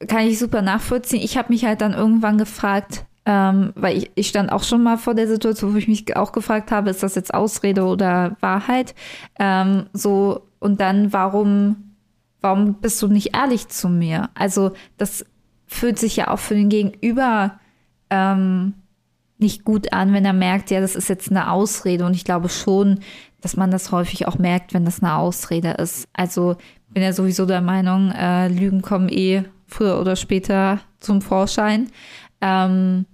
Kann 0.08 0.28
ich 0.28 0.38
super 0.38 0.62
nachvollziehen. 0.62 1.22
Ich 1.24 1.38
habe 1.38 1.52
mich 1.52 1.66
halt 1.66 1.82
dann 1.82 1.94
irgendwann 1.94 2.38
gefragt, 2.38 3.06
ähm, 3.26 3.72
weil 3.76 3.98
ich, 3.98 4.12
ich 4.16 4.28
stand 4.28 4.52
auch 4.52 4.64
schon 4.64 4.84
mal 4.84 4.98
vor 4.98 5.16
der 5.16 5.28
Situation, 5.28 5.74
wo 5.74 5.78
ich 5.78 5.88
mich 5.88 6.16
auch 6.18 6.32
gefragt 6.32 6.72
habe, 6.72 6.90
ist 6.90 7.04
das 7.04 7.16
jetzt 7.16 7.34
Ausrede 7.34 7.86
oder 7.86 8.36
Wahrheit? 8.42 8.96
Ähm, 9.40 9.86
so, 9.94 10.48
und 10.60 10.82
dann, 10.82 11.14
warum 11.14 11.94
warum 12.44 12.76
bist 12.76 13.02
du 13.02 13.08
nicht 13.08 13.36
ehrlich 13.36 13.70
zu 13.70 13.90
mir? 13.90 14.30
Also 14.36 14.74
das 14.98 15.26
fühlt 15.66 15.98
sich 15.98 16.18
ja 16.18 16.28
auch 16.28 16.40
für 16.40 16.54
den 16.54 16.70
Gegenüber 16.70 17.60
ähm, 18.14 18.74
nicht 19.40 19.66
gut 19.66 19.92
an, 19.92 20.14
wenn 20.14 20.26
er 20.26 20.34
merkt, 20.34 20.72
ja, 20.72 20.80
das 20.80 20.96
ist 20.96 21.10
jetzt 21.10 21.30
eine 21.30 21.52
Ausrede. 21.52 22.06
Und 22.06 22.16
ich 22.16 22.24
glaube 22.24 22.50
schon, 22.50 23.00
dass 23.42 23.58
man 23.58 23.72
das 23.72 23.92
häufig 23.92 24.28
auch 24.28 24.38
merkt, 24.38 24.74
wenn 24.74 24.86
das 24.86 25.02
eine 25.02 25.16
Ausrede 25.16 25.72
ist. 25.72 26.08
Also 26.14 26.56
bin 26.90 27.04
ja 27.04 27.12
sowieso 27.12 27.46
der 27.46 27.62
Meinung, 27.62 28.12
äh, 28.12 28.48
Lügen 28.48 28.82
kommen 28.82 29.10
eh 29.10 29.44
früher 29.68 30.00
oder 30.00 30.16
später 30.16 30.80
zum 31.00 31.22
Vorschein. 31.22 31.90
Ähm, 32.40 33.06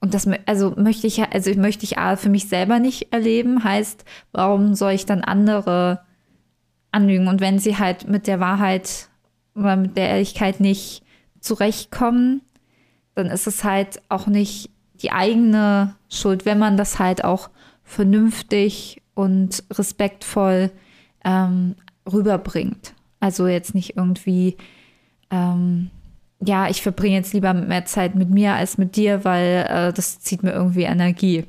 und 0.00 0.12
das 0.12 0.28
also 0.44 0.74
möchte 0.76 1.06
ich 1.06 1.22
also 1.22 1.54
möchte 1.54 1.84
ich 1.84 1.96
für 2.16 2.28
mich 2.28 2.48
selber 2.48 2.80
nicht 2.80 3.12
erleben. 3.12 3.64
Heißt, 3.64 4.04
warum 4.32 4.74
soll 4.74 4.92
ich 4.92 5.06
dann 5.06 5.22
andere 5.22 6.00
anlügen. 6.94 7.28
Und 7.28 7.40
wenn 7.40 7.58
sie 7.58 7.76
halt 7.76 8.08
mit 8.08 8.26
der 8.26 8.40
Wahrheit 8.40 9.08
oder 9.54 9.76
mit 9.76 9.96
der 9.96 10.08
Ehrlichkeit 10.08 10.60
nicht 10.60 11.02
zurechtkommen, 11.40 12.40
dann 13.14 13.26
ist 13.26 13.46
es 13.46 13.64
halt 13.64 14.02
auch 14.08 14.26
nicht 14.26 14.70
die 15.02 15.12
eigene 15.12 15.94
Schuld, 16.08 16.44
wenn 16.44 16.58
man 16.58 16.76
das 16.76 16.98
halt 16.98 17.24
auch 17.24 17.50
vernünftig 17.82 19.02
und 19.14 19.62
respektvoll 19.72 20.70
ähm, 21.24 21.76
rüberbringt. 22.10 22.94
Also 23.20 23.46
jetzt 23.46 23.74
nicht 23.74 23.96
irgendwie, 23.96 24.56
ähm, 25.30 25.90
ja, 26.40 26.68
ich 26.68 26.82
verbringe 26.82 27.16
jetzt 27.16 27.32
lieber 27.32 27.54
mehr 27.54 27.84
Zeit 27.86 28.14
mit 28.14 28.30
mir 28.30 28.54
als 28.54 28.78
mit 28.78 28.96
dir, 28.96 29.24
weil 29.24 29.66
äh, 29.68 29.92
das 29.92 30.20
zieht 30.20 30.42
mir 30.42 30.52
irgendwie 30.52 30.82
Energie. 30.82 31.44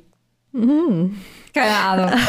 Mhm. 0.51 1.17
Keine 1.53 1.75
Ahnung. 1.75 2.19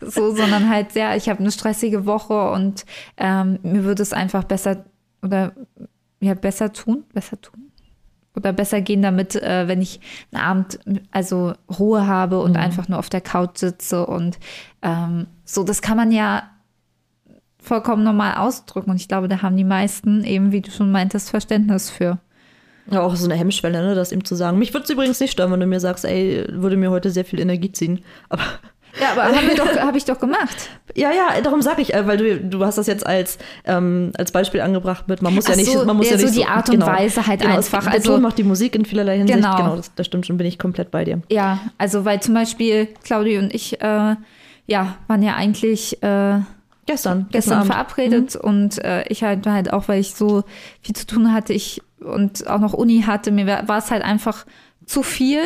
So, 0.00 0.10
so, 0.10 0.34
sondern 0.34 0.68
halt 0.68 0.92
sehr, 0.92 1.16
ich 1.16 1.28
habe 1.28 1.40
eine 1.40 1.52
stressige 1.52 2.06
Woche 2.06 2.50
und 2.50 2.84
ähm, 3.16 3.58
mir 3.62 3.84
würde 3.84 4.02
es 4.02 4.12
einfach 4.12 4.44
besser 4.44 4.84
oder 5.22 5.52
ja, 6.20 6.34
besser 6.34 6.72
tun, 6.72 7.04
besser 7.12 7.40
tun. 7.40 7.70
Oder 8.36 8.52
besser 8.52 8.80
gehen 8.80 9.00
damit, 9.02 9.36
äh, 9.36 9.68
wenn 9.68 9.80
ich 9.80 10.00
einen 10.32 10.42
Abend 10.42 10.80
also 11.12 11.54
Ruhe 11.78 12.06
habe 12.06 12.40
und 12.40 12.52
Mhm. 12.52 12.56
einfach 12.56 12.88
nur 12.88 12.98
auf 12.98 13.08
der 13.08 13.20
Couch 13.20 13.58
sitze 13.58 14.06
und 14.06 14.38
ähm, 14.82 15.26
so, 15.44 15.62
das 15.62 15.82
kann 15.82 15.96
man 15.96 16.10
ja 16.10 16.42
vollkommen 17.58 18.02
normal 18.04 18.34
ausdrücken. 18.34 18.90
Und 18.90 18.96
ich 18.96 19.08
glaube, 19.08 19.28
da 19.28 19.40
haben 19.42 19.56
die 19.56 19.64
meisten 19.64 20.24
eben, 20.24 20.52
wie 20.52 20.60
du 20.60 20.70
schon 20.70 20.90
meintest, 20.90 21.30
Verständnis 21.30 21.90
für. 21.90 22.18
Ja, 22.90 23.00
auch 23.00 23.16
so 23.16 23.24
eine 23.24 23.34
Hemmschwelle, 23.36 23.80
ne, 23.82 23.94
das 23.94 24.12
ihm 24.12 24.24
zu 24.26 24.34
sagen. 24.34 24.58
Mich 24.58 24.74
würde 24.74 24.84
es 24.84 24.90
übrigens 24.90 25.18
nicht 25.20 25.30
stören, 25.32 25.50
wenn 25.50 25.60
du 25.60 25.66
mir 25.66 25.80
sagst, 25.80 26.04
ey, 26.04 26.44
würde 26.50 26.76
mir 26.76 26.90
heute 26.90 27.10
sehr 27.10 27.24
viel 27.24 27.40
Energie 27.40 27.72
ziehen. 27.72 28.00
Aber 28.28 28.42
Ja, 29.00 29.12
aber 29.12 29.24
habe 29.24 29.80
hab 29.86 29.96
ich 29.96 30.04
doch 30.04 30.18
gemacht. 30.18 30.68
ja, 30.94 31.10
ja, 31.10 31.40
darum 31.42 31.62
sage 31.62 31.82
ich, 31.82 31.94
äh, 31.94 32.06
weil 32.06 32.16
du, 32.16 32.38
du 32.40 32.64
hast 32.64 32.78
das 32.78 32.86
jetzt 32.86 33.06
als, 33.06 33.38
ähm, 33.64 34.12
als 34.16 34.32
Beispiel 34.32 34.60
angebracht 34.60 35.08
mit, 35.08 35.22
man 35.22 35.34
muss 35.34 35.46
ja 35.46 35.54
Ach 35.54 35.56
nicht, 35.56 35.72
so, 35.72 35.84
man 35.84 35.96
muss 35.96 36.06
ja, 36.06 36.12
ja, 36.12 36.18
so 36.18 36.26
nicht 36.26 36.38
die 36.38 36.46
Art 36.46 36.68
und 36.70 36.80
Weise 36.86 37.26
halt 37.26 37.40
genau, 37.40 37.56
einfach, 37.56 37.84
Der 37.84 37.92
also- 37.94 38.12
Ton 38.12 38.22
macht 38.22 38.38
die 38.38 38.44
Musik 38.44 38.74
in 38.74 38.84
vielerlei 38.84 39.18
Hinsicht. 39.18 39.36
Genau. 39.38 39.56
Genau, 39.56 39.76
das, 39.76 39.92
das 39.94 40.06
stimmt 40.06 40.26
schon, 40.26 40.36
bin 40.36 40.46
ich 40.46 40.58
komplett 40.58 40.90
bei 40.90 41.04
dir. 41.04 41.22
Ja, 41.30 41.58
also 41.78 42.04
weil 42.04 42.20
zum 42.20 42.34
Beispiel 42.34 42.88
Claudia 43.02 43.40
und 43.40 43.54
ich, 43.54 43.80
äh, 43.82 44.16
ja, 44.66 44.96
waren 45.08 45.22
ja 45.22 45.34
eigentlich 45.34 46.02
äh, 46.02 46.40
Gestern, 46.86 47.28
gestern 47.32 47.60
Abend. 47.60 47.72
verabredet 47.72 48.36
und 48.36 48.82
äh, 48.84 49.04
ich 49.08 49.22
halt 49.24 49.46
halt 49.46 49.72
auch, 49.72 49.88
weil 49.88 50.00
ich 50.00 50.14
so 50.14 50.44
viel 50.82 50.94
zu 50.94 51.06
tun 51.06 51.32
hatte, 51.32 51.52
ich 51.54 51.80
und 52.00 52.46
auch 52.46 52.58
noch 52.60 52.74
Uni 52.74 53.02
hatte, 53.06 53.30
mir 53.30 53.46
war 53.46 53.78
es 53.78 53.90
halt 53.90 54.02
einfach 54.04 54.44
zu 54.84 55.02
viel 55.02 55.40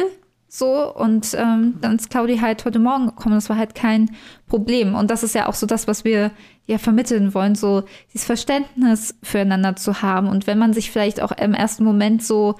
so 0.49 0.95
und 0.95 1.35
ähm, 1.35 1.75
dann 1.81 1.97
ist 1.97 2.11
Claudia 2.11 2.41
halt 2.41 2.65
heute 2.65 2.79
Morgen 2.79 3.07
gekommen, 3.07 3.35
das 3.35 3.49
war 3.51 3.57
halt 3.59 3.75
kein 3.75 4.11
Problem 4.47 4.95
und 4.95 5.11
das 5.11 5.23
ist 5.23 5.35
ja 5.35 5.49
auch 5.49 5.55
so 5.55 5.67
das, 5.67 5.87
was 5.87 6.05
wir 6.05 6.31
ja 6.67 6.79
vermitteln 6.79 7.35
wollen, 7.35 7.55
so 7.55 7.85
dieses 8.13 8.27
Verständnis 8.27 9.15
füreinander 9.23 9.77
zu 9.77 10.03
haben 10.03 10.29
und 10.29 10.47
wenn 10.47 10.59
man 10.59 10.73
sich 10.73 10.91
vielleicht 10.91 11.21
auch 11.21 11.33
im 11.33 11.55
ersten 11.55 11.85
Moment 11.85 12.23
so 12.23 12.57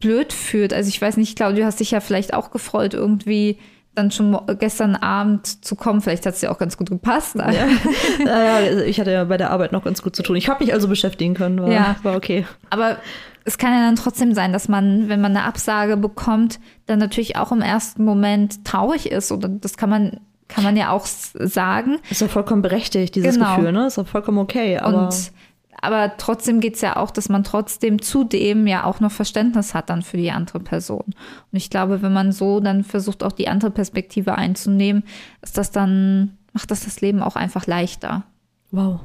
blöd 0.00 0.32
fühlt, 0.32 0.72
also 0.72 0.88
ich 0.88 1.00
weiß 1.00 1.16
nicht, 1.16 1.36
Claudia, 1.36 1.60
du 1.60 1.66
hast 1.66 1.80
dich 1.80 1.90
ja 1.90 2.00
vielleicht 2.00 2.32
auch 2.34 2.50
gefreut, 2.50 2.94
irgendwie 2.94 3.58
dann 3.96 4.10
schon 4.10 4.38
gestern 4.58 4.94
Abend 4.94 5.64
zu 5.64 5.74
kommen. 5.74 6.02
Vielleicht 6.02 6.26
hat 6.26 6.34
es 6.34 6.40
dir 6.40 6.52
auch 6.52 6.58
ganz 6.58 6.76
gut 6.76 6.90
gepasst. 6.90 7.34
Ja. 7.36 7.66
naja, 8.24 8.82
ich 8.84 9.00
hatte 9.00 9.10
ja 9.10 9.24
bei 9.24 9.38
der 9.38 9.50
Arbeit 9.50 9.72
noch 9.72 9.82
ganz 9.84 10.02
gut 10.02 10.14
zu 10.14 10.22
tun. 10.22 10.36
Ich 10.36 10.48
habe 10.48 10.62
mich 10.62 10.72
also 10.74 10.86
beschäftigen 10.86 11.32
können, 11.32 11.60
war, 11.60 11.70
Ja. 11.72 11.96
war 12.02 12.14
okay. 12.14 12.44
Aber 12.68 12.98
es 13.46 13.58
kann 13.58 13.72
ja 13.72 13.80
dann 13.80 13.96
trotzdem 13.96 14.34
sein, 14.34 14.52
dass 14.52 14.68
man, 14.68 15.08
wenn 15.08 15.20
man 15.20 15.36
eine 15.36 15.46
Absage 15.46 15.96
bekommt, 15.96 16.58
dann 16.86 16.98
natürlich 16.98 17.36
auch 17.36 17.52
im 17.52 17.62
ersten 17.62 18.04
Moment 18.04 18.64
traurig 18.64 19.10
ist. 19.10 19.30
Oder 19.30 19.48
das 19.48 19.76
kann 19.76 19.88
man, 19.88 20.20
kann 20.48 20.64
man 20.64 20.76
ja 20.76 20.90
auch 20.90 21.06
sagen. 21.06 21.98
Ist 22.10 22.20
ja 22.20 22.28
vollkommen 22.28 22.60
berechtigt, 22.60 23.14
dieses 23.14 23.36
Genau. 23.36 23.56
Gefühl, 23.56 23.72
ne? 23.72 23.86
Ist 23.86 23.98
auch 23.98 24.06
vollkommen 24.06 24.38
okay. 24.38 24.78
Aber 24.78 25.04
Und 25.06 25.32
aber 25.80 26.16
trotzdem 26.16 26.60
geht 26.60 26.76
es 26.76 26.80
ja 26.80 26.96
auch, 26.96 27.10
dass 27.10 27.28
man 27.28 27.44
trotzdem 27.44 28.00
zudem 28.00 28.66
ja 28.66 28.84
auch 28.84 29.00
noch 29.00 29.12
Verständnis 29.12 29.74
hat 29.74 29.90
dann 29.90 30.02
für 30.02 30.16
die 30.16 30.30
andere 30.32 30.58
Person. 30.58 31.04
Und 31.04 31.16
ich 31.52 31.70
glaube, 31.70 32.02
wenn 32.02 32.14
man 32.14 32.32
so 32.32 32.60
dann 32.60 32.82
versucht, 32.82 33.22
auch 33.22 33.32
die 33.32 33.48
andere 33.48 33.70
Perspektive 33.70 34.36
einzunehmen, 34.36 35.04
ist 35.42 35.58
das 35.58 35.70
dann, 35.70 36.38
macht 36.52 36.70
das 36.70 36.84
das 36.84 37.02
Leben 37.02 37.22
auch 37.22 37.36
einfach 37.36 37.66
leichter. 37.66 38.24
wow. 38.72 39.00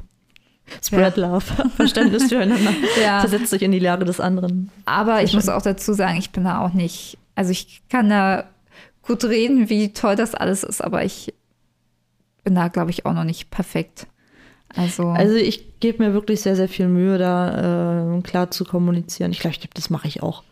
Spread 0.83 1.17
love. 1.17 1.45
Verständnis 1.75 2.29
füreinander. 2.29 2.71
Ja. 3.01 3.19
Versetzt 3.19 3.49
sich 3.49 3.61
in 3.61 3.71
die 3.71 3.79
Lage 3.79 4.05
des 4.05 4.19
anderen. 4.19 4.69
Aber 4.85 5.23
ich 5.23 5.33
muss 5.33 5.49
auch 5.49 5.61
dazu 5.61 5.93
sagen, 5.93 6.17
ich 6.17 6.31
bin 6.31 6.43
da 6.43 6.59
auch 6.65 6.73
nicht, 6.73 7.17
also 7.35 7.51
ich 7.51 7.81
kann 7.89 8.09
da 8.09 8.45
gut 9.01 9.23
reden, 9.23 9.69
wie 9.69 9.93
toll 9.93 10.15
das 10.15 10.35
alles 10.35 10.63
ist, 10.63 10.83
aber 10.83 11.03
ich 11.03 11.33
bin 12.43 12.55
da, 12.55 12.67
glaube 12.67 12.91
ich, 12.91 13.05
auch 13.05 13.13
noch 13.13 13.23
nicht 13.23 13.51
perfekt. 13.51 14.07
Also, 14.75 15.09
Also 15.09 15.35
ich 15.35 15.79
gebe 15.79 16.03
mir 16.03 16.13
wirklich 16.13 16.41
sehr, 16.41 16.55
sehr 16.55 16.69
viel 16.69 16.87
Mühe, 16.87 17.17
da 17.17 18.17
äh, 18.17 18.21
klar 18.21 18.51
zu 18.51 18.63
kommunizieren. 18.63 19.31
Ich 19.31 19.39
glaube, 19.39 19.55
ich, 19.59 19.69
das 19.73 19.89
mache 19.89 20.07
ich 20.07 20.23
auch. 20.23 20.43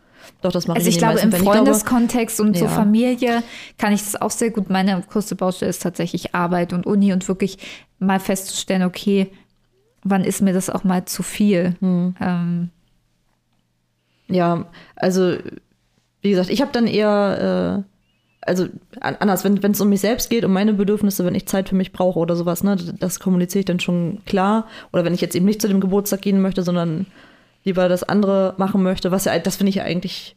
Doch, 0.41 0.51
das 0.51 0.67
mache 0.67 0.78
also 0.78 0.89
ich 0.89 0.97
ich 0.97 1.01
in 1.01 1.07
den 1.07 1.15
glaube, 1.15 1.22
im. 1.22 1.34
Ich 1.34 1.41
glaube, 1.41 1.57
Freundeskontext 1.57 2.39
und 2.39 2.57
so 2.57 2.65
Ja. 2.65 2.72
Familie 2.72 3.43
kann 3.78 3.93
ich 3.93 4.03
das 4.03 4.22
auch 4.22 4.32
sehr 4.32 4.51
gut. 4.51 4.70
Meine 4.70 5.01
größte 5.09 5.36
Baustelle 5.36 5.70
ist 5.70 5.82
tatsächlich 5.82 6.36
Arbeit 6.36 6.74
und 6.74 6.86
Uni 6.86 7.13
und 7.13 7.28
wirklich 7.28 7.57
mal 7.99 8.20
festzustellen, 8.20 8.84
okay, 8.84 9.32
wann 10.04 10.24
ist 10.24 10.41
mir 10.41 10.54
das 10.54 10.70
auch 10.70 10.84
mal 10.84 11.06
zu 11.06 11.24
viel? 11.24 11.76
Hm. 11.80 12.16
Ähm, 12.20 12.70
Ja, 14.28 14.66
also 14.95 15.38
wie 16.22 16.30
gesagt, 16.32 16.50
ich 16.50 16.62
habe 16.62 16.72
dann 16.72 16.86
eher, 16.88 17.84
äh, 17.86 17.89
also 18.41 18.68
an- 19.02 19.18
anders, 19.20 19.43
wenn 19.43 19.72
es 19.72 19.82
um 19.82 19.89
mich 19.89 20.02
selbst 20.02 20.30
geht, 20.30 20.45
um 20.45 20.54
meine 20.54 20.74
Bedürfnisse, 20.74 21.26
wenn 21.26 21.36
ich 21.36 21.47
Zeit 21.47 21.70
für 21.70 21.76
mich 21.76 21.91
brauche 21.91 22.20
oder 22.20 22.36
sowas, 22.36 22.64
ne, 22.64 22.76
das 23.00 23.20
kommuniziere 23.20 23.60
ich 23.62 23.66
dann 23.66 23.80
schon 23.80 24.22
klar. 24.26 24.68
Oder 24.93 25.04
wenn 25.06 25.14
ich 25.14 25.22
jetzt 25.22 25.36
eben 25.36 25.45
nicht 25.45 25.62
zu 25.62 25.68
dem 25.68 25.80
Geburtstag 25.82 26.22
gehen 26.22 26.41
möchte, 26.41 26.64
sondern 26.64 27.06
lieber 27.64 27.89
das 27.89 28.04
andere 28.04 28.54
machen 28.58 28.84
möchte, 28.84 29.12
was 29.12 29.26
ja, 29.26 29.38
das 29.39 29.58
finde 29.58 29.70
ich 29.70 29.76
ja 29.76 29.84
eigentlich, 29.84 30.36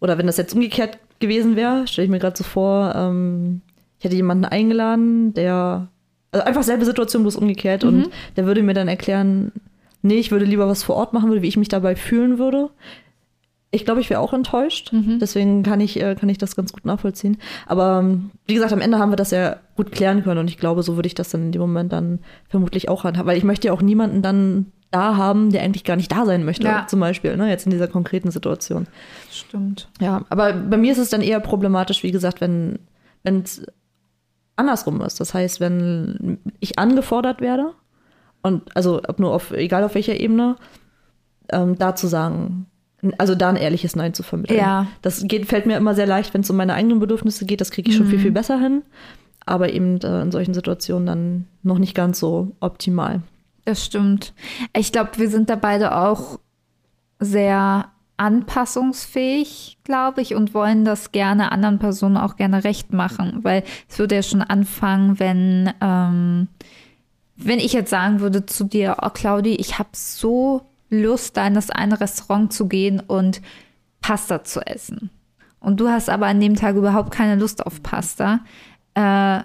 oder 0.00 0.18
wenn 0.18 0.26
das 0.26 0.36
jetzt 0.36 0.54
umgekehrt 0.54 0.98
gewesen 1.18 1.56
wäre, 1.56 1.86
stelle 1.86 2.04
ich 2.06 2.10
mir 2.10 2.18
gerade 2.18 2.36
so 2.36 2.44
vor, 2.44 2.94
ähm, 2.94 3.60
ich 3.98 4.04
hätte 4.04 4.16
jemanden 4.16 4.44
eingeladen, 4.44 5.34
der, 5.34 5.88
also 6.32 6.44
einfach 6.46 6.62
selbe 6.62 6.84
Situation, 6.84 7.22
bloß 7.22 7.36
umgekehrt, 7.36 7.84
und 7.84 8.08
der 8.36 8.46
würde 8.46 8.62
mir 8.62 8.74
dann 8.74 8.88
erklären, 8.88 9.52
nee, 10.02 10.14
ich 10.18 10.30
würde 10.30 10.44
lieber 10.46 10.66
was 10.66 10.82
vor 10.82 10.96
Ort 10.96 11.12
machen 11.12 11.28
würde, 11.28 11.42
wie 11.42 11.48
ich 11.48 11.56
mich 11.56 11.68
dabei 11.68 11.94
fühlen 11.94 12.38
würde. 12.38 12.70
Ich 13.74 13.86
glaube, 13.86 14.00
ich 14.02 14.10
wäre 14.10 14.20
auch 14.20 14.34
enttäuscht. 14.34 14.90
Deswegen 14.92 15.62
kann 15.62 15.80
ich, 15.80 15.98
äh, 15.98 16.14
kann 16.14 16.28
ich 16.28 16.36
das 16.36 16.56
ganz 16.56 16.74
gut 16.74 16.84
nachvollziehen. 16.84 17.38
Aber 17.66 18.00
ähm, 18.00 18.30
wie 18.46 18.52
gesagt, 18.54 18.72
am 18.74 18.82
Ende 18.82 18.98
haben 18.98 19.10
wir 19.10 19.16
das 19.16 19.30
ja 19.30 19.56
gut 19.76 19.92
klären 19.92 20.22
können 20.22 20.40
und 20.40 20.48
ich 20.50 20.58
glaube, 20.58 20.82
so 20.82 20.96
würde 20.96 21.06
ich 21.06 21.14
das 21.14 21.30
dann 21.30 21.40
in 21.44 21.52
dem 21.52 21.60
Moment 21.62 21.90
dann 21.90 22.18
vermutlich 22.50 22.90
auch 22.90 23.04
handhaben. 23.04 23.26
Weil 23.28 23.38
ich 23.38 23.44
möchte 23.44 23.68
ja 23.68 23.72
auch 23.72 23.80
niemanden 23.80 24.20
dann 24.20 24.66
da 24.90 25.16
haben, 25.16 25.50
der 25.52 25.62
eigentlich 25.62 25.84
gar 25.84 25.96
nicht 25.96 26.12
da 26.12 26.26
sein 26.26 26.44
möchte, 26.44 26.66
Ja. 26.66 26.86
zum 26.86 27.00
Beispiel, 27.00 27.34
ne, 27.38 27.48
jetzt 27.48 27.64
in 27.64 27.70
dieser 27.70 27.88
konkreten 27.88 28.30
Situation. 28.30 28.86
stimmt. 29.30 29.88
Ja, 30.02 30.26
aber 30.28 30.52
bei 30.52 30.76
mir 30.76 30.92
ist 30.92 30.98
es 30.98 31.08
dann 31.08 31.22
eher 31.22 31.40
problematisch, 31.40 32.02
wie 32.02 32.10
gesagt, 32.12 32.42
wenn 32.42 32.78
es 33.24 33.64
andersrum 34.56 35.00
ist. 35.02 35.20
Das 35.20 35.34
heißt, 35.34 35.60
wenn 35.60 36.38
ich 36.60 36.78
angefordert 36.78 37.40
werde 37.40 37.72
und 38.42 38.74
also 38.76 39.00
ob 39.06 39.18
nur 39.18 39.32
auf, 39.32 39.52
egal 39.52 39.84
auf 39.84 39.94
welcher 39.94 40.18
Ebene, 40.18 40.56
ähm, 41.50 41.78
da 41.78 41.94
zu 41.94 42.06
sagen, 42.06 42.66
also 43.18 43.34
da 43.34 43.48
ein 43.48 43.56
ehrliches 43.56 43.96
Nein 43.96 44.14
zu 44.14 44.22
vermitteln. 44.22 44.58
Ja. 44.58 44.86
Das 45.02 45.24
geht, 45.26 45.46
fällt 45.46 45.66
mir 45.66 45.76
immer 45.76 45.94
sehr 45.94 46.06
leicht, 46.06 46.34
wenn 46.34 46.42
es 46.42 46.50
um 46.50 46.56
meine 46.56 46.74
eigenen 46.74 47.00
Bedürfnisse 47.00 47.46
geht. 47.46 47.60
Das 47.60 47.70
kriege 47.70 47.90
ich 47.90 47.96
schon 47.96 48.06
viel, 48.06 48.20
viel 48.20 48.30
besser 48.30 48.58
hin. 48.58 48.82
Aber 49.44 49.72
eben 49.72 50.00
äh, 50.02 50.22
in 50.22 50.30
solchen 50.30 50.54
Situationen 50.54 51.06
dann 51.06 51.48
noch 51.64 51.78
nicht 51.78 51.96
ganz 51.96 52.20
so 52.20 52.52
optimal. 52.60 53.22
Das 53.64 53.84
stimmt. 53.84 54.34
Ich 54.76 54.92
glaube, 54.92 55.10
wir 55.16 55.28
sind 55.28 55.50
da 55.50 55.56
beide 55.56 55.96
auch 55.96 56.38
sehr 57.18 57.90
anpassungsfähig, 58.22 59.78
glaube 59.82 60.22
ich, 60.22 60.36
und 60.36 60.54
wollen 60.54 60.84
das 60.84 61.10
gerne 61.10 61.50
anderen 61.50 61.80
Personen 61.80 62.16
auch 62.16 62.36
gerne 62.36 62.62
recht 62.62 62.92
machen, 62.92 63.40
weil 63.42 63.64
es 63.88 63.98
würde 63.98 64.14
ja 64.14 64.22
schon 64.22 64.42
anfangen, 64.42 65.18
wenn, 65.18 65.72
ähm, 65.80 66.46
wenn 67.36 67.58
ich 67.58 67.72
jetzt 67.72 67.90
sagen 67.90 68.20
würde 68.20 68.46
zu 68.46 68.62
dir, 68.62 68.98
oh 69.02 69.10
Claudi, 69.10 69.56
ich 69.56 69.80
habe 69.80 69.88
so 69.92 70.62
Lust, 70.88 71.36
da 71.36 71.48
in 71.48 71.54
das 71.54 71.70
eine 71.70 72.00
Restaurant 72.00 72.52
zu 72.52 72.68
gehen 72.68 73.00
und 73.00 73.42
Pasta 74.00 74.44
zu 74.44 74.64
essen. 74.64 75.10
Und 75.58 75.80
du 75.80 75.88
hast 75.88 76.08
aber 76.08 76.26
an 76.26 76.38
dem 76.38 76.54
Tag 76.54 76.76
überhaupt 76.76 77.10
keine 77.10 77.34
Lust 77.34 77.66
auf 77.66 77.82
Pasta. 77.82 78.40
Äh, 78.94 79.40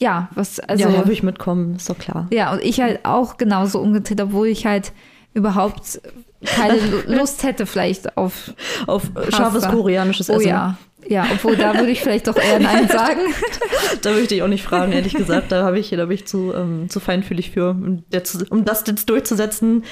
ja, 0.00 0.30
was, 0.34 0.60
also. 0.60 0.88
ja, 0.88 0.96
würde 0.96 1.12
ich 1.12 1.22
mitkommen, 1.22 1.76
ist 1.76 1.90
doch 1.90 1.98
klar. 1.98 2.26
Ja, 2.32 2.52
und 2.52 2.62
ich 2.62 2.80
halt 2.80 3.04
auch 3.04 3.36
genauso 3.36 3.80
umgedreht, 3.80 4.20
obwohl 4.20 4.46
ich 4.46 4.64
halt 4.64 4.92
überhaupt 5.34 6.00
keine 6.44 6.78
Lu- 6.78 7.02
Lust 7.06 7.42
hätte 7.42 7.66
vielleicht 7.66 8.16
auf 8.16 8.52
Auf 8.86 9.04
äh, 9.16 9.30
scharfes 9.30 9.62
Pasta. 9.62 9.70
koreanisches 9.76 10.28
Oh 10.30 10.34
Essen. 10.34 10.48
ja. 10.48 10.76
Ja, 11.08 11.26
obwohl 11.32 11.56
da 11.56 11.74
würde 11.74 11.90
ich 11.90 12.00
vielleicht 12.00 12.28
doch 12.28 12.36
eher 12.36 12.60
Nein 12.60 12.86
sagen. 12.88 13.20
Da 14.02 14.10
würde 14.10 14.22
ich 14.22 14.28
dich 14.28 14.42
auch 14.42 14.48
nicht 14.48 14.62
fragen, 14.62 14.92
ehrlich 14.92 15.14
gesagt. 15.14 15.50
Da 15.50 15.64
habe 15.64 15.78
ich, 15.80 15.90
da 15.90 16.04
bin 16.06 16.14
ich 16.14 16.26
zu, 16.26 16.52
ähm, 16.54 16.88
zu 16.88 17.00
feinfühlig 17.00 17.50
für. 17.50 17.70
Um, 17.70 18.04
um 18.50 18.64
das 18.64 18.84
jetzt 18.86 19.10
durchzusetzen, 19.10 19.84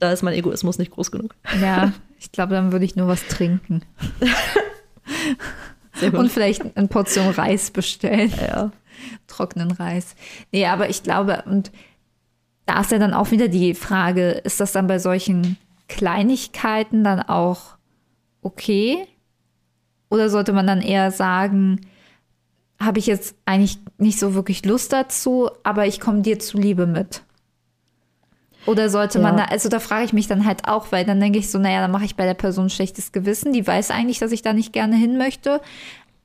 da 0.00 0.10
ist 0.12 0.22
mein 0.22 0.34
Egoismus 0.34 0.78
nicht 0.78 0.90
groß 0.90 1.12
genug. 1.12 1.34
Ja, 1.62 1.92
ich 2.18 2.32
glaube, 2.32 2.54
dann 2.54 2.72
würde 2.72 2.84
ich 2.84 2.96
nur 2.96 3.06
was 3.06 3.26
trinken. 3.28 3.82
Und 6.12 6.30
vielleicht 6.30 6.76
eine 6.76 6.88
Portion 6.88 7.30
Reis 7.30 7.70
bestellen. 7.70 8.32
ja. 8.40 8.70
trockenen 9.28 9.70
Reis. 9.70 10.14
Nee, 10.52 10.66
aber 10.66 10.90
ich 10.90 11.02
glaube, 11.02 11.44
und 11.46 11.70
da 12.66 12.80
ist 12.80 12.90
ja 12.90 12.98
dann 12.98 13.14
auch 13.14 13.30
wieder 13.30 13.48
die 13.48 13.74
Frage, 13.74 14.30
ist 14.32 14.60
das 14.60 14.72
dann 14.72 14.86
bei 14.88 14.98
solchen 14.98 15.56
Kleinigkeiten 15.88 17.04
dann 17.04 17.20
auch 17.20 17.76
okay? 18.42 19.06
Oder 20.08 20.30
sollte 20.30 20.52
man 20.52 20.66
dann 20.66 20.82
eher 20.82 21.10
sagen, 21.10 21.80
habe 22.80 22.98
ich 22.98 23.06
jetzt 23.06 23.34
eigentlich 23.44 23.78
nicht 23.98 24.18
so 24.18 24.34
wirklich 24.34 24.64
Lust 24.64 24.92
dazu, 24.92 25.50
aber 25.62 25.86
ich 25.86 26.00
komme 26.00 26.22
dir 26.22 26.38
zuliebe 26.38 26.86
mit? 26.86 27.22
Oder 28.66 28.90
sollte 28.90 29.20
man 29.20 29.36
da, 29.36 29.44
Ja. 29.44 29.50
also 29.50 29.68
da 29.68 29.78
frage 29.78 30.04
ich 30.04 30.12
mich 30.12 30.26
dann 30.26 30.44
halt 30.44 30.66
auch, 30.68 30.90
weil 30.90 31.04
dann 31.04 31.20
denke 31.20 31.38
ich 31.38 31.50
so, 31.50 31.58
naja, 31.58 31.80
dann 31.80 31.92
mache 31.92 32.04
ich 32.04 32.16
bei 32.16 32.24
der 32.24 32.34
Person 32.34 32.68
schlechtes 32.68 33.12
Gewissen. 33.12 33.52
Die 33.52 33.64
weiß 33.66 33.90
eigentlich, 33.92 34.18
dass 34.18 34.32
ich 34.32 34.42
da 34.42 34.52
nicht 34.52 34.72
gerne 34.72 34.96
hin 34.96 35.16
möchte. 35.16 35.60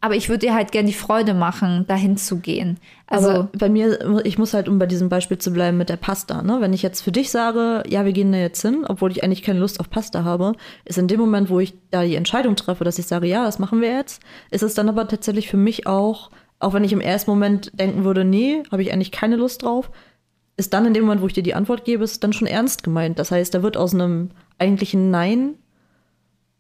Aber 0.04 0.16
ich 0.16 0.30
würde 0.30 0.48
dir 0.48 0.56
halt 0.56 0.72
gerne 0.72 0.88
die 0.88 0.96
Freude 0.96 1.36
machen, 1.36 1.86
dahin 1.88 2.18
zu 2.18 2.40
gehen. 2.40 2.80
Also 3.06 3.30
Aber 3.30 3.50
bei 3.54 3.70
mir, 3.70 4.22
ich 4.26 4.40
muss 4.40 4.56
halt, 4.56 4.68
um 4.68 4.80
bei 4.80 4.88
diesem 4.88 5.10
Beispiel 5.10 5.38
zu 5.38 5.54
bleiben 5.54 5.78
mit 5.78 5.90
der 5.90 5.98
Pasta, 5.98 6.42
ne? 6.42 6.58
Wenn 6.60 6.74
ich 6.74 6.82
jetzt 6.82 7.02
für 7.02 7.12
dich 7.12 7.30
sage, 7.30 7.84
ja, 7.88 8.04
wir 8.04 8.12
gehen 8.12 8.32
da 8.32 8.40
jetzt 8.40 8.64
hin, 8.64 8.84
obwohl 8.88 9.12
ich 9.12 9.24
eigentlich 9.24 9.44
keine 9.44 9.60
Lust 9.60 9.80
auf 9.80 9.92
Pasta 9.92 10.24
habe, 10.24 10.54
ist 10.86 10.98
in 10.98 11.08
dem 11.08 11.20
Moment, 11.20 11.52
wo 11.52 11.60
ich 11.60 11.76
da 11.92 12.04
die 12.04 12.16
Entscheidung 12.16 12.56
treffe, 12.56 12.84
dass 12.84 12.98
ich 12.98 13.06
sage, 13.06 13.28
ja, 13.28 13.46
das 13.46 13.60
machen 13.60 13.80
wir 13.80 13.92
jetzt, 13.92 14.24
ist 14.50 14.64
es 14.64 14.74
dann 14.74 14.90
aber 14.90 15.08
tatsächlich 15.08 15.50
für 15.50 15.58
mich 15.58 15.86
auch, 15.86 16.32
auch 16.60 16.74
wenn 16.74 16.84
ich 16.84 16.94
im 16.94 17.02
ersten 17.02 17.30
Moment 17.30 17.72
denken 17.80 18.04
würde, 18.04 18.26
nee, 18.26 18.64
habe 18.72 18.82
ich 18.82 18.92
eigentlich 18.92 19.12
keine 19.12 19.36
Lust 19.36 19.62
drauf, 19.62 19.92
ist 20.58 20.74
dann 20.74 20.86
in 20.88 20.96
dem 20.96 21.04
Moment, 21.04 21.22
wo 21.22 21.28
ich 21.28 21.34
dir 21.34 21.44
die 21.44 21.54
Antwort 21.54 21.86
gebe, 21.86 22.04
ist 22.04 22.24
dann 22.24 22.34
schon 22.34 22.48
ernst 22.48 22.84
gemeint. 22.84 23.20
Das 23.20 23.30
heißt, 23.30 23.54
da 23.54 23.62
wird 23.62 23.78
aus 23.78 23.94
einem 23.94 24.32
eigentlichen 24.58 25.12
Nein 25.12 25.56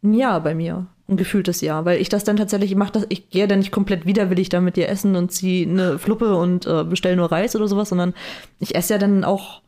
ein 0.04 0.14
Ja 0.14 0.38
bei 0.40 0.54
mir. 0.56 0.88
Ein 1.08 1.18
gefühltes 1.18 1.62
Ja. 1.62 1.84
Weil 1.86 2.00
ich 2.00 2.10
das 2.10 2.24
dann 2.24 2.38
tatsächlich, 2.38 2.72
ich 2.72 2.78
mache 2.78 2.94
das, 2.94 3.06
ich 3.10 3.30
gehe 3.30 3.48
dann 3.48 3.60
nicht 3.60 3.72
komplett 3.72 4.06
widerwillig 4.06 4.50
da 4.50 4.62
mit 4.62 4.78
dir 4.78 4.88
essen 4.88 5.16
und 5.16 5.32
ziehe 5.32 5.68
eine 5.68 6.00
Fluppe 6.00 6.36
und 6.36 6.66
äh, 6.66 6.84
bestelle 6.84 7.16
nur 7.16 7.32
Reis 7.32 7.56
oder 7.56 7.68
sowas, 7.68 7.90
sondern 7.90 8.14
ich 8.60 8.76
esse 8.76 8.94
ja 8.94 9.00
dann 9.00 9.24
auch. 9.24 9.62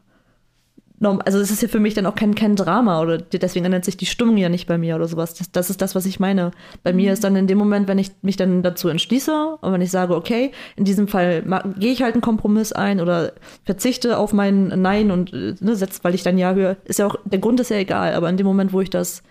Also 1.26 1.40
es 1.40 1.52
ist 1.52 1.62
ja 1.62 1.68
für 1.68 1.82
mich 1.82 1.96
dann 1.96 2.06
auch 2.06 2.16
kein, 2.16 2.34
kein 2.34 2.56
Drama 2.56 3.02
oder 3.02 3.18
deswegen 3.18 3.66
ändert 3.66 3.84
sich 3.84 3.98
die 3.98 4.06
Stimmung 4.06 4.38
ja 4.38 4.48
nicht 4.48 4.68
bei 4.68 4.78
mir 4.78 4.96
oder 4.96 5.10
sowas. 5.10 5.34
Das, 5.34 5.52
das 5.52 5.70
ist 5.70 5.82
das, 5.82 5.96
was 5.96 6.06
ich 6.06 6.22
meine. 6.22 6.52
Bei 6.82 6.94
mir 6.94 7.12
ist 7.12 7.26
dann 7.26 7.36
in 7.36 7.46
dem 7.46 7.58
Moment, 7.58 7.90
wenn 7.90 7.98
ich 7.98 8.12
mich 8.22 8.38
dann 8.38 8.64
dazu 8.64 8.88
entschließe 8.88 9.58
und 9.60 9.74
wenn 9.74 9.82
ich 9.82 9.92
sage, 9.92 10.16
okay, 10.16 10.52
in 10.78 10.86
diesem 10.86 11.10
Fall 11.10 11.44
gehe 11.78 11.92
ich 11.92 12.04
halt 12.04 12.14
einen 12.14 12.22
Kompromiss 12.22 12.72
ein 12.72 13.02
oder 13.02 13.34
verzichte 13.66 14.18
auf 14.18 14.32
mein 14.32 14.68
Nein 14.82 15.12
und 15.12 15.34
äh, 15.34 15.56
ne, 15.60 15.76
setz, 15.76 16.02
weil 16.06 16.16
ich 16.16 16.24
dann 16.24 16.38
Ja 16.38 16.54
höre, 16.54 16.78
ist 16.86 17.00
ja 17.00 17.08
auch, 17.08 17.18
der 17.26 17.40
Grund 17.40 17.60
ist 17.60 17.70
ja 17.70 17.78
egal, 17.78 18.14
aber 18.14 18.30
in 18.30 18.38
dem 18.38 18.48
Moment, 18.48 18.72
wo 18.72 18.80
ich 18.80 18.90
das 18.90 19.24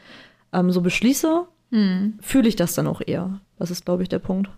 ähm, 0.52 0.70
so 0.72 0.82
beschließe, 0.82 1.46
fühle 2.20 2.48
ich 2.48 2.56
das 2.56 2.74
dann 2.74 2.86
auch 2.86 3.00
eher. 3.06 3.40
Das 3.58 3.70
ist, 3.70 3.84
glaube 3.86 4.02
ich, 4.02 4.08
der 4.08 4.18
Punkt. 4.18 4.48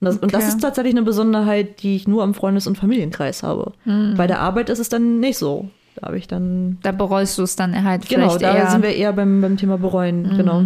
Und 0.00 0.04
das, 0.06 0.16
und 0.18 0.32
das 0.34 0.42
Okay. 0.44 0.48
ist 0.52 0.60
tatsächlich 0.60 0.94
eine 0.94 1.02
Besonderheit, 1.02 1.82
die 1.82 1.94
ich 1.96 2.08
nur 2.08 2.22
am 2.22 2.34
Freundes- 2.34 2.66
und 2.66 2.76
Familienkreis 2.78 3.42
habe. 3.42 3.72
Bei 4.16 4.26
der 4.26 4.40
Arbeit 4.40 4.68
ist 4.70 4.78
es 4.78 4.88
dann 4.88 5.20
nicht 5.20 5.38
so. 5.38 5.70
Da 5.96 6.06
habe 6.08 6.18
ich 6.18 6.28
dann. 6.28 6.78
da 6.82 6.92
bereust 6.92 7.36
du 7.38 7.42
es 7.42 7.56
dann 7.56 7.84
halt 7.84 8.08
Genau, 8.08 8.28
vielleicht 8.28 8.42
da 8.42 8.54
eher. 8.56 8.70
sind 8.70 8.82
wir 8.82 8.94
eher 8.94 9.12
beim, 9.12 9.40
beim 9.40 9.56
Thema 9.56 9.78
bereuen. 9.78 10.36
Genau. 10.36 10.64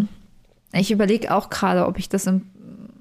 Ich 0.74 0.90
überlege 0.90 1.34
auch 1.34 1.48
gerade, 1.50 1.86
ob 1.86 1.98
ich 1.98 2.08
das 2.08 2.26
im 2.26 2.42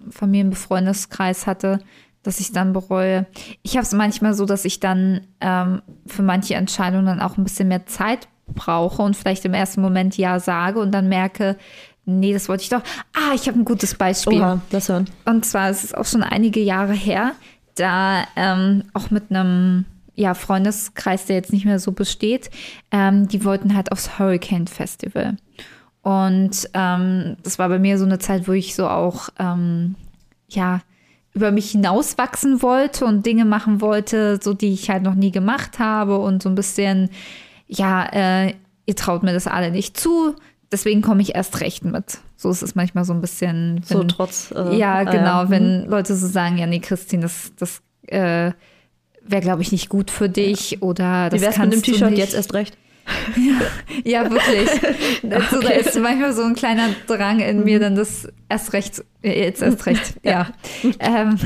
Familienbefreundeskreis 0.10 1.48
hatte, 1.48 1.80
dass 2.24 2.40
ich 2.40 2.52
dann 2.52 2.74
bereue. 2.74 3.26
Ich 3.64 3.76
habe 3.78 3.84
es 3.86 3.94
manchmal 3.94 4.34
so, 4.34 4.46
dass 4.46 4.66
ich 4.66 4.80
dann 4.80 5.22
ähm, 5.42 5.82
für 6.06 6.22
manche 6.24 6.56
Entscheidungen 6.56 7.06
dann 7.06 7.20
auch 7.22 7.38
ein 7.38 7.44
bisschen 7.44 7.68
mehr 7.68 7.86
Zeit 7.86 8.28
brauche 8.54 9.02
und 9.02 9.16
vielleicht 9.16 9.46
im 9.46 9.54
ersten 9.54 9.82
Moment 9.82 10.18
ja 10.18 10.40
sage 10.40 10.80
und 10.80 10.92
dann 10.92 11.08
merke, 11.10 11.58
nee, 12.06 12.34
das 12.34 12.50
wollte 12.50 12.64
ich 12.64 12.70
doch. 12.70 12.82
Ah, 13.14 13.34
ich 13.34 13.48
habe 13.48 13.60
ein 13.60 13.66
gutes 13.66 13.96
Beispiel. 13.96 14.40
Oha, 14.40 14.62
das 14.70 14.90
hören. 14.90 15.10
Und 15.26 15.46
zwar 15.46 15.70
ist 15.70 15.84
es 15.84 15.94
auch 15.94 16.06
schon 16.06 16.24
einige 16.24 16.60
Jahre 16.60 16.94
her, 16.94 17.34
da 17.76 18.26
ähm, 18.36 18.84
auch 18.94 19.12
mit 19.12 19.30
einem 19.30 19.86
ja, 20.16 20.34
Freundeskreis, 20.34 21.26
der 21.26 21.38
jetzt 21.38 21.54
nicht 21.54 21.66
mehr 21.66 21.80
so 21.80 21.94
besteht, 21.94 22.50
ähm, 22.92 23.28
die 23.28 23.44
wollten 23.46 23.76
halt 23.76 23.92
aufs 23.92 24.20
Hurricane 24.20 24.68
Festival. 24.68 25.38
Und 26.02 26.70
ähm, 26.74 27.38
das 27.44 27.60
war 27.60 27.70
bei 27.70 27.80
mir 27.80 27.98
so 27.98 28.06
eine 28.06 28.20
Zeit, 28.20 28.48
wo 28.48 28.52
ich 28.52 28.76
so 28.76 28.88
auch 28.88 29.30
ähm, 29.40 29.96
ja 30.48 30.82
über 31.34 31.52
mich 31.52 31.72
hinauswachsen 31.72 32.62
wollte 32.62 33.06
und 33.06 33.26
Dinge 33.26 33.46
machen 33.46 33.80
wollte, 33.80 34.40
so 34.42 34.54
die 34.54 34.74
ich 34.74 34.90
halt 34.90 35.04
noch 35.04 35.16
nie 35.16 35.32
gemacht 35.32 35.80
habe 35.80 36.18
und 36.18 36.44
so 36.44 36.50
ein 36.50 36.56
bisschen, 36.56 37.10
ja, 37.68 38.06
äh, 38.12 38.54
ihr 38.86 38.96
traut 38.96 39.24
mir 39.24 39.32
das 39.32 39.48
alle 39.48 39.72
nicht 39.72 39.98
zu, 39.98 40.36
deswegen 40.72 41.02
komme 41.02 41.22
ich 41.22 41.36
erst 41.36 41.60
recht 41.62 41.84
mit. 41.86 42.20
So 42.38 42.50
ist 42.50 42.62
es 42.64 42.76
manchmal 42.76 43.06
so 43.06 43.14
ein 43.14 43.22
bisschen. 43.22 43.82
So 43.84 44.00
wenn- 44.00 44.08
trotz. 44.08 44.52
äh, 44.56 44.76
ja, 44.78 44.96
ah, 44.96 45.04
genau, 45.04 45.46
mhm. 45.46 45.50
wenn 45.50 45.86
Leute 45.86 46.16
so 46.16 46.28
sagen, 46.28 46.58
ja, 46.58 46.66
nee, 46.68 46.80
Christine, 46.80 47.24
das, 47.24 47.52
das 47.58 47.82
äh, 48.08 48.52
wäre, 49.24 49.42
glaube 49.42 49.62
ich, 49.62 49.72
nicht 49.72 49.90
gut 49.90 50.10
für 50.12 50.30
dich 50.30 50.82
oder 50.82 51.30
das 51.30 51.40
Wie 51.40 51.46
wär's 51.46 51.58
mit 51.58 51.66
dem 51.66 51.72
kannst 51.82 51.86
T-Shirt 51.86 52.18
jetzt 52.18 52.34
erst 52.34 52.54
recht? 52.54 52.78
Ja, 54.06 54.30
wirklich. 54.30 54.70
Also, 55.32 55.60
Da 55.62 55.68
Okay. 55.70 55.80
ist 55.82 56.00
manchmal 56.00 56.34
so 56.34 56.44
ein 56.44 56.56
kleiner 56.56 56.90
Drang 57.08 57.40
in 57.40 57.64
mir, 57.64 57.80
dann 57.80 57.96
das 57.96 58.28
erst 58.50 58.74
recht, 58.74 59.04
äh, 59.24 59.44
jetzt 59.46 59.62
erst 59.62 59.86
recht, 59.86 60.16
ja. 60.24 60.48
Ähm, 61.00 61.38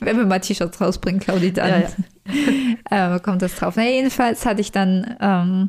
wenn 0.00 0.16
wir 0.16 0.24
mal 0.26 0.40
T-Shirts 0.40 0.80
rausbringen, 0.80 1.20
Claudi, 1.20 1.52
dann 1.52 1.84
Ja, 2.90 3.16
äh, 3.16 3.20
kommt 3.20 3.42
das 3.42 3.54
drauf. 3.56 3.74
Na, 3.76 3.84
jedenfalls 3.84 4.46
hatte 4.46 4.60
ich 4.60 4.72
dann 4.72 5.16
ähm, 5.20 5.68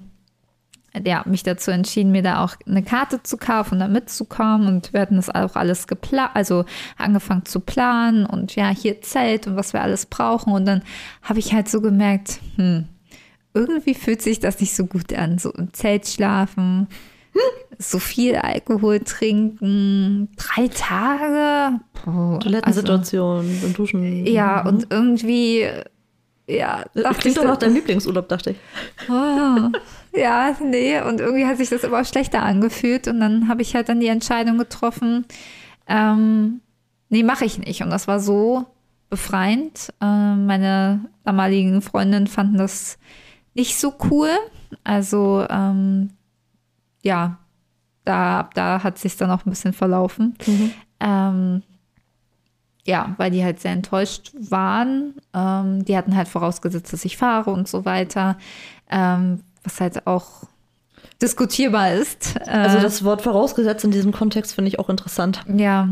ja, 1.04 1.24
mich 1.26 1.44
dazu 1.44 1.72
entschieden, 1.72 2.12
mir 2.12 2.22
da 2.22 2.44
auch 2.44 2.56
eine 2.66 2.84
Karte 2.84 3.24
zu 3.24 3.38
kaufen 3.38 3.76
und 3.76 3.80
da 3.80 3.88
mitzukommen. 3.88 4.68
Und 4.68 4.94
wir 4.94 5.02
hatten 5.02 5.16
das 5.16 5.30
auch 5.30 5.56
alles 5.56 5.88
geplant, 5.88 6.32
also 6.34 6.66
angefangen 6.98 7.46
zu 7.46 7.60
planen 7.60 8.26
und 8.26 8.56
ja, 8.56 8.70
hier 8.70 9.02
Zelt 9.02 9.48
und 9.48 9.56
was 9.56 9.74
wir 9.74 9.82
alles 9.82 10.06
brauchen. 10.06 10.54
Und 10.54 10.66
dann 10.66 10.82
habe 11.22 11.40
ich 11.40 11.54
halt 11.54 11.70
so 11.70 11.82
gemerkt, 11.82 12.40
hm, 12.56 12.86
irgendwie 13.54 13.94
fühlt 13.94 14.22
sich 14.22 14.40
das 14.40 14.60
nicht 14.60 14.76
so 14.76 14.86
gut 14.86 15.14
an, 15.14 15.38
so 15.38 15.52
im 15.52 15.74
Zelt 15.74 16.08
schlafen. 16.08 16.88
So 17.78 18.00
viel 18.00 18.36
Alkohol 18.36 19.02
trinken, 19.02 20.30
drei 20.38 20.70
Tage. 20.70 21.82
Puh, 21.92 22.38
Toilettensituation 22.40 23.60
und 23.66 23.78
Duschen. 23.78 24.22
Also, 24.22 24.32
ja, 24.32 24.66
und 24.66 24.88
irgendwie, 24.90 25.68
ja, 26.48 26.84
Das 26.94 27.18
Klingt 27.18 27.38
doch 27.38 27.44
nach 27.44 27.58
deinem 27.58 27.76
Lieblingsurlaub, 27.76 28.28
dachte 28.30 28.52
ich. 28.52 28.58
Ah, 29.10 29.72
ja, 30.16 30.56
nee, 30.64 31.02
und 31.02 31.20
irgendwie 31.20 31.46
hat 31.46 31.58
sich 31.58 31.70
das 31.70 31.84
immer 31.84 32.06
schlechter 32.06 32.44
angefühlt 32.44 33.08
und 33.08 33.20
dann 33.20 33.48
habe 33.48 33.62
ich 33.62 33.76
halt 33.76 33.90
dann 33.90 34.00
die 34.00 34.08
Entscheidung 34.08 34.58
getroffen, 34.58 35.26
ähm, 35.88 36.62
nee, 37.10 37.24
mache 37.24 37.46
ich 37.46 37.58
nicht. 37.58 37.82
Und 37.82 37.90
das 37.90 38.08
war 38.08 38.20
so 38.20 38.66
befreiend. 39.10 39.94
Ähm, 40.02 40.46
meine 40.46 41.06
damaligen 41.24 41.82
Freundinnen 41.82 42.28
fanden 42.28 42.58
das 42.58 42.98
nicht 43.54 43.78
so 43.78 43.94
cool. 44.12 44.30
Also, 44.84 45.46
ähm, 45.50 46.10
ja, 47.04 47.38
da, 48.04 48.50
da 48.54 48.84
hat 48.84 48.98
sich 48.98 49.16
dann 49.18 49.32
auch 49.32 49.46
ein 49.46 49.50
bisschen 49.50 49.74
verlaufen. 49.74 50.36
Ähm, 51.00 51.64
ja, 52.86 53.16
weil 53.18 53.32
die 53.32 53.44
halt 53.44 53.60
sehr 53.60 53.72
enttäuscht 53.72 54.32
waren. 54.40 55.16
Ähm, 55.34 55.84
die 55.86 55.98
hatten 55.98 56.16
halt 56.16 56.28
vorausgesetzt, 56.28 56.94
dass 56.94 57.04
ich 57.06 57.18
fahre 57.18 57.52
und 57.52 57.68
so 57.68 57.84
weiter. 57.86 58.38
Ähm, 58.90 59.42
was 59.64 59.82
halt 59.82 60.06
auch 60.06 60.44
diskutierbar 61.22 61.94
ist. 61.94 62.36
Äh, 62.46 62.50
Also 62.52 62.80
das 62.80 63.04
Wort 63.04 63.22
vorausgesetzt 63.22 63.84
in 63.84 63.92
diesem 63.92 64.12
Kontext 64.12 64.54
finde 64.54 64.70
ich 64.70 64.80
auch 64.80 64.90
interessant. 64.90 65.44
ja, 65.56 65.90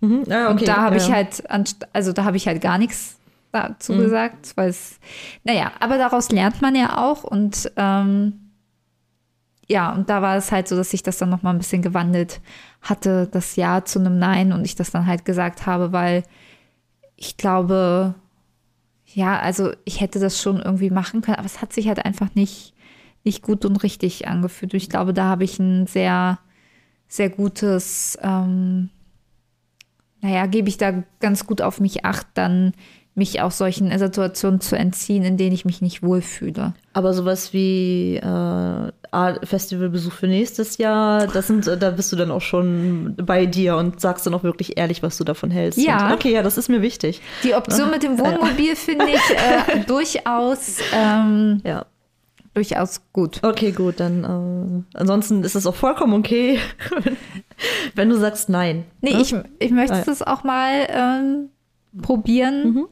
Mhm. 0.00 0.24
Ja, 0.26 0.46
okay. 0.46 0.50
und 0.50 0.66
da 0.68 0.76
habe 0.82 0.96
ja, 0.96 1.02
ich 1.02 1.12
halt, 1.12 1.44
also 1.92 2.12
da 2.12 2.24
habe 2.24 2.36
ich 2.36 2.48
halt 2.48 2.60
gar 2.60 2.76
nichts 2.76 3.18
dazu 3.52 3.92
Mhm. 3.92 4.00
gesagt, 4.00 4.52
weil 4.56 4.70
es, 4.70 4.98
naja, 5.44 5.70
aber 5.78 5.96
daraus 5.96 6.32
lernt 6.32 6.60
man 6.60 6.74
ja 6.74 6.98
auch 6.98 7.22
und 7.22 7.70
ähm, 7.76 8.50
ja, 9.68 9.92
und 9.92 10.10
da 10.10 10.20
war 10.22 10.36
es 10.36 10.50
halt 10.50 10.66
so, 10.66 10.74
dass 10.76 10.90
sich 10.90 11.04
das 11.04 11.18
dann 11.18 11.28
nochmal 11.30 11.54
ein 11.54 11.58
bisschen 11.58 11.82
gewandelt 11.82 12.40
hatte, 12.82 13.28
das 13.30 13.56
Ja 13.56 13.84
zu 13.84 14.00
einem 14.00 14.18
Nein 14.18 14.52
und 14.52 14.64
ich 14.64 14.74
das 14.74 14.90
dann 14.90 15.06
halt 15.06 15.24
gesagt 15.24 15.66
habe, 15.66 15.92
weil 15.92 16.24
ich 17.16 17.36
glaube, 17.36 18.14
ja, 19.06 19.38
also 19.38 19.72
ich 19.84 20.00
hätte 20.00 20.18
das 20.18 20.40
schon 20.40 20.60
irgendwie 20.60 20.90
machen 20.90 21.20
können, 21.20 21.36
aber 21.36 21.46
es 21.46 21.62
hat 21.62 21.72
sich 21.72 21.88
halt 21.88 22.04
einfach 22.04 22.34
nicht, 22.34 22.74
nicht 23.24 23.42
gut 23.42 23.64
und 23.64 23.76
richtig 23.76 24.26
angefühlt. 24.26 24.72
Und 24.72 24.78
ich 24.78 24.88
glaube, 24.88 25.14
da 25.14 25.24
habe 25.24 25.44
ich 25.44 25.58
ein 25.58 25.86
sehr, 25.86 26.38
sehr 27.08 27.30
gutes, 27.30 28.18
ähm, 28.22 28.90
naja, 30.20 30.46
gebe 30.46 30.68
ich 30.68 30.78
da 30.78 31.04
ganz 31.20 31.46
gut 31.46 31.62
auf 31.62 31.80
mich 31.80 32.04
acht, 32.04 32.26
dann 32.34 32.72
mich 33.14 33.42
auch 33.42 33.50
solchen 33.50 33.96
Situationen 33.98 34.60
zu 34.62 34.74
entziehen, 34.76 35.22
in 35.22 35.36
denen 35.36 35.52
ich 35.54 35.64
mich 35.66 35.82
nicht 35.82 36.02
wohlfühle. 36.02 36.72
Aber 36.94 37.12
sowas 37.12 37.52
wie 37.52 38.16
äh, 38.16 38.92
Festivalbesuch 39.46 40.12
für 40.12 40.26
nächstes 40.26 40.78
Jahr, 40.78 41.26
das 41.26 41.46
sind, 41.48 41.66
da 41.66 41.90
bist 41.90 42.10
du 42.10 42.16
dann 42.16 42.30
auch 42.30 42.40
schon 42.40 43.14
bei 43.16 43.44
dir 43.44 43.76
und 43.76 44.00
sagst 44.00 44.24
dann 44.26 44.32
auch 44.32 44.42
wirklich 44.44 44.78
ehrlich, 44.78 45.02
was 45.02 45.18
du 45.18 45.24
davon 45.24 45.50
hältst. 45.50 45.78
Ja. 45.78 46.06
Und, 46.06 46.12
okay, 46.14 46.32
ja, 46.32 46.42
das 46.42 46.56
ist 46.56 46.68
mir 46.70 46.80
wichtig. 46.80 47.20
Die 47.44 47.54
Option 47.54 47.90
mit 47.90 48.02
dem 48.02 48.18
Wohnmobil 48.18 48.74
finde 48.76 49.06
ich 49.08 49.30
äh, 49.76 49.80
durchaus, 49.86 50.78
ähm, 50.94 51.60
Ja. 51.64 51.84
durchaus 52.54 53.02
gut. 53.12 53.40
Okay, 53.42 53.72
gut, 53.72 54.00
dann 54.00 54.84
äh, 54.94 54.98
ansonsten 54.98 55.44
ist 55.44 55.54
es 55.54 55.66
auch 55.66 55.74
vollkommen 55.74 56.14
okay, 56.14 56.58
wenn 57.94 58.08
du 58.08 58.16
sagst 58.16 58.48
nein. 58.48 58.84
Nee, 59.02 59.12
ne? 59.14 59.20
ich, 59.20 59.34
ich 59.58 59.70
möchte 59.70 59.94
Ah, 59.96 59.98
ja. 59.98 60.04
das 60.04 60.22
auch 60.22 60.44
mal 60.44 60.86
ähm, 60.88 61.48
probieren, 62.00 62.72
Mhm. 62.72 62.86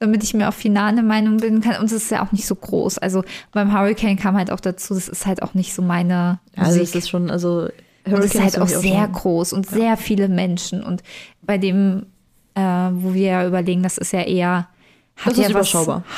Damit 0.00 0.22
ich 0.24 0.34
mir 0.34 0.48
auch 0.48 0.54
final 0.54 0.88
eine 0.90 1.02
Meinung 1.02 1.38
bilden 1.38 1.60
kann. 1.60 1.76
Und 1.78 1.86
es 1.86 1.92
ist 1.92 2.10
ja 2.10 2.22
auch 2.24 2.32
nicht 2.32 2.46
so 2.46 2.54
groß. 2.54 2.98
Also 2.98 3.24
beim 3.52 3.72
Hurricane 3.72 4.16
kam 4.16 4.36
halt 4.36 4.50
auch 4.50 4.60
dazu, 4.60 4.94
das 4.94 5.08
ist 5.08 5.24
halt 5.26 5.42
auch 5.42 5.54
nicht 5.54 5.72
so 5.74 5.82
meine 5.82 6.40
Also 6.56 6.80
es 6.80 6.94
ist 6.94 7.08
schon, 7.08 7.30
also 7.30 7.68
Und 8.04 8.12
es 8.12 8.26
ist 8.26 8.34
Hurricane 8.34 8.42
halt 8.42 8.58
auch 8.60 8.68
sehr 8.68 9.04
schon- 9.04 9.12
groß 9.12 9.52
und 9.52 9.66
sehr 9.66 9.96
viele 9.96 10.28
Menschen. 10.28 10.82
Und 10.82 11.02
bei 11.42 11.58
dem, 11.58 12.06
äh, 12.54 12.60
wo 12.60 13.14
wir 13.14 13.22
ja 13.26 13.46
überlegen, 13.46 13.82
das 13.82 13.96
ist 13.98 14.12
ja 14.12 14.22
eher, 14.22 14.68
hat 15.16 15.38
Das 15.38 15.48
ja 15.48 15.54
was. 15.54 15.72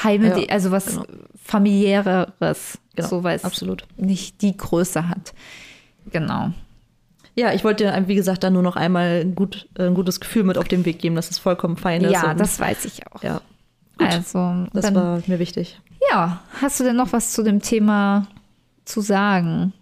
Heime, 0.05 0.41
Ja, 0.41 0.49
also 0.49 0.71
was 0.71 0.87
genau. 0.87 1.05
familiäreres, 1.45 2.79
Genau, 2.95 3.09
so 3.09 3.23
weil 3.25 3.37
es 3.37 3.45
absolut. 3.45 3.85
nicht 3.97 4.41
die 4.43 4.57
Größe 4.57 5.09
hat. 5.09 5.35
Genau. 6.11 6.51
Ja, 7.35 7.53
ich 7.53 7.63
wollte 7.65 7.85
dir, 7.85 8.09
wie 8.09 8.15
gesagt, 8.15 8.43
da 8.43 8.49
nur 8.51 8.63
noch 8.63 8.77
einmal 8.77 9.21
ein, 9.21 9.35
gut, 9.35 9.69
ein 9.79 9.93
gutes 9.95 10.21
Gefühl 10.21 10.45
mit 10.45 10.57
auf 10.57 10.69
den 10.69 10.87
Weg 10.87 10.99
geben, 11.01 11.15
dass 11.17 11.31
es 11.31 11.39
vollkommen 11.39 11.77
fein 11.77 12.03
ist. 12.03 12.13
Ja, 12.13 12.31
und- 12.31 12.41
das 12.41 12.59
weiß 12.59 12.87
ich 12.87 13.07
auch. 13.13 13.23
ja, 13.23 13.43
Gut. 13.99 14.09
Also, 14.09 14.67
das 14.73 14.85
dann, 14.85 14.95
war 14.95 15.23
mir 15.27 15.39
wichtig. 15.39 15.81
ja, 16.11 16.41
hast 16.61 16.81
du 16.81 16.85
denn 16.85 16.97
noch 16.97 17.13
was 17.13 17.33
zu 17.33 17.43
dem 17.43 17.61
Thema 17.63 18.27
zu 18.85 19.01
sagen? 19.01 19.73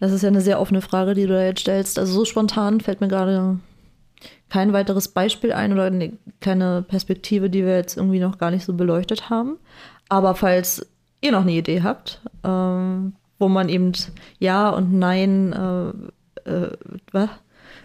Das 0.00 0.12
ist 0.12 0.22
ja 0.22 0.28
eine 0.28 0.40
sehr 0.40 0.60
offene 0.60 0.82
Frage, 0.82 1.14
die 1.14 1.26
du 1.26 1.32
da 1.32 1.42
jetzt 1.42 1.60
stellst. 1.60 1.98
Also 1.98 2.12
so 2.12 2.24
spontan 2.24 2.80
fällt 2.80 3.00
mir 3.00 3.08
gerade 3.08 3.58
kein 4.48 4.72
weiteres 4.72 5.08
Beispiel 5.08 5.52
ein 5.52 5.72
oder 5.72 5.84
eine 5.84 6.12
kleine 6.40 6.82
Perspektive, 6.82 7.50
die 7.50 7.64
wir 7.64 7.76
jetzt 7.76 7.96
irgendwie 7.96 8.20
noch 8.20 8.38
gar 8.38 8.50
nicht 8.50 8.64
so 8.64 8.74
beleuchtet 8.74 9.30
haben. 9.30 9.58
Aber 10.08 10.34
falls 10.34 10.86
ihr 11.20 11.32
noch 11.32 11.42
eine 11.42 11.52
Idee 11.52 11.82
habt, 11.82 12.20
ähm, 12.44 13.14
wo 13.38 13.48
man 13.48 13.68
eben 13.68 13.92
Ja 14.38 14.70
und 14.70 14.92
Nein 14.92 15.52
äh, 15.52 16.50
äh, 16.50 16.76
was? 17.12 17.30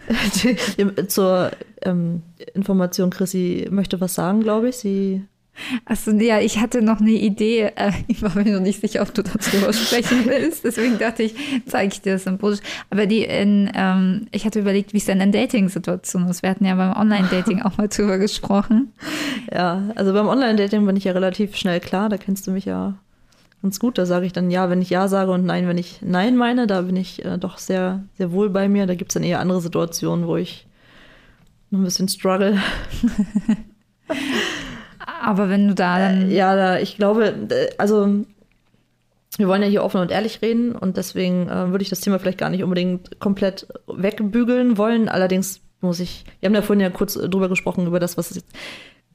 zur 1.08 1.50
ähm, 1.82 2.22
Information, 2.54 3.10
Chrissy 3.10 3.68
möchte 3.70 4.00
was 4.00 4.14
sagen, 4.14 4.40
glaube 4.40 4.70
ich. 4.70 4.76
Sie 4.76 5.22
Achso, 5.84 6.12
ja, 6.12 6.40
ich 6.40 6.58
hatte 6.58 6.80
noch 6.80 7.00
eine 7.00 7.10
Idee. 7.10 7.72
Äh, 7.76 7.92
ich 8.08 8.22
war 8.22 8.34
mir 8.34 8.52
noch 8.52 8.60
nicht 8.60 8.80
sicher, 8.80 9.02
ob 9.02 9.12
du 9.14 9.22
darüber 9.22 9.72
sprechen 9.72 10.22
willst. 10.26 10.64
Deswegen 10.64 10.98
dachte 10.98 11.22
ich, 11.22 11.34
zeige 11.66 11.92
ich 11.92 12.00
dir 12.00 12.14
das 12.14 12.24
symbolisch. 12.24 12.60
Aber 12.90 13.06
die 13.06 13.24
in, 13.24 13.70
ähm, 13.74 14.28
ich 14.32 14.44
hatte 14.44 14.60
überlegt, 14.60 14.92
wie 14.92 14.98
es 14.98 15.04
denn 15.04 15.20
in 15.20 15.32
Dating-Situationen 15.32 16.28
ist. 16.28 16.42
Wir 16.42 16.50
hatten 16.50 16.64
ja 16.64 16.74
beim 16.74 16.94
Online-Dating 16.94 17.62
auch 17.62 17.76
mal 17.76 17.88
drüber 17.88 18.18
gesprochen. 18.18 18.92
Ja, 19.52 19.82
also 19.94 20.12
beim 20.12 20.28
Online-Dating 20.28 20.84
bin 20.86 20.96
ich 20.96 21.04
ja 21.04 21.12
relativ 21.12 21.56
schnell 21.56 21.80
klar, 21.80 22.08
da 22.08 22.16
kennst 22.16 22.46
du 22.46 22.50
mich 22.50 22.64
ja 22.64 22.94
ganz 23.62 23.78
gut. 23.78 23.98
Da 23.98 24.06
sage 24.06 24.26
ich 24.26 24.32
dann 24.32 24.50
ja, 24.50 24.68
wenn 24.70 24.82
ich 24.82 24.90
ja 24.90 25.08
sage 25.08 25.30
und 25.30 25.44
nein, 25.44 25.68
wenn 25.68 25.78
ich 25.78 26.00
nein 26.02 26.36
meine, 26.36 26.66
da 26.66 26.82
bin 26.82 26.96
ich 26.96 27.24
äh, 27.24 27.38
doch 27.38 27.58
sehr, 27.58 28.02
sehr 28.18 28.32
wohl 28.32 28.50
bei 28.50 28.68
mir. 28.68 28.86
Da 28.86 28.94
gibt 28.94 29.12
es 29.12 29.14
dann 29.14 29.22
eher 29.22 29.40
andere 29.40 29.60
Situationen, 29.60 30.26
wo 30.26 30.36
ich 30.36 30.66
noch 31.70 31.80
ein 31.80 31.84
bisschen 31.84 32.08
struggle. 32.08 32.58
Aber 35.22 35.48
wenn 35.48 35.68
du 35.68 35.74
da 35.74 35.98
dann. 35.98 36.30
Ja, 36.30 36.54
da, 36.56 36.78
ich 36.78 36.96
glaube, 36.96 37.34
äh, 37.50 37.70
also 37.78 38.24
wir 39.38 39.48
wollen 39.48 39.62
ja 39.62 39.68
hier 39.68 39.82
offen 39.82 40.00
und 40.00 40.10
ehrlich 40.10 40.42
reden 40.42 40.72
und 40.72 40.96
deswegen 40.96 41.48
äh, 41.48 41.70
würde 41.70 41.82
ich 41.82 41.88
das 41.88 42.00
Thema 42.00 42.18
vielleicht 42.18 42.38
gar 42.38 42.50
nicht 42.50 42.62
unbedingt 42.62 43.18
komplett 43.18 43.66
wegbügeln 43.86 44.76
wollen. 44.76 45.08
Allerdings 45.08 45.60
muss 45.80 46.00
ich, 46.00 46.24
wir 46.40 46.48
haben 46.48 46.54
ja 46.54 46.62
vorhin 46.62 46.80
ja 46.80 46.90
kurz 46.90 47.16
äh, 47.16 47.28
drüber 47.28 47.48
gesprochen, 47.48 47.86
über 47.86 48.00
das, 48.00 48.18
was 48.18 48.30
es 48.30 48.36
jetzt 48.36 48.54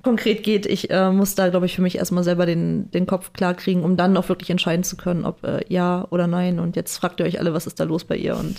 konkret 0.08 0.42
geht. 0.42 0.66
Ich 0.66 0.90
äh, 0.90 1.12
muss 1.12 1.36
da, 1.36 1.50
glaube 1.50 1.66
ich, 1.66 1.76
für 1.76 1.82
mich 1.82 1.98
erstmal 1.98 2.24
selber 2.24 2.46
den, 2.46 2.90
den 2.92 3.06
Kopf 3.06 3.34
klar 3.34 3.54
kriegen, 3.54 3.84
um 3.84 3.98
dann 3.98 4.16
auch 4.16 4.30
wirklich 4.30 4.50
entscheiden 4.50 4.86
zu 4.86 4.96
können, 4.96 5.26
ob 5.26 5.44
äh, 5.44 5.66
ja 5.68 6.08
oder 6.12 6.28
nein. 6.28 6.60
Und 6.60 6.78
jetzt 6.78 6.96
fragt 6.98 7.20
ihr 7.20 7.26
euch 7.26 7.42
alle, 7.42 7.54
was 7.54 7.68
ist 7.68 7.78
da 7.82 7.84
los 7.84 8.06
bei 8.06 8.16
ihr? 8.16 8.38
Und 8.38 8.56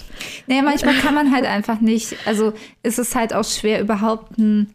Nee, 0.47 0.61
manchmal 0.61 0.95
kann 0.97 1.15
man 1.15 1.33
halt 1.33 1.47
einfach 1.47 1.81
nicht. 1.81 2.17
Also 2.27 2.53
ist 2.83 2.99
es 2.99 3.15
halt 3.15 3.35
auch 3.35 3.45
schwer, 3.45 3.81
überhaupt 3.81 4.37
ein 4.37 4.75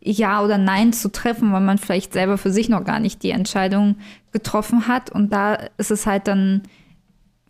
Ja 0.00 0.42
oder 0.42 0.58
Nein 0.58 0.92
zu 0.92 1.12
treffen, 1.12 1.52
weil 1.52 1.60
man 1.60 1.78
vielleicht 1.78 2.14
selber 2.14 2.36
für 2.36 2.50
sich 2.50 2.68
noch 2.68 2.82
gar 2.82 2.98
nicht 2.98 3.22
die 3.22 3.30
Entscheidung 3.30 3.94
getroffen 4.32 4.88
hat. 4.88 5.10
Und 5.10 5.32
da 5.32 5.54
ist 5.76 5.92
es 5.92 6.04
halt 6.04 6.26
dann 6.26 6.62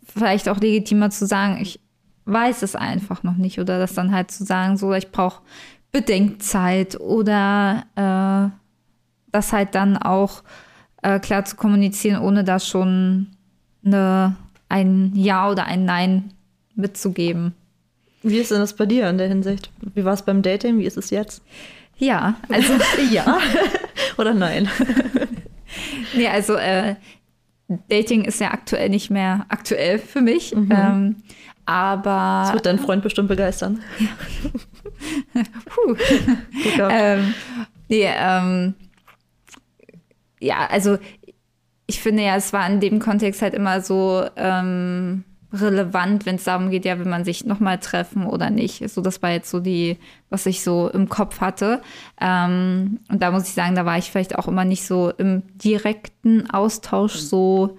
vielleicht 0.05 0.47
auch 0.47 0.59
legitimer 0.59 1.09
zu 1.09 1.25
sagen, 1.25 1.57
ich 1.59 1.79
weiß 2.25 2.61
es 2.61 2.75
einfach 2.75 3.23
noch 3.23 3.35
nicht. 3.35 3.59
Oder 3.59 3.79
das 3.79 3.95
dann 3.95 4.13
halt 4.13 4.29
zu 4.29 4.45
sagen, 4.45 4.77
so, 4.77 4.93
ich 4.93 5.09
brauche 5.09 5.41
Bedenkzeit 5.91 6.99
oder 6.99 7.85
äh, 7.95 8.58
das 9.31 9.53
halt 9.53 9.75
dann 9.75 9.97
auch 9.97 10.43
äh, 11.01 11.19
klar 11.19 11.45
zu 11.45 11.55
kommunizieren, 11.55 12.21
ohne 12.21 12.43
da 12.43 12.59
schon 12.59 13.27
eine, 13.85 14.35
ein 14.69 15.11
Ja 15.15 15.49
oder 15.49 15.65
ein 15.65 15.85
Nein 15.85 16.33
mitzugeben. 16.75 17.53
wie 18.23 18.37
ist 18.37 18.51
denn 18.51 18.59
das 18.59 18.73
bei 18.75 18.85
dir 18.85 19.09
in 19.09 19.17
der 19.17 19.27
Hinsicht? 19.27 19.69
Wie 19.93 20.03
war 20.05 20.13
es 20.13 20.21
beim 20.23 20.41
Dating? 20.41 20.77
Wie 20.79 20.85
ist 20.85 20.97
es 20.97 21.09
jetzt? 21.09 21.41
Ja, 21.97 22.35
also, 22.49 22.73
ja 23.11 23.37
oder 24.17 24.33
nein? 24.33 24.69
nee, 26.15 26.27
also 26.27 26.55
äh, 26.55 26.95
Dating 27.89 28.23
ist 28.25 28.39
ja 28.39 28.51
aktuell 28.51 28.89
nicht 28.89 29.09
mehr 29.09 29.45
aktuell 29.49 29.99
für 29.99 30.21
mich. 30.21 30.53
Ähm, 30.55 31.17
Das 31.17 31.75
aber 31.75 32.53
wird 32.53 32.65
dein 32.65 32.79
Freund 32.79 33.03
bestimmt 33.03 33.27
begeistern. 33.27 33.81
puh, 35.65 35.93
Glück 35.93 36.75
gehabt. 36.77 36.93
ähm, 36.97 37.33
nee, 37.89 38.07
ähm, 38.07 38.73
ja, 40.39 40.67
also 40.69 40.97
ich 41.87 42.01
finde 42.01 42.23
ja, 42.23 42.35
es 42.35 42.53
war 42.53 42.69
in 42.69 42.79
dem 42.79 42.99
Kontext 42.99 43.41
halt 43.41 43.53
immer 43.53 43.81
so 43.81 44.23
ähm, 44.35 45.23
relevant, 45.51 46.25
wenn 46.25 46.35
es 46.35 46.43
darum 46.43 46.69
geht, 46.69 46.85
ja, 46.85 46.99
will 46.99 47.07
man 47.07 47.25
sich 47.25 47.45
nochmal 47.45 47.79
treffen 47.79 48.27
oder 48.27 48.49
nicht. 48.49 48.87
So, 48.89 49.01
das 49.01 49.21
war 49.23 49.31
jetzt 49.31 49.49
so 49.49 49.59
die, 49.59 49.97
was 50.29 50.45
ich 50.45 50.63
so 50.63 50.89
im 50.89 51.09
Kopf 51.09 51.41
hatte. 51.41 51.81
Ähm, 52.21 52.99
und 53.09 53.23
da 53.23 53.31
muss 53.31 53.47
ich 53.47 53.53
sagen, 53.53 53.75
da 53.75 53.85
war 53.85 53.97
ich 53.97 54.11
vielleicht 54.11 54.37
auch 54.37 54.47
immer 54.47 54.65
nicht 54.65 54.85
so 54.85 55.09
im 55.09 55.41
direkten 55.57 56.49
Austausch 56.51 57.15
so, 57.15 57.77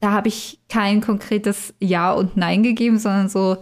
da 0.00 0.10
habe 0.10 0.28
ich 0.28 0.58
kein 0.68 1.00
konkretes 1.00 1.74
Ja 1.78 2.12
und 2.12 2.36
Nein 2.36 2.62
gegeben, 2.62 2.98
sondern 2.98 3.28
so, 3.28 3.58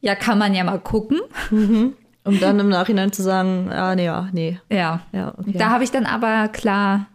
ja, 0.00 0.14
kann 0.14 0.38
man 0.38 0.54
ja 0.54 0.64
mal 0.64 0.80
gucken. 0.80 1.20
Um 2.22 2.38
dann 2.38 2.60
im 2.60 2.68
Nachhinein 2.68 3.12
zu 3.12 3.22
sagen, 3.22 3.72
ah, 3.72 3.94
nee, 3.94 4.04
ja, 4.04 4.28
nee. 4.32 4.60
Ja. 4.70 5.00
Ja, 5.10 5.32
okay. 5.38 5.54
Da 5.54 5.70
habe 5.70 5.84
ich 5.84 5.90
dann 5.90 6.04
aber 6.04 6.48
klar 6.48 7.06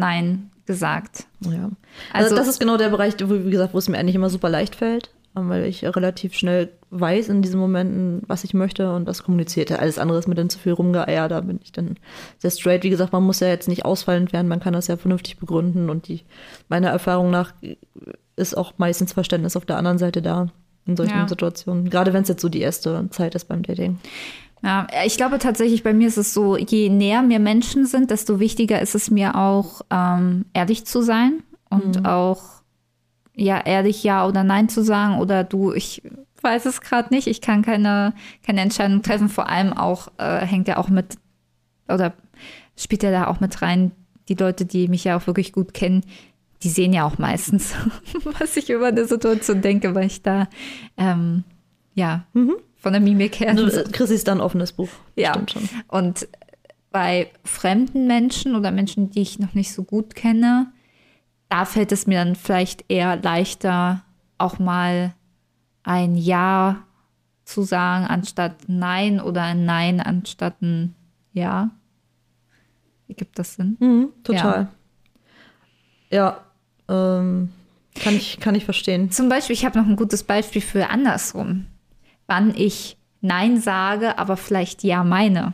Nein 0.00 0.50
gesagt. 0.66 1.26
Ja. 1.40 1.70
Also- 2.12 2.26
Also, 2.26 2.36
das 2.36 2.48
ist 2.48 2.58
genau 2.60 2.76
der 2.76 2.88
Bereich, 2.90 3.14
wo, 3.24 3.44
wie 3.44 3.50
gesagt, 3.50 3.74
wo 3.74 3.78
es 3.78 3.88
mir 3.88 3.98
eigentlich 3.98 4.14
immer 4.14 4.30
super 4.30 4.48
leicht 4.48 4.76
fällt, 4.76 5.10
ähm, 5.36 5.48
weil 5.48 5.64
ich 5.64 5.84
relativ 5.84 6.34
schnell 6.34 6.70
weiß 6.90 7.28
in 7.28 7.40
diesen 7.42 7.60
Momenten, 7.60 8.22
was 8.26 8.42
ich 8.44 8.52
möchte 8.54 8.92
und 8.92 9.06
das 9.06 9.22
kommuniziert. 9.22 9.70
Alles 9.72 9.98
andere 9.98 10.18
ist 10.18 10.26
mir 10.28 10.34
dann 10.34 10.50
zu 10.50 10.58
viel 10.58 10.72
rumgeeier, 10.72 11.28
da 11.28 11.40
bin 11.40 11.60
ich 11.62 11.70
dann 11.72 11.96
sehr 12.38 12.50
straight. 12.50 12.82
Wie 12.84 12.90
gesagt, 12.90 13.12
man 13.12 13.22
muss 13.22 13.38
ja 13.40 13.48
jetzt 13.48 13.68
nicht 13.68 13.84
ausfallend 13.84 14.32
werden, 14.32 14.48
man 14.48 14.58
kann 14.60 14.72
das 14.72 14.88
ja 14.88 14.96
vernünftig 14.96 15.38
begründen 15.38 15.88
und 15.90 16.08
die, 16.08 16.22
meiner 16.68 16.88
Erfahrung 16.90 17.30
nach 17.30 17.52
ist 18.36 18.56
auch 18.56 18.74
meistens 18.78 19.12
Verständnis 19.12 19.56
auf 19.56 19.66
der 19.66 19.76
anderen 19.76 19.98
Seite 19.98 20.20
da 20.22 20.48
in 20.86 20.96
solchen 20.96 21.16
Ja. 21.18 21.28
Situationen. 21.28 21.90
Gerade 21.90 22.12
wenn 22.12 22.22
es 22.22 22.28
jetzt 22.28 22.42
so 22.42 22.48
die 22.48 22.60
erste 22.60 23.06
Zeit 23.10 23.34
ist 23.34 23.46
beim 23.46 23.62
Dating. 23.62 23.98
Ja, 24.62 24.86
ich 25.06 25.16
glaube 25.16 25.38
tatsächlich, 25.38 25.82
bei 25.82 25.94
mir 25.94 26.08
ist 26.08 26.18
es 26.18 26.34
so, 26.34 26.56
je 26.56 26.90
näher 26.90 27.22
mir 27.22 27.38
Menschen 27.38 27.86
sind, 27.86 28.10
desto 28.10 28.40
wichtiger 28.40 28.80
ist 28.80 28.94
es 28.94 29.10
mir 29.10 29.34
auch, 29.36 29.80
ähm, 29.90 30.44
ehrlich 30.52 30.84
zu 30.84 31.00
sein 31.00 31.42
und 31.70 32.06
auch, 32.06 32.42
ja, 33.34 33.58
ehrlich 33.64 34.04
Ja 34.04 34.26
oder 34.26 34.44
Nein 34.44 34.68
zu 34.68 34.82
sagen 34.82 35.18
oder 35.18 35.44
du, 35.44 35.72
ich 35.72 36.02
weiß 36.42 36.66
es 36.66 36.80
gerade 36.80 37.12
nicht, 37.14 37.26
ich 37.26 37.40
kann 37.40 37.62
keine, 37.62 38.12
keine 38.44 38.60
Entscheidung 38.60 39.02
treffen. 39.02 39.28
Vor 39.28 39.48
allem 39.48 39.72
auch, 39.72 40.08
äh, 40.18 40.40
hängt 40.40 40.68
ja 40.68 40.76
auch 40.76 40.88
mit, 40.88 41.16
oder 41.88 42.12
spielt 42.76 43.02
ja 43.02 43.10
da 43.10 43.26
auch 43.28 43.40
mit 43.40 43.62
rein, 43.62 43.92
die 44.28 44.34
Leute, 44.34 44.66
die 44.66 44.88
mich 44.88 45.04
ja 45.04 45.16
auch 45.16 45.26
wirklich 45.26 45.52
gut 45.52 45.74
kennen, 45.74 46.04
die 46.62 46.68
sehen 46.68 46.92
ja 46.92 47.04
auch 47.04 47.18
meistens, 47.18 47.74
was 48.38 48.56
ich 48.56 48.70
über 48.70 48.88
eine 48.88 49.06
Situation 49.06 49.62
denke, 49.62 49.94
weil 49.94 50.06
ich 50.06 50.22
da, 50.22 50.48
ähm, 50.96 51.44
ja, 51.94 52.26
von 52.80 52.92
der 52.92 53.00
Mimik 53.00 53.40
her. 53.40 53.56
Äh, 53.56 53.84
Chrissy 53.92 54.14
ist 54.14 54.26
dann 54.26 54.38
ein 54.38 54.42
offenes 54.42 54.72
Buch. 54.72 54.88
Ja. 55.14 55.32
Stimmt 55.34 55.50
schon. 55.52 55.68
Und 55.88 56.26
bei 56.90 57.30
fremden 57.44 58.06
Menschen 58.06 58.56
oder 58.56 58.70
Menschen, 58.70 59.10
die 59.10 59.20
ich 59.20 59.38
noch 59.38 59.54
nicht 59.54 59.72
so 59.72 59.84
gut 59.84 60.14
kenne, 60.14 60.72
da 61.48 61.64
fällt 61.64 61.92
es 61.92 62.06
mir 62.06 62.24
dann 62.24 62.36
vielleicht 62.36 62.84
eher 62.88 63.16
leichter, 63.16 64.02
auch 64.38 64.58
mal 64.58 65.14
ein 65.82 66.16
Ja 66.16 66.84
zu 67.44 67.62
sagen, 67.62 68.06
anstatt 68.06 68.56
Nein 68.66 69.20
oder 69.20 69.42
ein 69.42 69.64
Nein 69.64 70.00
anstatt 70.00 70.60
ein 70.62 70.94
Ja. 71.32 71.70
Gibt 73.08 73.38
das 73.38 73.54
Sinn? 73.54 73.76
Mhm, 73.80 74.08
total. 74.22 74.68
Ja, 76.10 76.44
ähm, 76.88 77.50
kann, 77.96 78.14
ich, 78.14 78.38
kann 78.38 78.54
ich 78.54 78.64
verstehen. 78.64 79.10
Zum 79.10 79.28
Beispiel, 79.28 79.54
ich 79.54 79.64
habe 79.64 79.78
noch 79.78 79.86
ein 79.86 79.96
gutes 79.96 80.22
Beispiel 80.22 80.62
für 80.62 80.90
andersrum. 80.90 81.66
Wann 82.30 82.54
ich 82.54 82.96
Nein 83.20 83.60
sage, 83.60 84.18
aber 84.18 84.36
vielleicht 84.36 84.84
Ja 84.84 85.02
meine. 85.02 85.52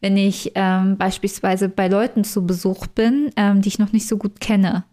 Wenn 0.00 0.16
ich 0.16 0.52
ähm, 0.54 0.96
beispielsweise 0.96 1.68
bei 1.68 1.88
Leuten 1.88 2.24
zu 2.24 2.46
Besuch 2.46 2.86
bin, 2.86 3.30
ähm, 3.36 3.60
die 3.60 3.68
ich 3.68 3.78
noch 3.78 3.92
nicht 3.92 4.08
so 4.08 4.16
gut 4.16 4.40
kenne, 4.40 4.84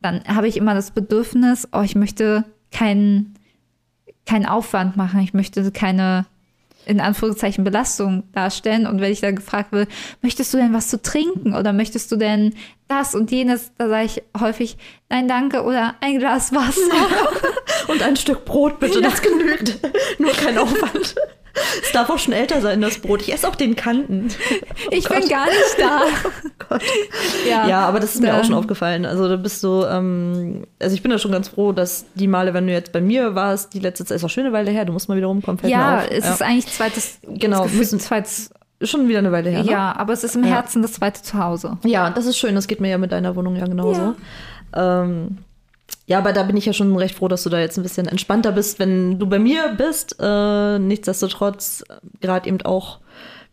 dann 0.00 0.22
habe 0.24 0.46
ich 0.46 0.56
immer 0.56 0.74
das 0.74 0.92
Bedürfnis, 0.92 1.66
oh, 1.72 1.80
ich 1.80 1.96
möchte 1.96 2.44
keinen 2.70 3.34
keinen 4.26 4.46
Aufwand 4.46 4.96
machen, 4.96 5.20
ich 5.20 5.32
möchte 5.32 5.72
keine 5.72 6.26
in 6.88 7.00
Anführungszeichen 7.00 7.64
Belastung 7.64 8.24
darstellen. 8.32 8.86
Und 8.86 9.00
wenn 9.00 9.12
ich 9.12 9.20
dann 9.20 9.36
gefragt 9.36 9.72
wird, 9.72 9.90
möchtest 10.22 10.52
du 10.54 10.58
denn 10.58 10.72
was 10.72 10.88
zu 10.88 11.00
trinken 11.00 11.54
oder 11.54 11.72
möchtest 11.72 12.10
du 12.10 12.16
denn 12.16 12.54
das 12.88 13.14
und 13.14 13.30
jenes, 13.30 13.72
da 13.76 13.88
sage 13.88 14.06
ich 14.06 14.22
häufig, 14.40 14.78
nein, 15.10 15.28
danke 15.28 15.62
oder 15.62 15.96
ein 16.00 16.18
Glas 16.18 16.52
Wasser. 16.52 16.78
Und 17.88 18.02
ein 18.02 18.16
Stück 18.16 18.44
Brot 18.44 18.80
bitte, 18.80 19.00
das 19.00 19.22
genügt. 19.22 19.78
Nur 20.18 20.32
kein 20.32 20.58
Aufwand. 20.58 21.14
Es 21.82 21.92
darf 21.92 22.10
auch 22.10 22.18
schon 22.18 22.32
älter 22.32 22.60
sein, 22.60 22.80
das 22.80 22.98
Brot. 22.98 23.22
Ich 23.22 23.32
esse 23.32 23.48
auch 23.48 23.56
den 23.56 23.76
Kanten. 23.76 24.28
Oh 24.86 24.90
ich 24.92 25.06
Gott. 25.06 25.20
bin 25.20 25.28
gar 25.28 25.46
nicht 25.46 25.76
da. 25.78 26.02
Oh 26.70 26.76
ja. 27.48 27.66
ja. 27.66 27.80
aber 27.80 27.98
das 27.98 28.14
ist 28.14 28.20
mir 28.20 28.28
ja. 28.28 28.40
auch 28.40 28.44
schon 28.44 28.54
aufgefallen. 28.54 29.06
Also 29.06 29.26
da 29.26 29.36
bist 29.36 29.64
du, 29.64 29.84
ähm, 29.84 30.66
also 30.78 30.94
ich 30.94 31.02
bin 31.02 31.10
da 31.10 31.18
schon 31.18 31.32
ganz 31.32 31.48
froh, 31.48 31.72
dass 31.72 32.04
die 32.14 32.26
Male, 32.26 32.52
wenn 32.52 32.66
du 32.66 32.72
jetzt 32.72 32.92
bei 32.92 33.00
mir 33.00 33.34
warst, 33.34 33.72
die 33.72 33.78
letzte 33.78 34.04
Zeit 34.04 34.16
ist 34.16 34.24
auch 34.24 34.30
schöne 34.30 34.52
Weile 34.52 34.70
her, 34.70 34.84
du 34.84 34.92
musst 34.92 35.08
mal 35.08 35.16
wieder 35.16 35.28
rumkommen. 35.28 35.60
Ja, 35.66 36.04
es 36.04 36.24
ja. 36.24 36.32
ist 36.34 36.42
eigentlich 36.42 36.66
zweites, 36.66 37.20
genau, 37.22 37.66
müssen, 37.68 38.00
zweites 38.00 38.50
Schon 38.80 39.08
wieder 39.08 39.18
eine 39.18 39.32
Weile 39.32 39.50
her. 39.50 39.64
Ne? 39.64 39.70
Ja, 39.70 39.96
aber 39.96 40.12
es 40.12 40.22
ist 40.22 40.36
im 40.36 40.44
Herzen 40.44 40.82
das 40.82 40.92
zweite 40.92 41.20
Zuhause. 41.20 41.78
Ja, 41.84 42.10
das 42.10 42.26
ist 42.26 42.38
schön. 42.38 42.54
Das 42.54 42.68
geht 42.68 42.80
mir 42.80 42.88
ja 42.88 42.98
mit 42.98 43.10
deiner 43.10 43.34
Wohnung 43.34 43.56
ja 43.56 43.66
genauso. 43.66 44.14
Ja. 44.72 45.02
Ähm, 45.02 45.38
ja, 46.08 46.16
aber 46.18 46.32
da 46.32 46.42
bin 46.42 46.56
ich 46.56 46.64
ja 46.64 46.72
schon 46.72 46.96
recht 46.96 47.14
froh, 47.14 47.28
dass 47.28 47.42
du 47.42 47.50
da 47.50 47.60
jetzt 47.60 47.76
ein 47.76 47.82
bisschen 47.82 48.08
entspannter 48.08 48.50
bist, 48.50 48.78
wenn 48.78 49.18
du 49.18 49.26
bei 49.26 49.38
mir 49.38 49.74
bist. 49.76 50.16
Äh, 50.18 50.78
nichtsdestotrotz, 50.78 51.84
gerade 52.22 52.48
eben 52.48 52.62
auch 52.62 53.00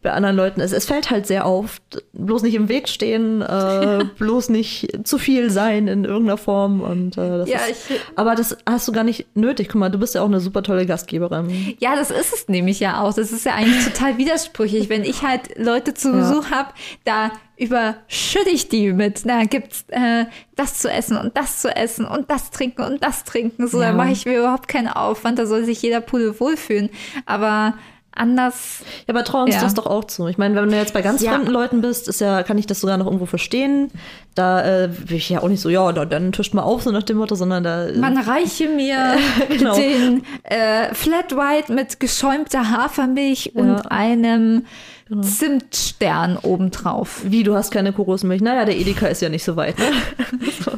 bei 0.06 0.14
anderen 0.14 0.36
Leuten. 0.36 0.62
Es, 0.62 0.72
es 0.72 0.86
fällt 0.86 1.10
halt 1.10 1.26
sehr 1.26 1.46
auf, 1.46 1.82
bloß 2.14 2.44
nicht 2.44 2.54
im 2.54 2.70
Weg 2.70 2.88
stehen, 2.88 3.42
äh, 3.42 4.06
bloß 4.18 4.50
nicht 4.50 5.00
zu 5.04 5.18
viel 5.18 5.50
sein 5.50 5.88
in 5.88 6.06
irgendeiner 6.06 6.38
Form. 6.38 6.80
Und, 6.82 7.18
äh, 7.18 7.40
das 7.40 7.50
ja, 7.50 7.58
ist, 7.70 7.90
ich, 7.90 8.00
aber 8.16 8.36
das 8.36 8.56
hast 8.70 8.88
du 8.88 8.92
gar 8.92 9.04
nicht 9.04 9.36
nötig. 9.36 9.68
Guck 9.68 9.80
mal, 9.80 9.90
du 9.90 9.98
bist 9.98 10.14
ja 10.16 10.22
auch 10.22 10.28
eine 10.28 10.40
super 10.40 10.62
tolle 10.62 10.86
Gastgeberin. 10.86 11.76
Ja, 11.80 11.96
das 11.96 12.12
ist 12.12 12.34
es 12.34 12.48
nämlich 12.48 12.80
ja 12.80 13.02
auch. 13.02 13.14
Das 13.16 13.32
ist 13.32 13.46
ja 13.46 13.56
eigentlich 13.56 13.84
total 13.84 14.18
widersprüchlich. 14.18 14.90
Wenn 14.90 15.04
ich 15.04 15.24
halt 15.24 15.58
Leute 15.58 15.96
zu 15.96 16.12
Besuch 16.12 16.52
ja. 16.52 16.58
habe, 16.58 16.70
da 17.04 17.32
überschütte 17.58 18.50
ich 18.52 18.70
die 18.70 18.94
mit. 18.94 19.28
Da 19.28 19.46
gibt's 19.46 19.86
äh, 19.88 20.26
das 20.56 20.78
zu 20.78 20.92
essen 20.92 21.18
und 21.18 21.36
das 21.36 21.62
zu 21.62 21.76
essen 21.76 22.06
und 22.06 22.30
das 22.30 22.52
trinken 22.52 22.84
und 22.84 23.04
das 23.04 23.24
trinken. 23.24 23.68
So, 23.68 23.82
ja. 23.82 23.90
da 23.90 23.94
mache 23.94 24.12
ich 24.12 24.28
mir 24.28 24.38
überhaupt 24.38 24.68
keinen 24.68 24.88
Aufwand. 24.90 25.40
Da 25.40 25.48
soll 25.48 25.66
sich 25.66 25.82
jeder 25.82 26.02
Pudel 26.02 26.40
wohlfühlen. 26.40 26.92
Aber 27.26 27.74
anders. 28.16 28.80
Ja, 29.08 29.14
aber 29.14 29.24
trau 29.24 29.44
uns 29.44 29.56
ja. 29.56 29.62
das 29.62 29.74
doch 29.74 29.86
auch 29.86 30.06
zu. 30.06 30.28
Ich 30.28 30.38
meine, 30.38 30.56
wenn 30.56 30.70
du 30.70 30.76
jetzt 30.76 30.94
bei 30.94 31.02
ganz 31.02 31.22
ja. 31.22 31.32
fremden 31.32 31.52
Leuten 31.52 31.82
bist, 31.82 32.08
ist 32.08 32.22
ja, 32.22 32.44
kann 32.44 32.58
ich 32.58 32.66
das 32.66 32.82
sogar 32.82 32.98
noch 32.98 33.06
irgendwo 33.06 33.26
verstehen. 33.26 33.92
Da 34.34 34.64
äh, 34.64 35.10
will 35.10 35.18
ich 35.18 35.30
ja 35.30 35.42
auch 35.42 35.48
nicht 35.48 35.62
so, 35.62 35.70
ja, 35.70 35.92
dann 35.92 36.32
tischt 36.32 36.54
mal 36.54 36.64
auf, 36.64 36.84
so 36.84 36.92
nach 36.92 37.04
dem 37.04 37.18
Motto, 37.18 37.36
sondern 37.36 37.64
da. 37.64 37.88
Äh, 37.88 37.98
Man 37.98 38.18
reiche 38.18 38.68
mir 38.70 39.18
genau. 39.50 39.76
den 39.76 40.24
äh, 40.44 40.94
Flat 40.94 41.36
White 41.36 41.72
mit 41.72 42.00
geschäumter 42.00 42.72
Hafermilch 42.72 43.52
ja. 43.54 43.62
und 43.62 43.92
einem 43.92 44.66
genau. 45.08 45.22
Zimtstern 45.22 46.38
obendrauf. 46.38 47.22
Wie, 47.26 47.44
du 47.44 47.56
hast 47.56 47.72
keine 47.72 47.94
Kokosmilch? 47.94 48.42
Naja, 48.42 48.66
der 48.66 48.78
Edeka 48.78 49.08
ist 49.08 49.22
ja 49.22 49.30
nicht 49.30 49.44
so 49.44 49.56
weit, 49.56 49.78
ne? 49.80 49.92
so. 50.64 50.72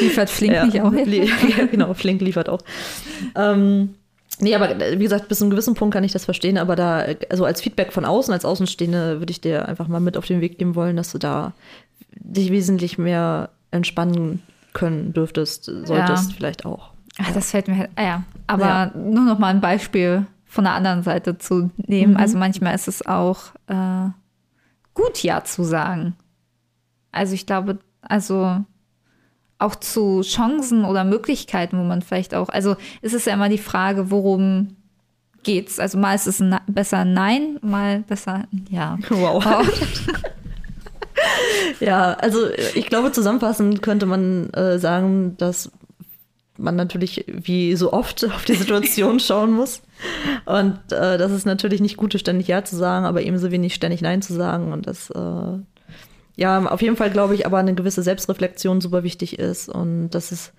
Liefert 0.00 0.28
Flink 0.28 0.52
ja, 0.52 0.64
nicht 0.66 0.80
auch. 0.80 0.92
ja, 1.56 1.66
genau, 1.70 1.94
Flink 1.94 2.20
liefert 2.20 2.48
auch. 2.48 2.60
Ähm, 3.34 3.94
Nee, 4.42 4.56
aber 4.56 4.80
äh, 4.80 4.98
wie 4.98 5.04
gesagt, 5.04 5.28
bis 5.28 5.38
zu 5.38 5.44
einem 5.44 5.52
gewissen 5.52 5.74
Punkt 5.74 5.94
kann 5.94 6.02
ich 6.02 6.12
das 6.12 6.24
verstehen, 6.24 6.58
aber 6.58 6.74
da, 6.74 7.06
also 7.30 7.44
als 7.44 7.60
Feedback 7.62 7.92
von 7.92 8.04
außen, 8.04 8.34
als 8.34 8.44
Außenstehende, 8.44 9.20
würde 9.20 9.30
ich 9.30 9.40
dir 9.40 9.68
einfach 9.68 9.86
mal 9.86 10.00
mit 10.00 10.16
auf 10.16 10.26
den 10.26 10.40
Weg 10.40 10.58
geben 10.58 10.74
wollen, 10.74 10.96
dass 10.96 11.12
du 11.12 11.18
da 11.18 11.52
dich 12.10 12.50
wesentlich 12.50 12.98
mehr 12.98 13.50
entspannen 13.70 14.42
können 14.72 15.12
dürftest, 15.12 15.66
solltest 15.66 16.30
ja. 16.30 16.36
vielleicht 16.36 16.66
auch. 16.66 16.90
Ach, 17.18 17.32
das 17.32 17.52
fällt 17.52 17.68
mir 17.68 17.76
halt, 17.78 17.90
ah 17.94 18.02
ja. 18.02 18.24
Aber 18.48 18.64
ja. 18.64 18.92
nur 18.96 19.24
noch 19.24 19.38
mal 19.38 19.48
ein 19.48 19.60
Beispiel 19.60 20.26
von 20.44 20.64
der 20.64 20.72
anderen 20.74 21.04
Seite 21.04 21.38
zu 21.38 21.70
nehmen. 21.76 22.14
Mhm. 22.14 22.18
Also 22.18 22.36
manchmal 22.36 22.74
ist 22.74 22.88
es 22.88 23.06
auch 23.06 23.54
äh, 23.68 24.08
gut, 24.92 25.22
Ja 25.22 25.44
zu 25.44 25.62
sagen. 25.62 26.16
Also 27.12 27.34
ich 27.34 27.46
glaube, 27.46 27.78
also 28.00 28.64
auch 29.62 29.74
zu 29.74 30.22
Chancen 30.22 30.84
oder 30.84 31.04
Möglichkeiten, 31.04 31.78
wo 31.78 31.84
man 31.84 32.02
vielleicht 32.02 32.34
auch, 32.34 32.48
also 32.48 32.76
es 33.00 33.12
ist 33.14 33.26
ja 33.26 33.34
immer 33.34 33.48
die 33.48 33.58
Frage, 33.58 34.10
worum 34.10 34.76
geht's? 35.42 35.78
Also 35.78 35.98
mal 35.98 36.14
ist 36.14 36.26
es 36.26 36.40
ein, 36.40 36.56
besser 36.66 37.04
Nein, 37.04 37.58
mal 37.62 38.00
besser 38.00 38.44
Ja. 38.70 38.98
Wow. 39.08 39.44
wow. 39.44 39.66
ja, 41.80 42.14
also 42.14 42.48
ich 42.74 42.86
glaube, 42.86 43.12
zusammenfassend 43.12 43.82
könnte 43.82 44.06
man 44.06 44.50
äh, 44.50 44.78
sagen, 44.78 45.36
dass 45.38 45.70
man 46.58 46.76
natürlich 46.76 47.24
wie 47.28 47.74
so 47.76 47.92
oft 47.92 48.24
auf 48.34 48.44
die 48.44 48.54
Situation 48.54 49.20
schauen 49.20 49.52
muss. 49.52 49.82
Und 50.44 50.78
äh, 50.90 51.18
dass 51.18 51.30
es 51.30 51.44
natürlich 51.44 51.80
nicht 51.80 51.96
gut 51.96 52.14
ist, 52.14 52.22
ständig 52.22 52.48
Ja 52.48 52.64
zu 52.64 52.76
sagen, 52.76 53.06
aber 53.06 53.22
ebenso 53.22 53.50
wenig 53.50 53.74
ständig 53.74 54.02
Nein 54.02 54.22
zu 54.22 54.34
sagen. 54.34 54.72
Und 54.72 54.86
das 54.86 55.10
äh, 55.10 55.58
ja, 56.36 56.64
auf 56.66 56.82
jeden 56.82 56.96
Fall 56.96 57.10
glaube 57.10 57.34
ich 57.34 57.46
aber 57.46 57.58
eine 57.58 57.74
gewisse 57.74 58.02
Selbstreflexion 58.02 58.80
super 58.80 59.02
wichtig 59.02 59.38
ist 59.38 59.68
und 59.68 60.10
das 60.10 60.32
ist 60.32 60.52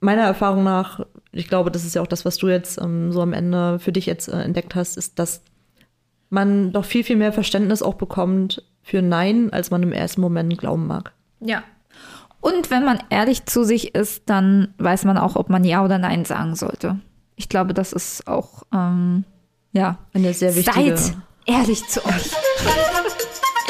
meiner 0.00 0.22
Erfahrung 0.22 0.64
nach, 0.64 1.00
ich 1.30 1.48
glaube, 1.48 1.70
das 1.70 1.84
ist 1.84 1.94
ja 1.94 2.02
auch 2.02 2.06
das, 2.06 2.24
was 2.24 2.38
du 2.38 2.48
jetzt 2.48 2.80
ähm, 2.80 3.12
so 3.12 3.20
am 3.20 3.32
Ende 3.32 3.78
für 3.78 3.92
dich 3.92 4.06
jetzt 4.06 4.28
äh, 4.28 4.42
entdeckt 4.42 4.74
hast, 4.74 4.96
ist, 4.96 5.18
dass 5.18 5.42
man 6.30 6.72
doch 6.72 6.84
viel, 6.84 7.04
viel 7.04 7.16
mehr 7.16 7.32
Verständnis 7.32 7.82
auch 7.82 7.94
bekommt 7.94 8.64
für 8.82 9.02
Nein, 9.02 9.52
als 9.52 9.70
man 9.70 9.82
im 9.82 9.92
ersten 9.92 10.20
Moment 10.20 10.56
glauben 10.58 10.86
mag. 10.86 11.12
Ja. 11.40 11.62
Und 12.40 12.70
wenn 12.70 12.84
man 12.84 13.02
ehrlich 13.10 13.44
zu 13.44 13.64
sich 13.64 13.94
ist, 13.94 14.22
dann 14.26 14.72
weiß 14.78 15.04
man 15.04 15.18
auch, 15.18 15.36
ob 15.36 15.50
man 15.50 15.64
Ja 15.64 15.84
oder 15.84 15.98
Nein 15.98 16.24
sagen 16.24 16.56
sollte. 16.56 16.98
Ich 17.36 17.48
glaube, 17.48 17.74
das 17.74 17.92
ist 17.92 18.26
auch, 18.26 18.62
ähm, 18.72 19.24
ja, 19.72 19.98
eine 20.14 20.32
sehr 20.32 20.54
wichtige. 20.56 20.96
Seid 20.96 21.16
ehrlich 21.46 21.86
zu 21.86 22.04
euch. 22.04 22.30